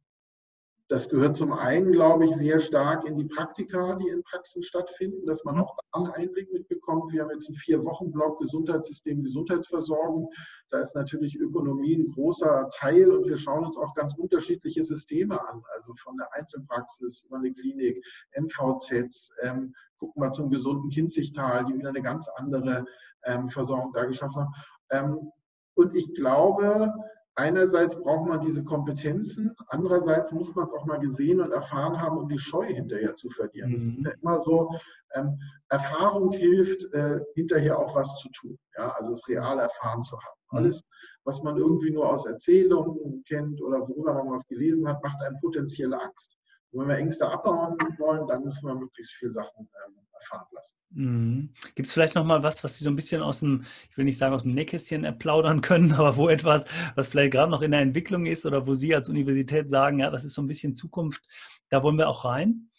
das 0.89 1.09
gehört 1.09 1.37
zum 1.37 1.53
einen, 1.53 1.91
glaube 1.91 2.25
ich, 2.25 2.35
sehr 2.35 2.59
stark 2.59 3.05
in 3.05 3.17
die 3.17 3.23
Praktika, 3.25 3.95
die 3.95 4.09
in 4.09 4.21
Praxen 4.21 4.61
stattfinden, 4.61 5.25
dass 5.25 5.43
man 5.43 5.59
auch 5.59 5.75
da 5.75 5.99
einen 5.99 6.11
Einblick 6.11 6.51
mitbekommt. 6.51 7.11
Wir 7.11 7.23
haben 7.23 7.31
jetzt 7.31 7.47
einen 7.47 7.57
Vier-Wochen-Block 7.57 8.39
Gesundheitssystem, 8.39 9.23
Gesundheitsversorgung. 9.23 10.29
Da 10.69 10.79
ist 10.81 10.93
natürlich 10.93 11.39
Ökonomie 11.39 11.95
ein 11.95 12.09
großer 12.09 12.69
Teil 12.75 13.09
und 13.11 13.27
wir 13.27 13.37
schauen 13.37 13.65
uns 13.65 13.77
auch 13.77 13.95
ganz 13.95 14.13
unterschiedliche 14.15 14.83
Systeme 14.83 15.39
an. 15.49 15.63
Also 15.75 15.95
von 15.95 16.17
der 16.17 16.31
Einzelpraxis 16.33 17.23
über 17.25 17.37
eine 17.37 17.53
Klinik, 17.53 18.03
MVZs, 18.37 19.31
ähm, 19.41 19.73
gucken 19.97 20.21
wir 20.21 20.31
zum 20.31 20.51
gesunden 20.51 20.89
Kinzigtal, 20.89 21.65
die 21.65 21.75
wieder 21.75 21.89
eine 21.89 22.01
ganz 22.01 22.27
andere 22.35 22.85
ähm, 23.25 23.49
Versorgung 23.49 23.93
da 23.93 24.05
geschaffen 24.05 24.41
haben. 24.41 24.53
Ähm, 24.93 25.31
und 25.75 25.95
ich 25.95 26.13
glaube, 26.13 26.93
einerseits 27.35 27.99
braucht 27.99 28.27
man 28.27 28.41
diese 28.41 28.63
Kompetenzen, 28.63 29.55
andererseits 29.67 30.31
muss 30.31 30.53
man 30.55 30.67
es 30.67 30.73
auch 30.73 30.85
mal 30.85 30.99
gesehen 30.99 31.41
und 31.41 31.51
erfahren 31.51 31.99
haben, 31.99 32.17
um 32.17 32.29
die 32.29 32.37
Scheu 32.37 32.67
hinterher 32.67 33.15
zu 33.15 33.29
verlieren. 33.29 33.71
Mhm. 33.71 33.77
Es 33.77 33.87
ist 33.87 34.05
ja 34.05 34.11
immer 34.21 34.39
so, 34.39 34.69
ähm, 35.15 35.39
Erfahrung 35.69 36.31
hilft, 36.31 36.83
äh, 36.93 37.19
hinterher 37.33 37.79
auch 37.79 37.95
was 37.95 38.15
zu 38.17 38.29
tun. 38.29 38.57
Ja? 38.77 38.91
Also 38.97 39.13
es 39.13 39.27
real 39.27 39.59
erfahren 39.59 40.03
zu 40.03 40.15
haben. 40.15 40.39
Mhm. 40.51 40.57
Alles, 40.59 40.83
was 41.23 41.41
man 41.41 41.57
irgendwie 41.57 41.91
nur 41.91 42.07
aus 42.09 42.25
Erzählungen 42.25 43.23
kennt 43.27 43.61
oder 43.61 43.79
worüber 43.87 44.13
man 44.13 44.33
was 44.33 44.45
gelesen 44.47 44.87
hat, 44.87 45.03
macht 45.03 45.21
einem 45.23 45.39
potenzielle 45.39 45.99
Angst. 45.99 46.37
Und 46.73 46.81
wenn 46.81 46.87
wir 46.89 46.97
Ängste 46.97 47.29
abbauen 47.29 47.77
wollen, 47.99 48.27
dann 48.27 48.43
müssen 48.43 48.67
wir 48.67 48.73
möglichst 48.73 49.13
viele 49.13 49.29
Sachen 49.29 49.69
ähm, 49.85 49.93
erfahren 50.13 50.47
lassen. 50.53 50.75
Mhm. 50.89 51.53
Gibt 51.75 51.87
es 51.87 51.93
vielleicht 51.93 52.15
noch 52.15 52.25
mal 52.25 52.41
was, 52.41 52.63
was 52.63 52.77
Sie 52.77 52.83
so 52.83 52.89
ein 52.89 52.95
bisschen 52.95 53.21
aus 53.21 53.41
dem, 53.41 53.63
ich 53.91 53.97
will 53.97 54.05
nicht 54.05 54.17
sagen 54.17 54.33
aus 54.33 54.41
dem 54.41 54.55
Nähkästchen 54.55 55.17
plaudern 55.19 55.61
können, 55.61 55.91
aber 55.93 56.17
wo 56.17 56.29
etwas, 56.29 56.65
was 56.95 57.09
vielleicht 57.09 57.33
gerade 57.33 57.51
noch 57.51 57.61
in 57.61 57.71
der 57.71 57.81
Entwicklung 57.81 58.25
ist 58.25 58.45
oder 58.47 58.65
wo 58.65 58.73
Sie 58.73 58.95
als 58.95 59.07
Universität 59.07 59.69
sagen, 59.69 59.99
ja, 59.99 60.09
das 60.09 60.23
ist 60.23 60.33
so 60.33 60.41
ein 60.41 60.47
bisschen 60.47 60.75
Zukunft, 60.75 61.23
da 61.69 61.83
wollen 61.83 61.97
wir 61.97 62.09
auch 62.09 62.25
rein? 62.25 62.69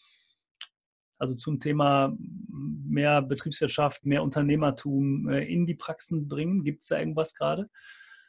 Also 1.18 1.36
zum 1.36 1.61
Thema 1.61 2.12
mehr 2.18 3.22
Betriebswirtschaft, 3.22 4.05
mehr 4.05 4.24
Unternehmertum 4.24 5.28
äh, 5.28 5.45
in 5.45 5.66
die 5.66 5.76
Praxen 5.76 6.28
bringen. 6.28 6.64
Gibt 6.64 6.82
es 6.82 6.88
da 6.88 6.99
irgendwas 6.99 7.34
gerade? 7.34 7.70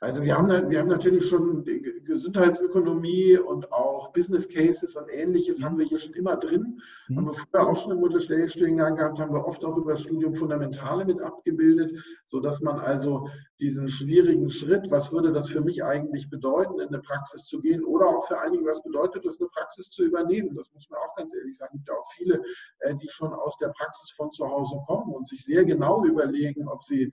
Also 0.02 0.22
wir 0.22 0.38
haben, 0.38 0.70
wir 0.70 0.80
haben 0.80 0.90
natürlich 0.90 1.28
schon 1.30 1.64
Gesundheitsökonomie 2.06 3.38
und 3.38 3.72
auch 3.72 4.12
Business 4.12 4.48
Cases 4.48 4.96
und 4.96 5.08
ähnliches 5.10 5.64
haben 5.64 5.78
wir 5.78 5.86
hier 5.86 5.98
schon 5.98 6.14
immer 6.14 6.36
drin. 6.36 6.82
Mhm. 7.08 7.18
Haben 7.18 7.26
wir 7.28 7.34
früher 7.34 7.68
auch 7.68 7.82
schon 7.82 7.94
im 7.94 8.00
Mutterstellenstudiengang 8.00 8.98
gehabt, 8.98 9.20
haben 9.20 9.34
wir 9.34 9.46
oft 9.46 9.64
auch 9.64 9.78
über 9.78 9.94
das 9.94 10.02
Studium 10.02 10.36
Fundamentale 10.36 11.06
mit 11.06 11.22
abgebildet, 11.22 11.98
sodass 12.26 12.60
man 12.62 12.80
also 12.80 13.30
diesen 13.60 13.88
schwierigen 13.88 14.50
Schritt, 14.50 14.92
was 14.92 15.14
würde 15.14 15.32
das 15.32 15.48
für 15.48 15.62
mich 15.62 15.84
eigentlich 15.84 16.30
bedeuten, 16.30 16.80
in 16.80 16.90
eine 16.90 17.00
Praxis 17.00 17.46
zu 17.46 17.62
gehen 17.62 17.84
oder 17.86 18.08
auch 18.08 18.28
für 18.28 18.40
einige, 18.40 18.66
was 18.66 18.84
bedeutet 18.84 19.26
das, 19.26 19.40
eine 19.40 19.50
Praxis 19.50 19.90
zu 19.90 20.04
übernehmen. 20.04 20.56
Das 20.56 20.72
muss 20.74 20.90
man 20.90 21.00
auch 21.00 21.16
ganz 21.16 21.34
ehrlich 21.34 21.58
sagen. 21.58 21.72
Es 21.74 21.80
gibt 21.80 21.90
ja 21.90 21.96
auch 21.96 22.12
viele, 22.18 22.44
äh, 22.80 22.96
die 22.96 23.10
schon 23.10 23.34
aus 23.34 23.58
der 23.60 23.70
Praxis 23.70 24.12
von 24.12 24.30
zu 24.32 24.46
Hause 24.46 24.76
kommen 24.88 25.14
und 25.14 25.28
sich 25.30 25.46
sehr 25.46 25.64
genau 25.64 26.04
überlegen, 26.04 26.68
ob 26.68 26.84
sie 26.84 27.12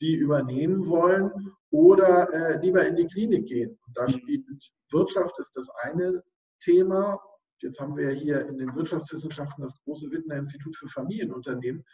die 0.00 0.14
übernehmen 0.14 0.86
wollen 0.88 1.30
oder 1.70 2.32
äh, 2.32 2.60
lieber 2.60 2.86
in 2.86 2.96
die 2.96 3.06
Klinik 3.06 3.46
gehen. 3.46 3.78
Und 3.86 3.96
da 3.96 4.04
mhm. 4.04 4.12
spielt 4.12 4.46
Wirtschaft 4.90 5.38
ist 5.38 5.54
das 5.54 5.68
eine 5.82 6.22
Thema. 6.60 7.20
Jetzt 7.60 7.80
haben 7.80 7.96
wir 7.96 8.10
hier 8.10 8.46
in 8.46 8.58
den 8.58 8.74
Wirtschaftswissenschaften 8.74 9.64
das 9.64 9.78
große 9.84 10.10
Wittner 10.10 10.36
Institut 10.36 10.76
für 10.76 10.88
Familienunternehmen. 10.88 11.84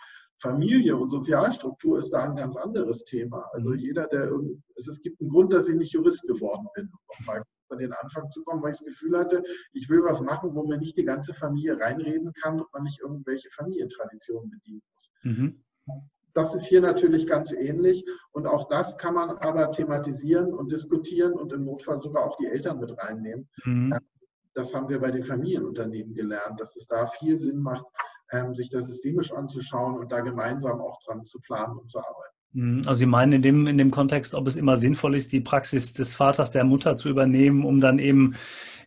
Familie 0.40 0.96
und 0.96 1.10
Sozialstruktur 1.10 1.98
ist 1.98 2.10
da 2.10 2.24
ein 2.24 2.36
ganz 2.36 2.56
anderes 2.56 3.04
Thema. 3.04 3.48
Also 3.52 3.70
mhm. 3.70 3.78
jeder, 3.78 4.06
der 4.08 4.30
es 4.76 5.00
gibt 5.00 5.20
einen 5.20 5.30
Grund, 5.30 5.52
dass 5.52 5.68
ich 5.68 5.76
nicht 5.76 5.92
Jurist 5.92 6.22
geworden 6.26 6.66
bin, 6.74 6.90
um 7.06 7.24
mal 7.26 7.42
an 7.70 7.78
den 7.78 7.92
Anfang 7.92 8.30
zu 8.30 8.42
kommen, 8.44 8.62
weil 8.62 8.72
ich 8.72 8.78
das 8.78 8.86
Gefühl 8.86 9.18
hatte, 9.18 9.42
ich 9.72 9.88
will 9.88 10.02
was 10.02 10.20
machen, 10.20 10.54
wo 10.54 10.64
mir 10.66 10.78
nicht 10.78 10.96
die 10.96 11.04
ganze 11.04 11.34
Familie 11.34 11.78
reinreden 11.78 12.32
kann 12.34 12.60
und 12.60 12.72
man 12.72 12.82
nicht 12.82 13.00
irgendwelche 13.00 13.50
Familientraditionen 13.50 14.50
bedienen 14.50 14.82
muss. 14.92 15.10
Mhm. 15.22 15.64
Das 16.34 16.54
ist 16.54 16.66
hier 16.66 16.80
natürlich 16.80 17.26
ganz 17.26 17.52
ähnlich 17.52 18.04
und 18.32 18.46
auch 18.46 18.68
das 18.68 18.98
kann 18.98 19.14
man 19.14 19.30
aber 19.38 19.70
thematisieren 19.70 20.52
und 20.52 20.72
diskutieren 20.72 21.32
und 21.32 21.52
im 21.52 21.64
Notfall 21.64 22.00
sogar 22.00 22.24
auch 22.24 22.36
die 22.38 22.46
Eltern 22.46 22.80
mit 22.80 22.96
reinnehmen. 22.98 23.48
Mhm. 23.64 23.92
Ähm, 23.92 24.00
das 24.54 24.74
haben 24.74 24.88
wir 24.88 25.00
bei 25.00 25.10
den 25.10 25.24
Familienunternehmen 25.24 26.14
gelernt, 26.14 26.60
dass 26.60 26.76
es 26.76 26.86
da 26.86 27.06
viel 27.18 27.38
Sinn 27.38 27.58
macht, 27.58 27.86
ähm, 28.32 28.54
sich 28.54 28.68
das 28.68 28.86
systemisch 28.86 29.32
anzuschauen 29.32 29.98
und 29.98 30.10
da 30.12 30.20
gemeinsam 30.20 30.80
auch 30.80 31.00
dran 31.04 31.24
zu 31.24 31.40
planen 31.40 31.78
und 31.78 31.88
zu 31.88 31.98
arbeiten. 31.98 32.34
Mhm. 32.52 32.82
Also 32.86 33.00
Sie 33.00 33.06
meinen 33.06 33.32
in 33.32 33.42
dem, 33.42 33.66
in 33.66 33.78
dem 33.78 33.90
Kontext, 33.90 34.34
ob 34.34 34.46
es 34.46 34.56
immer 34.56 34.76
sinnvoll 34.76 35.14
ist, 35.14 35.32
die 35.32 35.40
Praxis 35.40 35.92
des 35.92 36.14
Vaters, 36.14 36.50
der 36.50 36.64
Mutter 36.64 36.96
zu 36.96 37.08
übernehmen, 37.08 37.64
um 37.64 37.80
dann 37.80 37.98
eben 37.98 38.34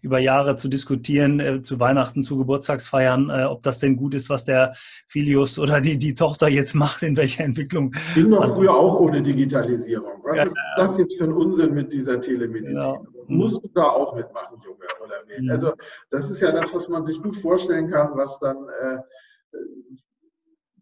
über 0.01 0.19
Jahre 0.19 0.55
zu 0.55 0.67
diskutieren, 0.67 1.39
äh, 1.39 1.61
zu 1.61 1.79
Weihnachten, 1.79 2.23
zu 2.23 2.37
Geburtstagsfeiern, 2.37 3.29
äh, 3.29 3.43
ob 3.43 3.63
das 3.63 3.79
denn 3.79 3.95
gut 3.95 4.13
ist, 4.13 4.29
was 4.29 4.45
der 4.45 4.73
Filius 5.07 5.59
oder 5.59 5.81
die, 5.81 5.97
die 5.97 6.13
Tochter 6.13 6.47
jetzt 6.47 6.75
macht, 6.75 7.03
in 7.03 7.15
welcher 7.17 7.43
Entwicklung. 7.43 7.93
Ging 8.13 8.29
doch 8.29 8.55
früher 8.55 8.73
auch 8.73 8.99
ohne 8.99 9.21
Digitalisierung. 9.21 10.23
Was 10.23 10.37
ja, 10.37 10.43
ist 10.43 10.55
das 10.77 10.97
jetzt 10.97 11.17
für 11.17 11.25
ein 11.25 11.33
Unsinn 11.33 11.73
mit 11.73 11.91
dieser 11.91 12.19
Telemedizin? 12.19 12.75
Genau. 12.75 13.05
Musst 13.27 13.63
du 13.63 13.69
da 13.73 13.83
auch 13.83 14.15
mitmachen, 14.15 14.57
Junge 14.63 14.85
oder 15.03 15.15
Mädchen? 15.27 15.45
Mhm. 15.45 15.51
Also 15.51 15.73
das 16.09 16.29
ist 16.29 16.41
ja 16.41 16.51
das, 16.51 16.73
was 16.73 16.87
man 16.87 17.05
sich 17.05 17.21
gut 17.21 17.35
vorstellen 17.35 17.89
kann, 17.89 18.11
was 18.15 18.39
dann 18.39 18.57
äh, 18.81 18.97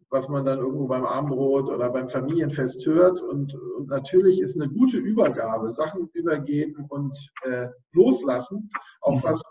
was 0.10 0.30
man 0.30 0.46
dann 0.46 0.60
irgendwo 0.60 0.88
beim 0.88 1.06
Abendbrot 1.06 1.70
oder 1.70 1.90
beim 1.90 2.10
Familienfest 2.10 2.86
hört. 2.86 3.22
Und, 3.22 3.54
und 3.78 3.90
natürlich 3.90 4.40
ist 4.40 4.56
eine 4.56 4.70
gute 4.70 4.98
Übergabe, 4.98 5.74
Sachen 5.74 6.10
übergeben 6.14 6.86
und 6.90 7.18
äh, 7.44 7.68
loslassen, 7.94 8.70
auch 9.02 9.18
mhm. 9.18 9.24
was, 9.24 9.42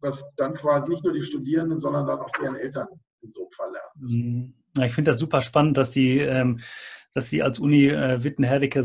was 0.00 0.24
dann 0.36 0.54
quasi 0.54 0.88
nicht 0.88 1.04
nur 1.04 1.12
die 1.12 1.22
Studierenden, 1.22 1.80
sondern 1.80 2.06
dann 2.06 2.20
auch 2.20 2.30
deren 2.40 2.56
Eltern 2.56 2.88
in 3.22 3.32
so 3.32 3.42
einem 3.42 3.50
Fall 3.52 3.72
lernen 3.72 4.00
müssen. 4.00 4.22
Mhm. 4.22 4.54
Ich 4.84 4.92
finde 4.92 5.10
das 5.10 5.18
super 5.18 5.40
spannend, 5.42 5.76
dass 5.76 5.90
die 5.90 6.18
ähm, 6.18 6.60
dass 7.12 7.28
sie 7.28 7.42
als 7.42 7.58
Uni 7.58 7.86
äh, 7.86 8.22
Witten-Herdecke 8.22 8.80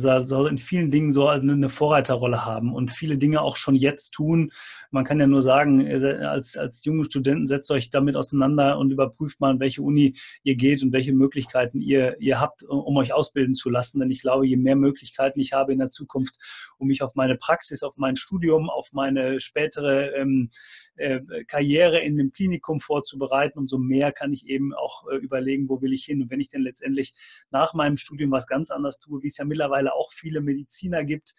in 0.49 0.57
vielen 0.57 0.91
Dingen 0.91 1.11
so 1.11 1.27
eine 1.27 1.69
Vorreiterrolle 1.69 2.45
haben 2.45 2.73
und 2.73 2.91
viele 2.91 3.17
Dinge 3.17 3.41
auch 3.41 3.55
schon 3.55 3.75
jetzt 3.75 4.11
tun. 4.11 4.51
Man 4.91 5.03
kann 5.03 5.19
ja 5.19 5.27
nur 5.27 5.41
sagen, 5.41 5.85
als, 5.87 6.57
als 6.57 6.83
junge 6.85 7.05
Studenten 7.05 7.47
setzt 7.47 7.69
euch 7.71 7.89
damit 7.89 8.15
auseinander 8.15 8.77
und 8.77 8.91
überprüft 8.91 9.39
mal, 9.39 9.51
in 9.51 9.59
welche 9.59 9.81
Uni 9.81 10.15
ihr 10.43 10.55
geht 10.55 10.81
und 10.83 10.91
welche 10.91 11.13
Möglichkeiten 11.13 11.81
ihr, 11.81 12.15
ihr 12.19 12.39
habt, 12.39 12.63
um 12.63 12.97
euch 12.97 13.13
ausbilden 13.13 13.55
zu 13.55 13.69
lassen. 13.69 13.99
Denn 13.99 14.11
ich 14.11 14.21
glaube, 14.21 14.47
je 14.47 14.57
mehr 14.57 14.75
Möglichkeiten 14.75 15.39
ich 15.39 15.53
habe 15.53 15.73
in 15.73 15.79
der 15.79 15.89
Zukunft, 15.89 16.35
um 16.77 16.87
mich 16.87 17.01
auf 17.01 17.15
meine 17.15 17.35
Praxis, 17.35 17.83
auf 17.83 17.93
mein 17.97 18.15
Studium, 18.15 18.69
auf 18.69 18.91
meine 18.91 19.39
spätere 19.39 20.15
ähm, 20.15 20.49
äh, 20.95 21.19
Karriere 21.47 21.99
in 21.99 22.17
dem 22.17 22.31
Klinikum 22.31 22.79
vorzubereiten, 22.79 23.59
umso 23.59 23.77
mehr 23.77 24.11
kann 24.11 24.33
ich 24.33 24.47
eben 24.47 24.73
auch 24.73 25.07
äh, 25.09 25.17
überlegen, 25.17 25.69
wo 25.69 25.81
will 25.81 25.93
ich 25.93 26.05
hin. 26.05 26.21
Und 26.21 26.31
wenn 26.31 26.39
ich 26.39 26.49
denn 26.49 26.61
letztendlich 26.61 27.13
nach 27.51 27.73
meinem 27.73 27.97
Studium 27.97 28.14
was 28.31 28.47
ganz 28.47 28.71
anderes 28.71 28.99
tue, 28.99 29.21
wie 29.21 29.27
es 29.27 29.37
ja 29.37 29.45
mittlerweile 29.45 29.93
auch 29.93 30.11
viele 30.13 30.41
Mediziner 30.41 31.03
gibt. 31.03 31.33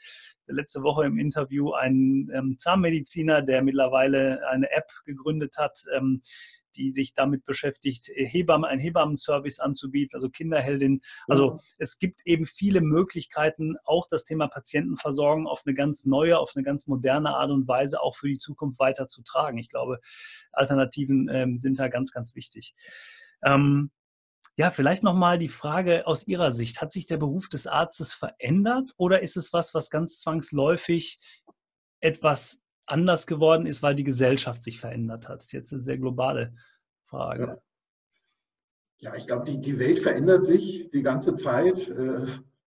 Letzte 0.47 0.83
Woche 0.83 1.05
im 1.05 1.19
Interview 1.19 1.73
ein 1.73 2.31
ähm, 2.33 2.57
Zahnmediziner, 2.59 3.43
der 3.43 3.63
mittlerweile 3.63 4.47
eine 4.49 4.71
App 4.71 4.89
gegründet 5.05 5.57
hat, 5.59 5.85
ähm, 5.95 6.23
die 6.77 6.91
sich 6.91 7.15
damit 7.15 7.45
beschäftigt, 7.45 8.11
Hebammen, 8.15 8.65
einen 8.65 8.81
Hebammenservice 8.81 9.59
anzubieten, 9.61 10.15
also 10.15 10.29
Kinderheldin. 10.29 11.01
Also 11.27 11.53
mhm. 11.53 11.59
es 11.79 11.99
gibt 11.99 12.21
eben 12.27 12.47
viele 12.47 12.81
Möglichkeiten, 12.81 13.77
auch 13.85 14.07
das 14.09 14.25
Thema 14.25 14.47
Patientenversorgung 14.49 15.47
auf 15.47 15.63
eine 15.65 15.75
ganz 15.75 16.05
neue, 16.05 16.39
auf 16.39 16.53
eine 16.55 16.63
ganz 16.63 16.87
moderne 16.87 17.31
Art 17.31 17.51
und 17.51 17.67
Weise 17.67 18.01
auch 18.01 18.15
für 18.15 18.29
die 18.29 18.39
Zukunft 18.39 18.79
weiterzutragen. 18.79 19.59
Ich 19.59 19.69
glaube, 19.69 20.01
Alternativen 20.53 21.29
ähm, 21.33 21.57
sind 21.57 21.79
da 21.79 21.89
ganz, 21.89 22.13
ganz 22.13 22.35
wichtig. 22.37 22.75
Ähm, 23.43 23.91
ja, 24.59 24.71
vielleicht 24.71 25.03
nochmal 25.03 25.39
die 25.39 25.49
Frage 25.49 26.07
aus 26.07 26.27
Ihrer 26.27 26.51
Sicht. 26.51 26.81
Hat 26.81 26.91
sich 26.91 27.07
der 27.07 27.19
Beruf 27.19 27.49
des 27.49 27.67
Arztes 27.67 28.15
verändert 28.15 28.95
oder 28.97 29.23
ist 29.23 29.37
es 29.37 29.53
was, 29.53 29.75
was 29.75 29.91
ganz 29.91 30.19
zwangsläufig 30.21 31.21
etwas 32.01 32.65
anders 32.87 33.27
geworden 33.27 33.67
ist, 33.67 33.83
weil 33.83 33.95
die 33.95 34.05
Gesellschaft 34.05 34.63
sich 34.63 34.81
verändert 34.81 35.29
hat? 35.29 35.39
Das 35.39 35.47
ist 35.47 35.53
jetzt 35.53 35.73
eine 35.73 35.81
sehr 35.81 35.99
globale 35.99 36.55
Frage. 37.05 37.61
Ja, 38.99 39.11
ja 39.11 39.17
ich 39.17 39.27
glaube, 39.27 39.45
die, 39.45 39.61
die 39.61 39.79
Welt 39.79 39.99
verändert 39.99 40.47
sich 40.47 40.91
die 40.91 41.03
ganze 41.03 41.37
Zeit. 41.37 41.89
Äh, 41.89 42.27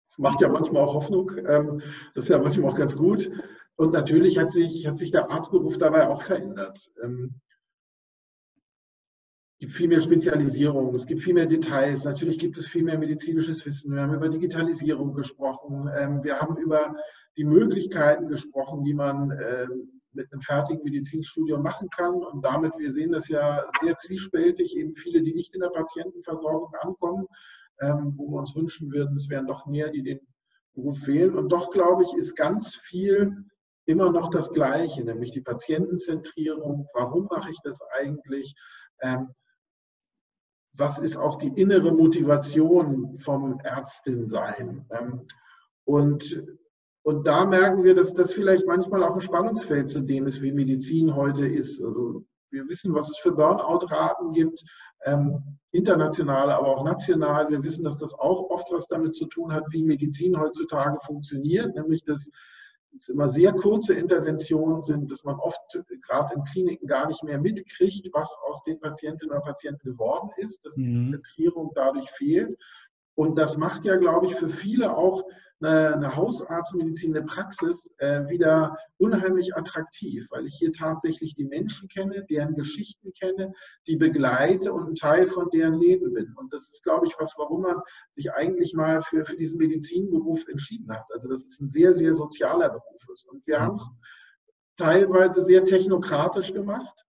das 0.09 0.17
macht 0.17 0.41
ja 0.41 0.49
manchmal 0.49 0.83
auch 0.83 0.93
Hoffnung. 0.93 1.31
Ähm, 1.37 1.81
das 2.15 2.25
ist 2.25 2.29
ja 2.29 2.37
manchmal 2.37 2.69
auch 2.69 2.77
ganz 2.77 2.97
gut. 2.97 3.31
Und 3.77 3.93
natürlich 3.93 4.37
hat 4.37 4.51
sich, 4.51 4.87
hat 4.87 4.97
sich 4.97 5.11
der 5.11 5.31
Arztberuf 5.31 5.77
dabei 5.77 6.09
auch 6.09 6.23
verändert. 6.23 6.91
Ähm, 7.01 7.39
gibt 9.59 9.73
viel 9.73 9.87
mehr 9.87 10.01
Spezialisierung, 10.01 10.93
es 10.93 11.05
gibt 11.05 11.21
viel 11.21 11.33
mehr 11.33 11.47
Details, 11.47 12.03
natürlich 12.03 12.37
gibt 12.37 12.57
es 12.57 12.67
viel 12.67 12.83
mehr 12.83 12.97
medizinisches 12.97 13.65
Wissen. 13.65 13.93
Wir 13.93 14.01
haben 14.01 14.13
über 14.13 14.29
Digitalisierung 14.29 15.13
gesprochen, 15.13 15.89
ähm, 15.97 16.23
wir 16.23 16.39
haben 16.39 16.57
über 16.57 16.95
die 17.37 17.43
Möglichkeiten 17.43 18.27
gesprochen, 18.27 18.83
die 18.83 18.93
man 18.93 19.31
ähm, 19.31 20.01
mit 20.17 20.31
einem 20.31 20.41
fertigen 20.41 20.83
Medizinstudium 20.83 21.61
machen 21.61 21.89
kann. 21.89 22.15
Und 22.15 22.43
damit, 22.43 22.73
wir 22.77 22.91
sehen 22.91 23.11
das 23.11 23.29
ja 23.29 23.65
sehr 23.81 23.95
zwiespältig, 23.97 24.75
eben 24.75 24.95
viele, 24.95 25.21
die 25.21 25.33
nicht 25.33 25.53
in 25.53 25.61
der 25.61 25.69
Patientenversorgung 25.69 26.73
ankommen, 26.81 27.27
ähm, 27.81 28.13
wo 28.17 28.27
wir 28.29 28.39
uns 28.39 28.55
wünschen 28.55 28.91
würden, 28.91 29.15
es 29.15 29.29
wären 29.29 29.47
doch 29.47 29.65
mehr, 29.65 29.89
die 29.89 30.03
den 30.03 30.19
Beruf 30.73 31.07
wählen. 31.07 31.35
Und 31.35 31.49
doch, 31.49 31.71
glaube 31.71 32.03
ich, 32.03 32.13
ist 32.13 32.35
ganz 32.35 32.75
viel 32.75 33.45
immer 33.85 34.11
noch 34.11 34.29
das 34.29 34.51
Gleiche, 34.51 35.03
nämlich 35.03 35.31
die 35.31 35.41
Patientenzentrierung. 35.41 36.87
Warum 36.93 37.27
mache 37.29 37.51
ich 37.51 37.59
das 37.63 37.79
eigentlich? 37.99 38.53
Was 40.77 40.99
ist 40.99 41.17
auch 41.17 41.37
die 41.37 41.49
innere 41.59 41.91
Motivation 41.91 43.17
vom 43.19 43.59
Ärztinsein. 43.63 44.85
Ähm, 44.91 45.27
und, 45.85 46.43
und 47.03 47.25
da 47.25 47.45
merken 47.45 47.83
wir, 47.83 47.95
dass 47.95 48.13
das 48.13 48.33
vielleicht 48.33 48.65
manchmal 48.65 49.03
auch 49.03 49.15
ein 49.15 49.21
Spannungsfeld 49.21 49.89
zu 49.89 50.01
dem 50.01 50.27
ist, 50.27 50.41
wie 50.41 50.51
Medizin 50.51 51.15
heute 51.15 51.47
ist. 51.47 51.81
Also 51.81 52.25
wir 52.51 52.67
wissen, 52.67 52.93
was 52.93 53.09
es 53.09 53.17
für 53.17 53.31
Burnout-Raten 53.31 54.31
gibt, 54.33 54.63
ähm, 55.05 55.57
international, 55.71 56.51
aber 56.51 56.67
auch 56.67 56.83
national. 56.83 57.49
Wir 57.49 57.63
wissen, 57.63 57.83
dass 57.83 57.97
das 57.97 58.13
auch 58.13 58.49
oft 58.49 58.71
was 58.71 58.87
damit 58.87 59.13
zu 59.13 59.25
tun 59.25 59.53
hat, 59.53 59.63
wie 59.71 59.83
Medizin 59.83 60.39
heutzutage 60.39 60.97
funktioniert, 61.05 61.75
nämlich 61.75 62.03
dass 62.03 62.29
es 62.95 63.09
immer 63.09 63.29
sehr 63.29 63.53
kurze 63.53 63.93
Interventionen 63.93 64.81
sind, 64.81 65.11
dass 65.11 65.23
man 65.23 65.35
oft 65.35 65.59
gerade 66.07 66.33
in 66.35 66.43
Kliniken 66.45 66.87
gar 66.87 67.07
nicht 67.07 67.23
mehr 67.23 67.39
mitkriegt, 67.39 68.07
was 68.13 68.35
aus 68.47 68.63
den 68.63 68.79
Patientinnen 68.79 69.31
oder 69.35 69.45
Patienten 69.45 69.91
geworden 69.91 70.29
ist, 70.37 70.65
dass 70.65 70.73
die 70.75 70.81
mhm. 70.81 71.05
Zentrierung 71.05 71.71
dadurch 71.75 72.09
fehlt. 72.11 72.55
Und 73.15 73.37
das 73.37 73.57
macht 73.57 73.85
ja, 73.85 73.95
glaube 73.97 74.27
ich, 74.27 74.35
für 74.35 74.49
viele 74.49 74.95
auch 74.95 75.23
eine, 75.59 75.93
eine 75.93 76.15
Hausarztmedizin, 76.15 77.15
eine 77.15 77.25
Praxis 77.25 77.93
äh, 77.97 78.27
wieder 78.27 78.77
unheimlich 78.97 79.55
attraktiv, 79.55 80.27
weil 80.29 80.45
ich 80.45 80.55
hier 80.55 80.71
tatsächlich 80.73 81.35
die 81.35 81.45
Menschen 81.45 81.87
kenne, 81.89 82.25
deren 82.29 82.55
Geschichten 82.55 83.11
kenne, 83.13 83.53
die 83.87 83.95
begleite 83.95 84.71
und 84.73 84.89
ein 84.89 84.95
Teil 84.95 85.27
von 85.27 85.49
deren 85.49 85.75
Leben 85.79 86.13
bin. 86.13 86.33
Und 86.35 86.53
das 86.53 86.71
ist, 86.71 86.83
glaube 86.83 87.07
ich, 87.07 87.15
was, 87.19 87.33
warum 87.37 87.61
man 87.61 87.81
sich 88.15 88.31
eigentlich 88.31 88.73
mal 88.73 89.01
für, 89.01 89.25
für 89.25 89.37
diesen 89.37 89.57
Medizinberuf 89.57 90.47
entschieden 90.47 90.91
hat. 90.91 91.05
Also 91.13 91.29
das 91.29 91.43
ist 91.45 91.59
ein 91.61 91.67
sehr, 91.67 91.95
sehr 91.95 92.13
sozialer 92.13 92.69
Beruf 92.69 93.09
ist. 93.13 93.27
Und 93.27 93.45
wir 93.47 93.59
haben 93.59 93.75
es 93.75 93.89
teilweise 94.77 95.43
sehr 95.43 95.65
technokratisch 95.65 96.53
gemacht. 96.53 97.06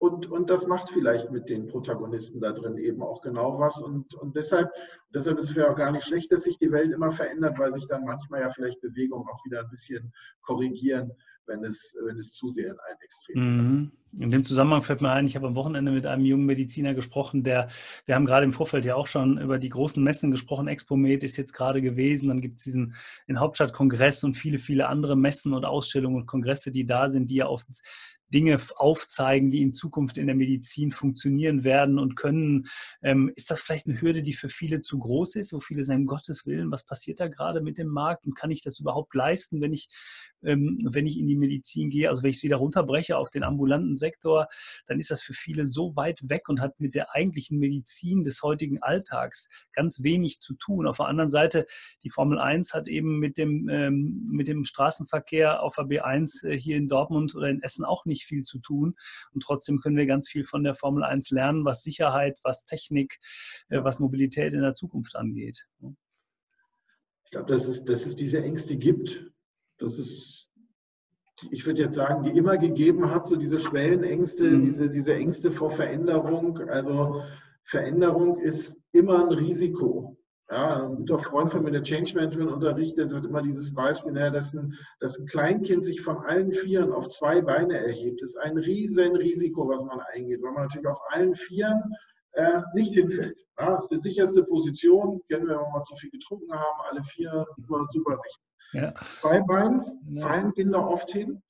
Und, 0.00 0.30
und 0.30 0.48
das 0.48 0.66
macht 0.66 0.88
vielleicht 0.90 1.30
mit 1.30 1.50
den 1.50 1.66
Protagonisten 1.66 2.40
da 2.40 2.52
drin 2.52 2.78
eben 2.78 3.02
auch 3.02 3.20
genau 3.20 3.58
was. 3.60 3.76
Und, 3.82 4.14
und 4.14 4.34
deshalb, 4.34 4.70
deshalb 5.14 5.38
ist 5.38 5.50
es 5.50 5.56
ja 5.56 5.70
auch 5.70 5.76
gar 5.76 5.92
nicht 5.92 6.06
schlecht, 6.06 6.32
dass 6.32 6.44
sich 6.44 6.56
die 6.56 6.72
Welt 6.72 6.90
immer 6.90 7.12
verändert, 7.12 7.58
weil 7.58 7.70
sich 7.74 7.86
dann 7.86 8.06
manchmal 8.06 8.40
ja 8.40 8.50
vielleicht 8.50 8.80
Bewegungen 8.80 9.28
auch 9.28 9.44
wieder 9.44 9.60
ein 9.60 9.68
bisschen 9.68 10.10
korrigieren, 10.40 11.12
wenn 11.44 11.62
es, 11.64 11.94
wenn 12.06 12.18
es 12.18 12.32
zu 12.32 12.48
sehr 12.50 12.70
in 12.70 12.78
ein 12.78 12.96
Extrem 13.02 13.56
mhm. 13.56 13.92
In 14.18 14.32
dem 14.32 14.44
Zusammenhang 14.44 14.82
fällt 14.82 15.02
mir 15.02 15.12
ein, 15.12 15.26
ich 15.26 15.36
habe 15.36 15.46
am 15.46 15.54
Wochenende 15.54 15.92
mit 15.92 16.04
einem 16.04 16.24
jungen 16.24 16.46
Mediziner 16.46 16.94
gesprochen, 16.94 17.44
der, 17.44 17.68
wir 18.06 18.16
haben 18.16 18.24
gerade 18.24 18.44
im 18.44 18.52
Vorfeld 18.52 18.84
ja 18.84 18.96
auch 18.96 19.06
schon 19.06 19.38
über 19.38 19.58
die 19.58 19.68
großen 19.68 20.02
Messen 20.02 20.32
gesprochen. 20.32 20.66
Expomed 20.66 21.22
ist 21.22 21.36
jetzt 21.36 21.52
gerade 21.52 21.80
gewesen, 21.80 22.28
dann 22.28 22.40
gibt 22.40 22.58
es 22.58 22.64
diesen 22.64 22.94
den 23.28 23.38
Hauptstadtkongress 23.38 24.24
und 24.24 24.36
viele, 24.36 24.58
viele 24.58 24.88
andere 24.88 25.14
Messen 25.14 25.52
und 25.52 25.64
Ausstellungen 25.64 26.16
und 26.16 26.26
Kongresse, 26.26 26.72
die 26.72 26.86
da 26.86 27.08
sind, 27.08 27.30
die 27.30 27.36
ja 27.36 27.46
auf 27.46 27.64
Dinge 28.32 28.60
aufzeigen, 28.76 29.50
die 29.50 29.62
in 29.62 29.72
Zukunft 29.72 30.16
in 30.18 30.26
der 30.26 30.36
Medizin 30.36 30.92
funktionieren 30.92 31.64
werden 31.64 31.98
und 31.98 32.16
können. 32.16 32.68
Ähm, 33.02 33.32
ist 33.36 33.50
das 33.50 33.60
vielleicht 33.60 33.86
eine 33.86 34.00
Hürde, 34.00 34.22
die 34.22 34.32
für 34.32 34.48
viele 34.48 34.80
zu 34.80 34.98
groß 34.98 35.36
ist, 35.36 35.52
wo 35.52 35.60
viele 35.60 35.84
sagen, 35.84 36.06
Gottes 36.06 36.46
Willen, 36.46 36.70
was 36.70 36.84
passiert 36.84 37.20
da 37.20 37.28
gerade 37.28 37.60
mit 37.60 37.78
dem 37.78 37.88
Markt 37.88 38.26
und 38.26 38.34
kann 38.34 38.50
ich 38.50 38.62
das 38.62 38.80
überhaupt 38.80 39.14
leisten, 39.14 39.60
wenn 39.60 39.72
ich, 39.72 39.88
wenn 40.42 41.06
ich 41.06 41.18
in 41.18 41.26
die 41.26 41.36
Medizin 41.36 41.90
gehe? 41.90 42.08
Also 42.08 42.22
wenn 42.22 42.30
ich 42.30 42.36
es 42.36 42.42
wieder 42.42 42.56
runterbreche 42.56 43.16
auf 43.16 43.30
den 43.30 43.42
ambulanten 43.42 43.96
Sektor, 43.96 44.46
dann 44.86 44.98
ist 44.98 45.10
das 45.10 45.22
für 45.22 45.34
viele 45.34 45.66
so 45.66 45.96
weit 45.96 46.20
weg 46.28 46.48
und 46.48 46.60
hat 46.60 46.78
mit 46.78 46.94
der 46.94 47.14
eigentlichen 47.14 47.58
Medizin 47.58 48.22
des 48.22 48.42
heutigen 48.42 48.80
Alltags 48.82 49.48
ganz 49.72 50.02
wenig 50.02 50.40
zu 50.40 50.54
tun. 50.54 50.86
Auf 50.86 50.98
der 50.98 51.06
anderen 51.06 51.30
Seite, 51.30 51.66
die 52.04 52.10
Formel 52.10 52.38
1 52.38 52.74
hat 52.74 52.86
eben 52.86 53.18
mit 53.18 53.38
dem, 53.38 53.68
ähm, 53.68 54.26
mit 54.30 54.46
dem 54.46 54.64
Straßenverkehr 54.64 55.62
auf 55.62 55.74
der 55.74 55.84
B1 55.84 56.46
äh, 56.46 56.58
hier 56.58 56.76
in 56.76 56.86
Dortmund 56.86 57.34
oder 57.34 57.48
in 57.48 57.62
Essen 57.62 57.84
auch 57.84 58.04
nicht 58.04 58.20
nicht 58.20 58.26
viel 58.26 58.42
zu 58.42 58.58
tun. 58.58 58.94
Und 59.32 59.42
trotzdem 59.42 59.80
können 59.80 59.96
wir 59.96 60.06
ganz 60.06 60.28
viel 60.28 60.44
von 60.44 60.62
der 60.62 60.74
Formel 60.74 61.02
1 61.02 61.30
lernen, 61.30 61.64
was 61.64 61.82
Sicherheit, 61.82 62.38
was 62.42 62.64
Technik, 62.66 63.18
äh, 63.68 63.82
was 63.82 63.98
Mobilität 63.98 64.52
in 64.52 64.60
der 64.60 64.74
Zukunft 64.74 65.16
angeht. 65.16 65.66
Ich 67.24 67.30
glaube, 67.30 67.52
dass 67.52 67.64
es, 67.64 67.84
dass 67.84 68.06
es 68.06 68.16
diese 68.16 68.42
Ängste 68.42 68.76
gibt. 68.76 69.30
Das 69.80 69.98
ist, 69.98 70.48
ich 71.50 71.66
würde 71.66 71.80
jetzt 71.80 71.96
sagen, 71.96 72.22
die 72.22 72.36
immer 72.36 72.58
gegeben 72.58 73.10
hat, 73.10 73.26
so 73.26 73.36
diese 73.36 73.58
Schwellenängste, 73.58 74.44
mhm. 74.44 74.64
diese, 74.64 74.90
diese 74.90 75.14
Ängste 75.14 75.50
vor 75.50 75.70
Veränderung. 75.70 76.58
Also 76.68 77.22
Veränderung 77.64 78.38
ist 78.38 78.76
immer 78.92 79.24
ein 79.24 79.32
Risiko. 79.32 80.16
Ja, 80.50 80.84
ein 80.84 80.96
guter 80.96 81.20
Freund 81.20 81.52
von 81.52 81.62
mir, 81.62 81.70
der 81.70 81.84
Change 81.84 82.12
Management 82.16 82.50
unterrichtet, 82.50 83.14
hat 83.14 83.24
immer 83.24 83.40
dieses 83.40 83.72
Beispiel, 83.72 84.10
naja, 84.10 84.30
dass, 84.30 84.52
ein, 84.52 84.74
dass 84.98 85.16
ein 85.16 85.26
Kleinkind 85.26 85.84
sich 85.84 86.00
von 86.00 86.18
allen 86.18 86.52
Vieren 86.52 86.92
auf 86.92 87.08
zwei 87.10 87.40
Beine 87.40 87.78
erhebt. 87.78 88.20
Das 88.20 88.30
ist 88.30 88.36
ein 88.36 88.58
riesen 88.58 89.14
Risiko, 89.14 89.68
was 89.68 89.84
man 89.84 90.00
eingeht, 90.12 90.42
weil 90.42 90.52
man 90.52 90.64
natürlich 90.64 90.88
auf 90.88 90.98
allen 91.10 91.36
Vieren 91.36 91.80
äh, 92.32 92.62
nicht 92.74 92.94
hinfällt. 92.94 93.38
Ja, 93.60 93.76
das 93.76 93.84
ist 93.84 93.92
die 93.92 94.00
sicherste 94.00 94.42
Position, 94.42 95.20
kennen 95.28 95.46
wir, 95.46 95.54
wenn 95.54 95.64
wir 95.66 95.70
mal 95.72 95.84
zu 95.84 95.94
viel 95.96 96.10
getrunken 96.10 96.52
haben, 96.52 96.80
alle 96.90 97.04
vier 97.04 97.46
super, 97.56 97.86
super 97.92 98.18
sicher. 98.18 98.49
Ja. 98.72 98.94
Zwei 99.20 99.40
Beinen 99.40 99.82
fallen 100.20 100.52
Kinder 100.52 100.88
oft 100.88 101.10
hin, 101.10 101.42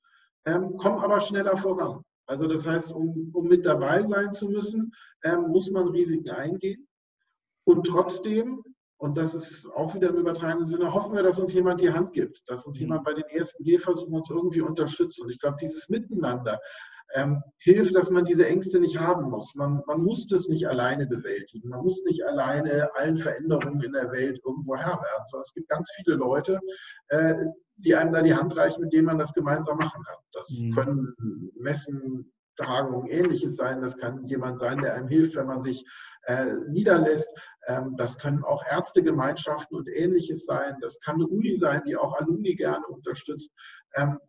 ähm, 0.45 0.77
kommen 0.77 0.99
aber 0.99 1.19
schneller 1.21 1.57
voran. 1.57 2.03
Also 2.25 2.47
das 2.47 2.65
heißt, 2.65 2.91
um, 2.91 3.31
um 3.33 3.47
mit 3.47 3.65
dabei 3.65 4.03
sein 4.03 4.33
zu 4.33 4.49
müssen, 4.49 4.91
ähm, 5.23 5.49
muss 5.49 5.69
man 5.69 5.89
Risiken 5.89 6.29
eingehen. 6.29 6.87
Und 7.65 7.85
trotzdem 7.85 8.63
und 9.01 9.17
das 9.17 9.33
ist 9.33 9.65
auch 9.71 9.95
wieder 9.95 10.09
im 10.09 10.17
übertragenen 10.17 10.67
Sinne, 10.67 10.93
hoffen 10.93 11.15
wir, 11.15 11.23
dass 11.23 11.39
uns 11.39 11.51
jemand 11.53 11.81
die 11.81 11.91
Hand 11.91 12.13
gibt, 12.13 12.47
dass 12.47 12.67
uns 12.67 12.77
mhm. 12.77 12.83
jemand 12.83 13.03
bei 13.03 13.15
den 13.15 13.23
ersten 13.29 13.63
Gehversuchen 13.63 14.13
uns 14.13 14.29
irgendwie 14.29 14.61
unterstützt. 14.61 15.19
Und 15.19 15.31
ich 15.31 15.39
glaube, 15.39 15.57
dieses 15.59 15.89
Miteinander 15.89 16.59
ähm, 17.13 17.41
hilft, 17.57 17.95
dass 17.95 18.09
man 18.09 18.25
diese 18.25 18.47
Ängste 18.47 18.79
nicht 18.79 18.97
haben 18.97 19.29
muss. 19.29 19.53
Man, 19.55 19.83
man 19.87 20.01
muss 20.01 20.27
das 20.27 20.47
nicht 20.47 20.67
alleine 20.67 21.07
bewältigen. 21.07 21.69
Man 21.69 21.83
muss 21.83 22.03
nicht 22.05 22.25
alleine 22.25 22.89
allen 22.95 23.17
Veränderungen 23.17 23.81
in 23.83 23.93
der 23.93 24.11
Welt 24.11 24.39
irgendwo 24.45 24.75
Herr 24.75 24.93
werden, 24.93 25.25
sondern 25.29 25.45
es 25.45 25.53
gibt 25.53 25.69
ganz 25.69 25.89
viele 25.95 26.17
Leute, 26.17 26.59
äh, 27.09 27.35
die 27.77 27.95
einem 27.95 28.13
da 28.13 28.21
die 28.21 28.35
Hand 28.35 28.55
reichen, 28.55 28.81
mit 28.81 28.93
denen 28.93 29.05
man 29.05 29.17
das 29.17 29.33
gemeinsam 29.33 29.77
machen 29.77 30.03
kann. 30.03 30.17
Das 30.33 30.49
mhm. 30.49 30.73
können 30.73 31.51
Messen, 31.55 32.31
Tagungen, 32.57 33.09
ähnliches 33.09 33.55
sein. 33.55 33.81
Das 33.81 33.97
kann 33.97 34.25
jemand 34.25 34.59
sein, 34.59 34.81
der 34.81 34.93
einem 34.93 35.07
hilft, 35.07 35.35
wenn 35.35 35.47
man 35.47 35.61
sich 35.61 35.85
äh, 36.23 36.53
niederlässt. 36.69 37.29
Ähm, 37.67 37.95
das 37.97 38.17
können 38.17 38.43
auch 38.43 38.63
Ärztegemeinschaften 38.69 39.77
und 39.77 39.87
ähnliches 39.89 40.45
sein. 40.45 40.77
Das 40.81 40.99
kann 40.99 41.15
eine 41.15 41.27
Uni 41.27 41.57
sein, 41.57 41.81
die 41.85 41.95
auch 41.95 42.13
Alumni 42.19 42.55
gerne 42.55 42.85
unterstützt. 42.87 43.51
Ähm, 43.95 44.19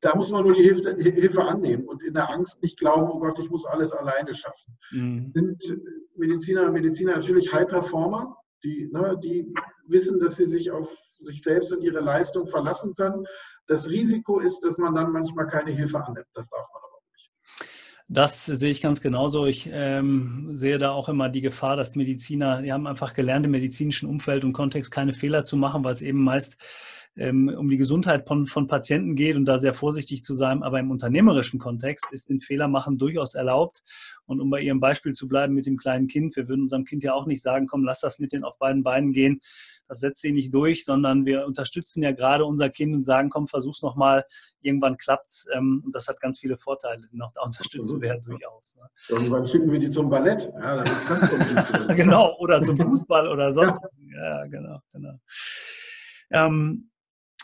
da 0.00 0.14
muss 0.14 0.30
man 0.30 0.44
nur 0.44 0.54
die 0.54 0.62
Hilfe, 0.62 0.94
Hilfe, 0.96 1.42
annehmen 1.42 1.86
und 1.86 2.02
in 2.02 2.14
der 2.14 2.30
Angst 2.30 2.62
nicht 2.62 2.78
glauben, 2.78 3.10
oh 3.10 3.18
Gott, 3.18 3.38
ich 3.38 3.50
muss 3.50 3.64
alles 3.66 3.92
alleine 3.92 4.34
schaffen. 4.34 4.78
Mhm. 4.92 5.32
Sind 5.34 5.78
Mediziner 6.16 6.66
und 6.66 6.72
Mediziner 6.72 7.16
natürlich 7.16 7.52
High 7.52 7.66
Performer, 7.66 8.36
die, 8.62 8.88
ne, 8.92 9.18
die 9.22 9.52
wissen, 9.86 10.20
dass 10.20 10.36
sie 10.36 10.46
sich 10.46 10.70
auf 10.70 10.90
sich 11.20 11.42
selbst 11.42 11.72
und 11.72 11.82
ihre 11.82 12.00
Leistung 12.00 12.46
verlassen 12.48 12.94
können. 12.94 13.24
Das 13.68 13.88
Risiko 13.88 14.40
ist, 14.40 14.60
dass 14.60 14.78
man 14.78 14.94
dann 14.94 15.12
manchmal 15.12 15.46
keine 15.46 15.72
Hilfe 15.72 16.04
annimmt. 16.04 16.26
Das 16.34 16.48
darf 16.50 16.66
man 16.72 16.82
das 18.08 18.46
sehe 18.46 18.70
ich 18.70 18.80
ganz 18.80 19.00
genauso. 19.00 19.46
Ich 19.46 19.68
ähm, 19.72 20.50
sehe 20.54 20.78
da 20.78 20.92
auch 20.92 21.08
immer 21.08 21.28
die 21.28 21.40
Gefahr, 21.40 21.74
dass 21.76 21.96
Mediziner, 21.96 22.62
die 22.62 22.72
haben 22.72 22.86
einfach 22.86 23.14
gelernt 23.14 23.46
im 23.46 23.52
medizinischen 23.52 24.08
Umfeld 24.08 24.44
und 24.44 24.52
Kontext 24.52 24.92
keine 24.92 25.12
Fehler 25.12 25.42
zu 25.42 25.56
machen, 25.56 25.82
weil 25.82 25.94
es 25.94 26.02
eben 26.02 26.22
meist 26.22 26.56
ähm, 27.16 27.48
um 27.48 27.68
die 27.68 27.76
Gesundheit 27.76 28.26
von, 28.26 28.46
von 28.46 28.66
Patienten 28.66 29.14
geht 29.16 29.36
und 29.36 29.46
da 29.46 29.58
sehr 29.58 29.74
vorsichtig 29.74 30.22
zu 30.22 30.34
sein. 30.34 30.62
Aber 30.62 30.78
im 30.78 30.90
unternehmerischen 30.90 31.58
Kontext 31.58 32.06
ist 32.12 32.28
den 32.28 32.40
Fehler 32.40 32.68
machen 32.68 32.98
durchaus 32.98 33.34
erlaubt. 33.34 33.82
Und 34.26 34.40
um 34.40 34.50
bei 34.50 34.60
Ihrem 34.60 34.80
Beispiel 34.80 35.12
zu 35.12 35.28
bleiben 35.28 35.54
mit 35.54 35.66
dem 35.66 35.76
kleinen 35.76 36.08
Kind, 36.08 36.36
wir 36.36 36.48
würden 36.48 36.62
unserem 36.62 36.84
Kind 36.84 37.04
ja 37.04 37.14
auch 37.14 37.26
nicht 37.26 37.42
sagen, 37.42 37.66
komm, 37.66 37.84
lass 37.84 38.00
das 38.00 38.18
mit 38.18 38.32
den 38.32 38.44
auf 38.44 38.58
beiden 38.58 38.82
Beinen 38.82 39.12
gehen. 39.12 39.40
Das 39.88 40.00
setzt 40.00 40.20
sie 40.20 40.32
nicht 40.32 40.52
durch, 40.52 40.84
sondern 40.84 41.26
wir 41.26 41.46
unterstützen 41.46 42.02
ja 42.02 42.10
gerade 42.10 42.44
unser 42.44 42.70
Kind 42.70 42.94
und 42.94 43.04
sagen, 43.04 43.30
komm, 43.30 43.46
versuch's 43.46 43.82
nochmal, 43.82 44.24
irgendwann 44.60 44.96
klappt's. 44.96 45.46
Ähm, 45.54 45.82
und 45.84 45.94
das 45.94 46.08
hat 46.08 46.20
ganz 46.20 46.40
viele 46.40 46.56
Vorteile, 46.56 47.06
die 47.12 47.16
noch 47.16 47.32
da 47.32 47.42
unterstützen 47.42 48.00
werden 48.00 48.22
durchaus. 48.24 48.76
Ne? 48.76 48.88
Irgendwann 49.08 49.46
schicken 49.46 49.70
wir 49.70 49.78
die 49.78 49.90
zum 49.90 50.10
Ballett. 50.10 50.52
Ja, 50.60 50.82
genau, 51.94 52.36
oder 52.38 52.60
zum 52.62 52.76
Fußball 52.76 53.28
oder 53.28 53.52
sonst. 53.52 53.78
Ja, 54.12 54.40
ja 54.40 54.46
genau, 54.46 54.80
genau. 54.92 55.20
Ähm, 56.30 56.90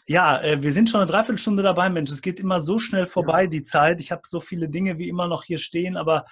ja, 0.07 0.41
äh, 0.43 0.63
wir 0.63 0.73
sind 0.73 0.89
schon 0.89 1.01
eine 1.01 1.11
Dreiviertelstunde 1.11 1.63
dabei, 1.63 1.89
Mensch. 1.89 2.11
Es 2.11 2.23
geht 2.23 2.41
immer 2.41 2.61
so 2.61 2.79
schnell 2.79 3.07
vorbei, 3.07 3.43
ja. 3.43 3.49
die 3.49 3.63
Zeit. 3.63 4.01
Ich 4.01 4.11
habe 4.11 4.23
so 4.27 4.41
viele 4.41 4.69
Dinge 4.69 4.99
wie 4.99 5.09
immer 5.09 5.29
noch 5.29 5.45
hier 5.45 5.59
stehen, 5.59 5.97
aber 5.97 6.25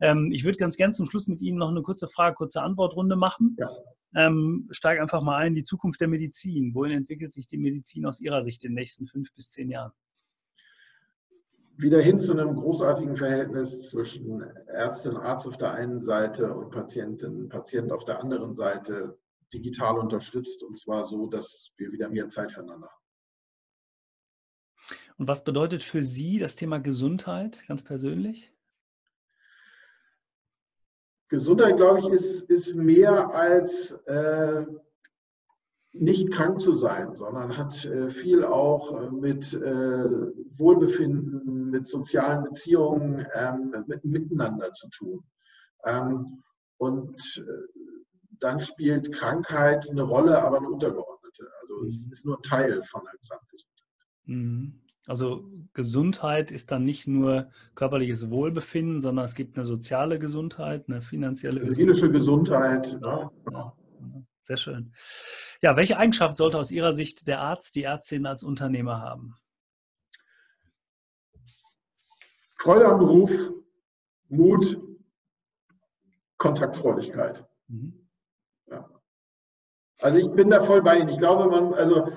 ähm, 0.00 0.30
ich 0.32 0.44
würde 0.44 0.58
ganz 0.58 0.76
gern 0.76 0.94
zum 0.94 1.06
Schluss 1.06 1.28
mit 1.28 1.42
Ihnen 1.42 1.58
noch 1.58 1.68
eine 1.68 1.82
kurze 1.82 2.08
Frage, 2.08 2.36
kurze 2.36 2.62
Antwortrunde 2.62 3.16
machen. 3.16 3.56
Ja. 3.58 3.68
Ähm, 4.14 4.68
steig 4.70 5.00
einfach 5.00 5.22
mal 5.22 5.36
ein, 5.36 5.54
die 5.54 5.62
Zukunft 5.62 6.00
der 6.00 6.08
Medizin. 6.08 6.74
Wohin 6.74 6.92
entwickelt 6.92 7.32
sich 7.32 7.46
die 7.46 7.58
Medizin 7.58 8.06
aus 8.06 8.20
Ihrer 8.20 8.40
Sicht 8.40 8.64
in 8.64 8.70
den 8.70 8.76
nächsten 8.76 9.06
fünf 9.06 9.32
bis 9.34 9.50
zehn 9.50 9.70
Jahren? 9.70 9.92
Wieder 11.76 12.00
hin 12.00 12.18
zu 12.18 12.32
einem 12.32 12.56
großartigen 12.56 13.16
Verhältnis 13.16 13.88
zwischen 13.90 14.40
Ärztin, 14.66 15.16
Arzt 15.16 15.46
auf 15.46 15.58
der 15.58 15.74
einen 15.74 16.02
Seite 16.02 16.52
und 16.52 16.70
Patientin, 16.70 17.48
Patient 17.48 17.92
auf 17.92 18.04
der 18.04 18.20
anderen 18.20 18.56
Seite 18.56 19.16
digital 19.52 19.98
unterstützt 19.98 20.62
und 20.62 20.76
zwar 20.78 21.06
so, 21.06 21.26
dass 21.26 21.70
wir 21.76 21.92
wieder 21.92 22.08
mehr 22.08 22.28
Zeit 22.28 22.52
füreinander 22.52 22.88
haben. 22.88 22.97
Und 25.18 25.26
was 25.26 25.42
bedeutet 25.44 25.82
für 25.82 26.02
Sie 26.04 26.38
das 26.38 26.54
Thema 26.54 26.78
Gesundheit 26.78 27.60
ganz 27.66 27.82
persönlich? 27.82 28.52
Gesundheit, 31.28 31.76
glaube 31.76 31.98
ich, 31.98 32.08
ist, 32.08 32.42
ist 32.42 32.76
mehr 32.76 33.34
als 33.34 33.90
äh, 34.06 34.64
nicht 35.92 36.32
krank 36.32 36.60
zu 36.60 36.74
sein, 36.74 37.14
sondern 37.16 37.56
hat 37.56 37.84
äh, 37.84 38.10
viel 38.10 38.44
auch 38.44 38.98
äh, 38.98 39.10
mit 39.10 39.52
äh, 39.52 40.30
Wohlbefinden, 40.56 41.70
mit 41.70 41.88
sozialen 41.88 42.44
Beziehungen, 42.44 43.26
ähm, 43.34 43.84
mit 43.88 44.04
Miteinander 44.04 44.72
zu 44.72 44.88
tun. 44.88 45.24
Ähm, 45.84 46.42
und 46.78 47.20
äh, 47.38 47.82
dann 48.40 48.60
spielt 48.60 49.12
Krankheit 49.12 49.90
eine 49.90 50.02
Rolle, 50.02 50.40
aber 50.40 50.58
eine 50.58 50.68
untergeordnete. 50.68 51.50
Also 51.60 51.84
es 51.84 52.06
mhm. 52.06 52.12
ist 52.12 52.24
nur 52.24 52.38
ein 52.38 52.42
Teil 52.42 52.84
von 52.84 53.02
der 53.04 53.18
Gesamtgesundheit. 53.18 53.84
Mhm. 54.24 54.80
Also 55.08 55.48
Gesundheit 55.72 56.50
ist 56.50 56.70
dann 56.70 56.84
nicht 56.84 57.06
nur 57.06 57.50
körperliches 57.74 58.28
Wohlbefinden, 58.30 59.00
sondern 59.00 59.24
es 59.24 59.34
gibt 59.34 59.56
eine 59.56 59.64
soziale 59.64 60.18
Gesundheit, 60.18 60.84
eine 60.86 61.00
finanzielle 61.00 61.60
Gesundheit. 61.60 61.76
Seelische 61.76 62.10
Gesundheit. 62.10 62.98
Ja, 63.02 63.30
ja. 63.50 63.72
Sehr 64.42 64.56
schön. 64.58 64.92
Ja, 65.62 65.76
welche 65.76 65.96
Eigenschaft 65.96 66.36
sollte 66.36 66.58
aus 66.58 66.70
Ihrer 66.70 66.92
Sicht 66.92 67.26
der 67.26 67.40
Arzt, 67.40 67.74
die 67.74 67.84
Ärztin 67.84 68.26
als 68.26 68.42
Unternehmer 68.42 69.00
haben? 69.00 69.34
Freude 72.58 72.86
am 72.86 72.98
Beruf, 72.98 73.30
Mut, 74.28 74.78
Kontaktfreudigkeit. 76.36 77.46
Mhm. 77.68 78.08
Ja. 78.70 78.90
Also 80.00 80.18
ich 80.18 80.30
bin 80.32 80.50
da 80.50 80.62
voll 80.62 80.82
bei 80.82 80.98
Ihnen. 80.98 81.08
Ich 81.08 81.18
glaube, 81.18 81.48
man, 81.50 81.72
also 81.72 82.10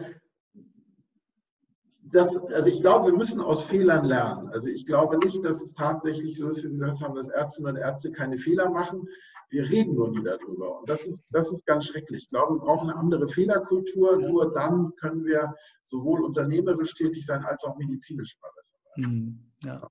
das, 2.12 2.38
also 2.38 2.70
ich 2.70 2.82
glaube, 2.82 3.12
wir 3.12 3.18
müssen 3.18 3.41
aus 3.41 3.64
Fehlern 3.64 4.05
lernen. 4.05 4.49
Also 4.49 4.68
ich 4.68 4.86
glaube 4.86 5.18
nicht, 5.18 5.43
dass 5.43 5.62
es 5.62 5.74
tatsächlich 5.74 6.38
so 6.38 6.47
ist, 6.47 6.64
wie 6.64 6.68
Sie 6.68 6.78
gesagt 6.78 7.01
haben, 7.01 7.16
dass 7.16 7.30
Ärztinnen 7.30 7.76
und 7.76 7.82
Ärzte 7.82 8.12
keine 8.12 8.38
Fehler 8.38 8.70
machen. 8.70 9.07
Wir 9.49 9.70
reden 9.70 9.95
nur 9.95 10.09
nie 10.09 10.24
darüber. 10.24 10.80
Und 10.80 10.89
das 10.89 11.05
ist, 11.05 11.28
das 11.32 11.51
ist 11.51 11.66
ganz 11.66 11.86
schrecklich. 11.86 12.24
Ich 12.24 12.30
glaube, 12.30 12.55
wir 12.55 12.59
brauchen 12.59 12.89
eine 12.89 12.97
andere 12.97 13.28
Fehlerkultur. 13.28 14.18
Nur 14.18 14.53
dann 14.53 14.95
können 14.95 15.26
wir 15.26 15.53
sowohl 15.84 16.24
unternehmerisch 16.24 16.93
tätig 16.93 17.26
sein, 17.26 17.43
als 17.43 17.64
auch 17.64 17.78
medizinisch 17.78 18.38
verbessern. 18.39 18.80
Hm, 18.95 19.51
ja, 19.64 19.89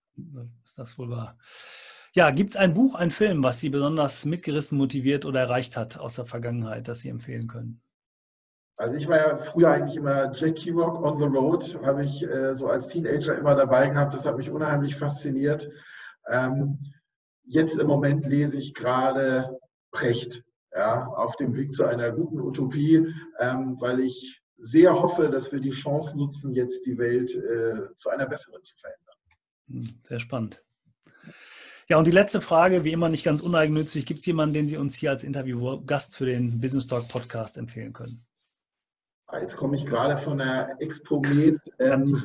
ist 0.64 0.78
das 0.78 0.98
wohl 0.98 1.10
wahr. 1.10 1.38
Ja, 2.12 2.30
gibt 2.30 2.50
es 2.50 2.56
ein 2.56 2.74
Buch, 2.74 2.94
ein 2.94 3.10
Film, 3.10 3.42
was 3.42 3.60
Sie 3.60 3.70
besonders 3.70 4.24
mitgerissen, 4.24 4.76
motiviert 4.78 5.26
oder 5.26 5.40
erreicht 5.40 5.76
hat 5.76 5.98
aus 5.98 6.16
der 6.16 6.26
Vergangenheit, 6.26 6.88
das 6.88 7.00
Sie 7.00 7.08
empfehlen 7.08 7.46
können? 7.46 7.82
Also 8.80 8.96
ich 8.96 9.06
war 9.08 9.18
ja 9.18 9.36
früher 9.36 9.72
eigentlich 9.72 9.96
immer 9.96 10.32
Jack 10.34 10.56
Kerouac 10.56 11.02
on 11.02 11.18
the 11.18 11.26
Road, 11.26 11.78
habe 11.84 12.02
ich 12.02 12.22
äh, 12.22 12.56
so 12.56 12.66
als 12.66 12.88
Teenager 12.88 13.36
immer 13.36 13.54
dabei 13.54 13.90
gehabt. 13.90 14.14
Das 14.14 14.24
hat 14.24 14.38
mich 14.38 14.48
unheimlich 14.48 14.96
fasziniert. 14.96 15.70
Ähm, 16.30 16.78
jetzt 17.44 17.78
im 17.78 17.86
Moment 17.88 18.24
lese 18.24 18.56
ich 18.56 18.72
gerade 18.72 19.58
Precht, 19.90 20.42
ja, 20.74 21.06
auf 21.08 21.36
dem 21.36 21.54
Weg 21.54 21.74
zu 21.74 21.84
einer 21.84 22.10
guten 22.10 22.40
Utopie, 22.40 23.06
ähm, 23.38 23.76
weil 23.80 24.00
ich 24.00 24.40
sehr 24.56 24.94
hoffe, 24.94 25.28
dass 25.28 25.52
wir 25.52 25.60
die 25.60 25.72
Chance 25.72 26.16
nutzen, 26.16 26.54
jetzt 26.54 26.86
die 26.86 26.96
Welt 26.96 27.34
äh, 27.34 27.94
zu 27.96 28.08
einer 28.08 28.24
besseren 28.24 28.62
zu 28.64 28.74
verändern. 28.76 29.16
Hm, 29.68 30.00
sehr 30.04 30.20
spannend. 30.20 30.64
Ja, 31.90 31.98
und 31.98 32.06
die 32.06 32.12
letzte 32.12 32.40
Frage, 32.40 32.82
wie 32.82 32.92
immer 32.92 33.10
nicht 33.10 33.24
ganz 33.24 33.42
uneigennützig, 33.42 34.06
gibt 34.06 34.20
es 34.20 34.26
jemanden, 34.26 34.54
den 34.54 34.68
Sie 34.68 34.78
uns 34.78 34.94
hier 34.94 35.10
als 35.10 35.22
Interviewgast 35.22 36.16
für 36.16 36.24
den 36.24 36.62
Business 36.62 36.86
Talk 36.86 37.08
Podcast 37.08 37.58
empfehlen 37.58 37.92
können? 37.92 38.24
Jetzt 39.40 39.56
komme 39.56 39.76
ich 39.76 39.86
gerade 39.86 40.16
von 40.18 40.38
der 40.38 40.76
Expo 40.80 41.20
Med. 41.20 41.58
Ähm, 41.78 42.24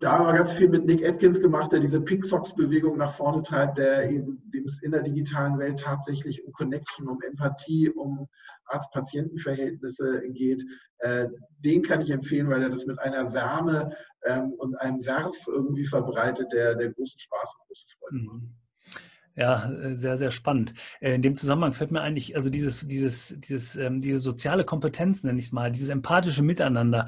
da 0.00 0.18
haben 0.18 0.26
wir 0.26 0.34
ganz 0.34 0.52
viel 0.52 0.68
mit 0.68 0.84
Nick 0.84 1.06
Atkins 1.06 1.40
gemacht, 1.40 1.70
der 1.70 1.78
diese 1.78 2.00
Pink 2.00 2.24
Socks-Bewegung 2.24 2.98
nach 2.98 3.12
vorne 3.12 3.42
treibt, 3.42 3.78
der 3.78 4.10
eben 4.10 4.42
dem 4.52 4.64
es 4.64 4.82
in 4.82 4.90
der 4.90 5.02
digitalen 5.02 5.58
Welt 5.58 5.78
tatsächlich 5.78 6.44
um 6.44 6.52
Connection, 6.52 7.08
um 7.08 7.22
Empathie, 7.22 7.88
um 7.90 8.28
Arzt-Patienten-Verhältnisse 8.66 10.22
geht. 10.30 10.64
Äh, 10.98 11.28
den 11.60 11.82
kann 11.82 12.00
ich 12.00 12.10
empfehlen, 12.10 12.48
weil 12.48 12.62
er 12.62 12.70
das 12.70 12.86
mit 12.86 12.98
einer 12.98 13.32
Wärme 13.32 13.94
ähm, 14.24 14.52
und 14.54 14.74
einem 14.76 15.04
Werf 15.06 15.36
irgendwie 15.46 15.86
verbreitet, 15.86 16.52
der, 16.52 16.74
der 16.74 16.92
großen 16.92 17.20
Spaß 17.20 17.54
und 17.54 17.66
große 17.68 17.84
Freude 17.98 18.24
macht. 18.24 18.42
Mhm. 18.42 18.61
Ja, 19.34 19.70
äh, 19.70 19.94
sehr, 19.94 20.18
sehr 20.18 20.30
spannend. 20.30 20.74
Äh, 21.00 21.14
in 21.14 21.22
dem 21.22 21.36
Zusammenhang 21.36 21.72
fällt 21.72 21.90
mir 21.90 22.02
eigentlich, 22.02 22.36
also 22.36 22.50
dieses, 22.50 22.86
dieses, 22.86 23.34
dieses, 23.38 23.76
ähm, 23.76 23.98
diese 23.98 24.18
soziale 24.18 24.62
Kompetenz, 24.64 25.24
nenne 25.24 25.38
ich 25.38 25.46
es 25.46 25.52
mal, 25.52 25.72
dieses 25.72 25.88
empathische 25.88 26.42
Miteinander, 26.42 27.06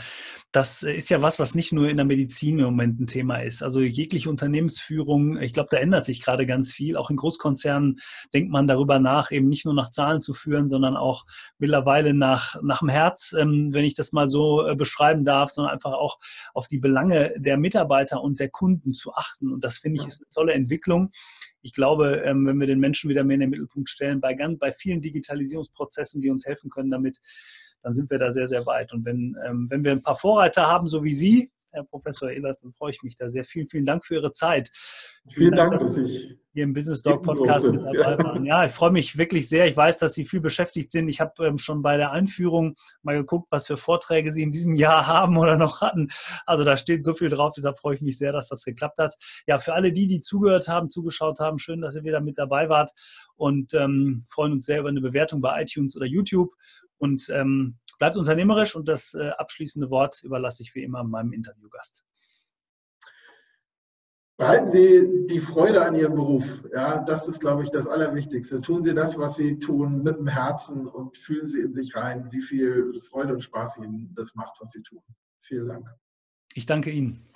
das 0.50 0.82
äh, 0.84 0.94
ist 0.94 1.10
ja 1.10 1.20
was, 1.20 1.38
was 1.38 1.54
nicht 1.54 1.72
nur 1.72 1.86
in 1.90 1.98
der 1.98 2.06
Medizin 2.06 2.58
im 2.58 2.64
Moment 2.64 2.98
ein 2.98 3.06
Thema 3.06 3.42
ist. 3.42 3.62
Also 3.62 3.80
jegliche 3.80 4.30
Unternehmensführung, 4.30 5.36
ich 5.38 5.52
glaube, 5.52 5.68
da 5.70 5.76
ändert 5.76 6.06
sich 6.06 6.22
gerade 6.22 6.46
ganz 6.46 6.72
viel. 6.72 6.96
Auch 6.96 7.10
in 7.10 7.16
Großkonzernen 7.16 8.00
denkt 8.32 8.50
man 8.50 8.66
darüber 8.66 8.98
nach, 8.98 9.30
eben 9.30 9.50
nicht 9.50 9.66
nur 9.66 9.74
nach 9.74 9.90
Zahlen 9.90 10.22
zu 10.22 10.32
führen, 10.32 10.66
sondern 10.66 10.96
auch 10.96 11.26
mittlerweile 11.58 12.14
nach, 12.14 12.56
nach 12.62 12.78
dem 12.78 12.88
Herz, 12.88 13.34
ähm, 13.38 13.74
wenn 13.74 13.84
ich 13.84 13.94
das 13.94 14.12
mal 14.12 14.28
so 14.28 14.66
beschreiben 14.78 15.26
darf, 15.26 15.50
sondern 15.50 15.74
einfach 15.74 15.92
auch 15.92 16.18
auf 16.54 16.68
die 16.68 16.78
Belange 16.78 17.34
der 17.36 17.58
Mitarbeiter 17.58 18.22
und 18.22 18.40
der 18.40 18.48
Kunden 18.48 18.94
zu 18.94 19.12
achten. 19.12 19.52
Und 19.52 19.62
das 19.62 19.76
finde 19.76 20.00
ich 20.00 20.06
ist 20.06 20.22
eine 20.22 20.30
tolle 20.30 20.54
Entwicklung 20.54 21.10
ich 21.64 21.72
glaube, 21.72 22.22
ähm, 22.24 22.46
wenn 22.46 22.60
wir 22.60 22.66
den 22.66 22.78
Menschen 22.78 23.08
wieder 23.08 23.24
mehr 23.24 23.36
in 23.36 23.40
den 23.40 23.50
Mittelpunkt 23.50 23.88
stellen, 23.88 24.20
bei, 24.20 24.34
ganz, 24.34 24.58
bei 24.58 24.70
vielen 24.70 25.00
Digitalisierungsprozessen, 25.00 26.20
die 26.20 26.30
uns 26.30 26.44
helfen 26.44 26.68
können 26.68 26.90
damit, 26.90 27.20
dann 27.82 27.94
sind 27.94 28.10
wir 28.10 28.18
da 28.18 28.30
sehr, 28.30 28.46
sehr 28.46 28.66
weit. 28.66 28.92
Und 28.92 29.06
wenn, 29.06 29.34
ähm, 29.46 29.66
wenn 29.70 29.82
wir 29.82 29.92
ein 29.92 30.02
paar 30.02 30.16
Vorreiter 30.16 30.68
haben, 30.68 30.88
so 30.88 31.02
wie 31.02 31.14
Sie, 31.14 31.50
Herr 31.74 31.84
Professor 31.84 32.30
Ehlers, 32.30 32.60
dann 32.60 32.72
freue 32.72 32.92
ich 32.92 33.02
mich 33.02 33.16
da 33.16 33.28
sehr. 33.28 33.44
Vielen, 33.44 33.68
vielen 33.68 33.84
Dank 33.84 34.06
für 34.06 34.14
Ihre 34.14 34.32
Zeit. 34.32 34.70
Vielen, 35.28 35.34
vielen 35.34 35.56
Dank, 35.56 35.72
Dank, 35.72 35.82
dass 35.82 35.96
ich 35.96 36.38
hier 36.52 36.62
im 36.62 36.72
Business 36.72 37.02
Dog 37.02 37.24
Podcast 37.24 37.66
mit 37.66 37.84
dabei 37.84 38.16
waren. 38.16 38.44
Ja, 38.44 38.64
ich 38.64 38.70
freue 38.70 38.92
mich 38.92 39.18
wirklich 39.18 39.48
sehr. 39.48 39.66
Ich 39.66 39.76
weiß, 39.76 39.98
dass 39.98 40.14
Sie 40.14 40.24
viel 40.24 40.40
beschäftigt 40.40 40.92
sind. 40.92 41.08
Ich 41.08 41.20
habe 41.20 41.44
ähm, 41.44 41.58
schon 41.58 41.82
bei 41.82 41.96
der 41.96 42.12
Einführung 42.12 42.76
mal 43.02 43.16
geguckt, 43.16 43.48
was 43.50 43.66
für 43.66 43.76
Vorträge 43.76 44.30
Sie 44.30 44.42
in 44.42 44.52
diesem 44.52 44.76
Jahr 44.76 45.06
haben 45.08 45.36
oder 45.36 45.56
noch 45.56 45.80
hatten. 45.80 46.10
Also 46.46 46.62
da 46.62 46.76
steht 46.76 47.04
so 47.04 47.12
viel 47.14 47.28
drauf. 47.28 47.54
Deshalb 47.56 47.80
freue 47.80 47.96
ich 47.96 48.02
mich 48.02 48.18
sehr, 48.18 48.32
dass 48.32 48.48
das 48.48 48.62
geklappt 48.64 48.98
hat. 48.98 49.14
Ja, 49.48 49.58
für 49.58 49.74
alle 49.74 49.92
die, 49.92 50.06
die 50.06 50.20
zugehört 50.20 50.68
haben, 50.68 50.90
zugeschaut 50.90 51.40
haben, 51.40 51.58
schön, 51.58 51.80
dass 51.80 51.96
ihr 51.96 52.04
wieder 52.04 52.20
mit 52.20 52.38
dabei 52.38 52.68
wart 52.68 52.92
und 53.34 53.74
ähm, 53.74 54.24
freuen 54.28 54.52
uns 54.52 54.64
sehr 54.64 54.78
über 54.78 54.90
eine 54.90 55.00
Bewertung 55.00 55.40
bei 55.40 55.60
iTunes 55.60 55.96
oder 55.96 56.06
YouTube. 56.06 56.52
Und 56.98 57.28
ähm, 57.30 57.78
bleibt 57.98 58.16
unternehmerisch 58.16 58.74
und 58.76 58.88
das 58.88 59.14
äh, 59.14 59.30
abschließende 59.30 59.90
Wort 59.90 60.22
überlasse 60.22 60.62
ich 60.62 60.74
wie 60.74 60.82
immer 60.82 61.04
meinem 61.04 61.32
Interviewgast. 61.32 62.04
Behalten 64.36 64.72
Sie 64.72 65.26
die 65.28 65.38
Freude 65.38 65.84
an 65.84 65.94
Ihrem 65.94 66.16
Beruf. 66.16 66.64
Ja, 66.72 67.04
das 67.04 67.28
ist, 67.28 67.38
glaube 67.38 67.62
ich, 67.62 67.70
das 67.70 67.86
Allerwichtigste. 67.86 68.60
Tun 68.60 68.82
Sie 68.82 68.92
das, 68.92 69.16
was 69.16 69.36
Sie 69.36 69.60
tun, 69.60 70.02
mit 70.02 70.16
dem 70.16 70.26
Herzen 70.26 70.88
und 70.88 71.16
fühlen 71.16 71.46
Sie 71.46 71.60
in 71.60 71.72
sich 71.72 71.94
rein, 71.94 72.28
wie 72.32 72.42
viel 72.42 73.00
Freude 73.08 73.34
und 73.34 73.42
Spaß 73.42 73.78
Ihnen 73.78 74.12
das 74.16 74.34
macht, 74.34 74.56
was 74.60 74.72
Sie 74.72 74.82
tun. 74.82 75.02
Vielen 75.42 75.68
Dank. 75.68 75.88
Ich 76.54 76.66
danke 76.66 76.90
Ihnen. 76.90 77.28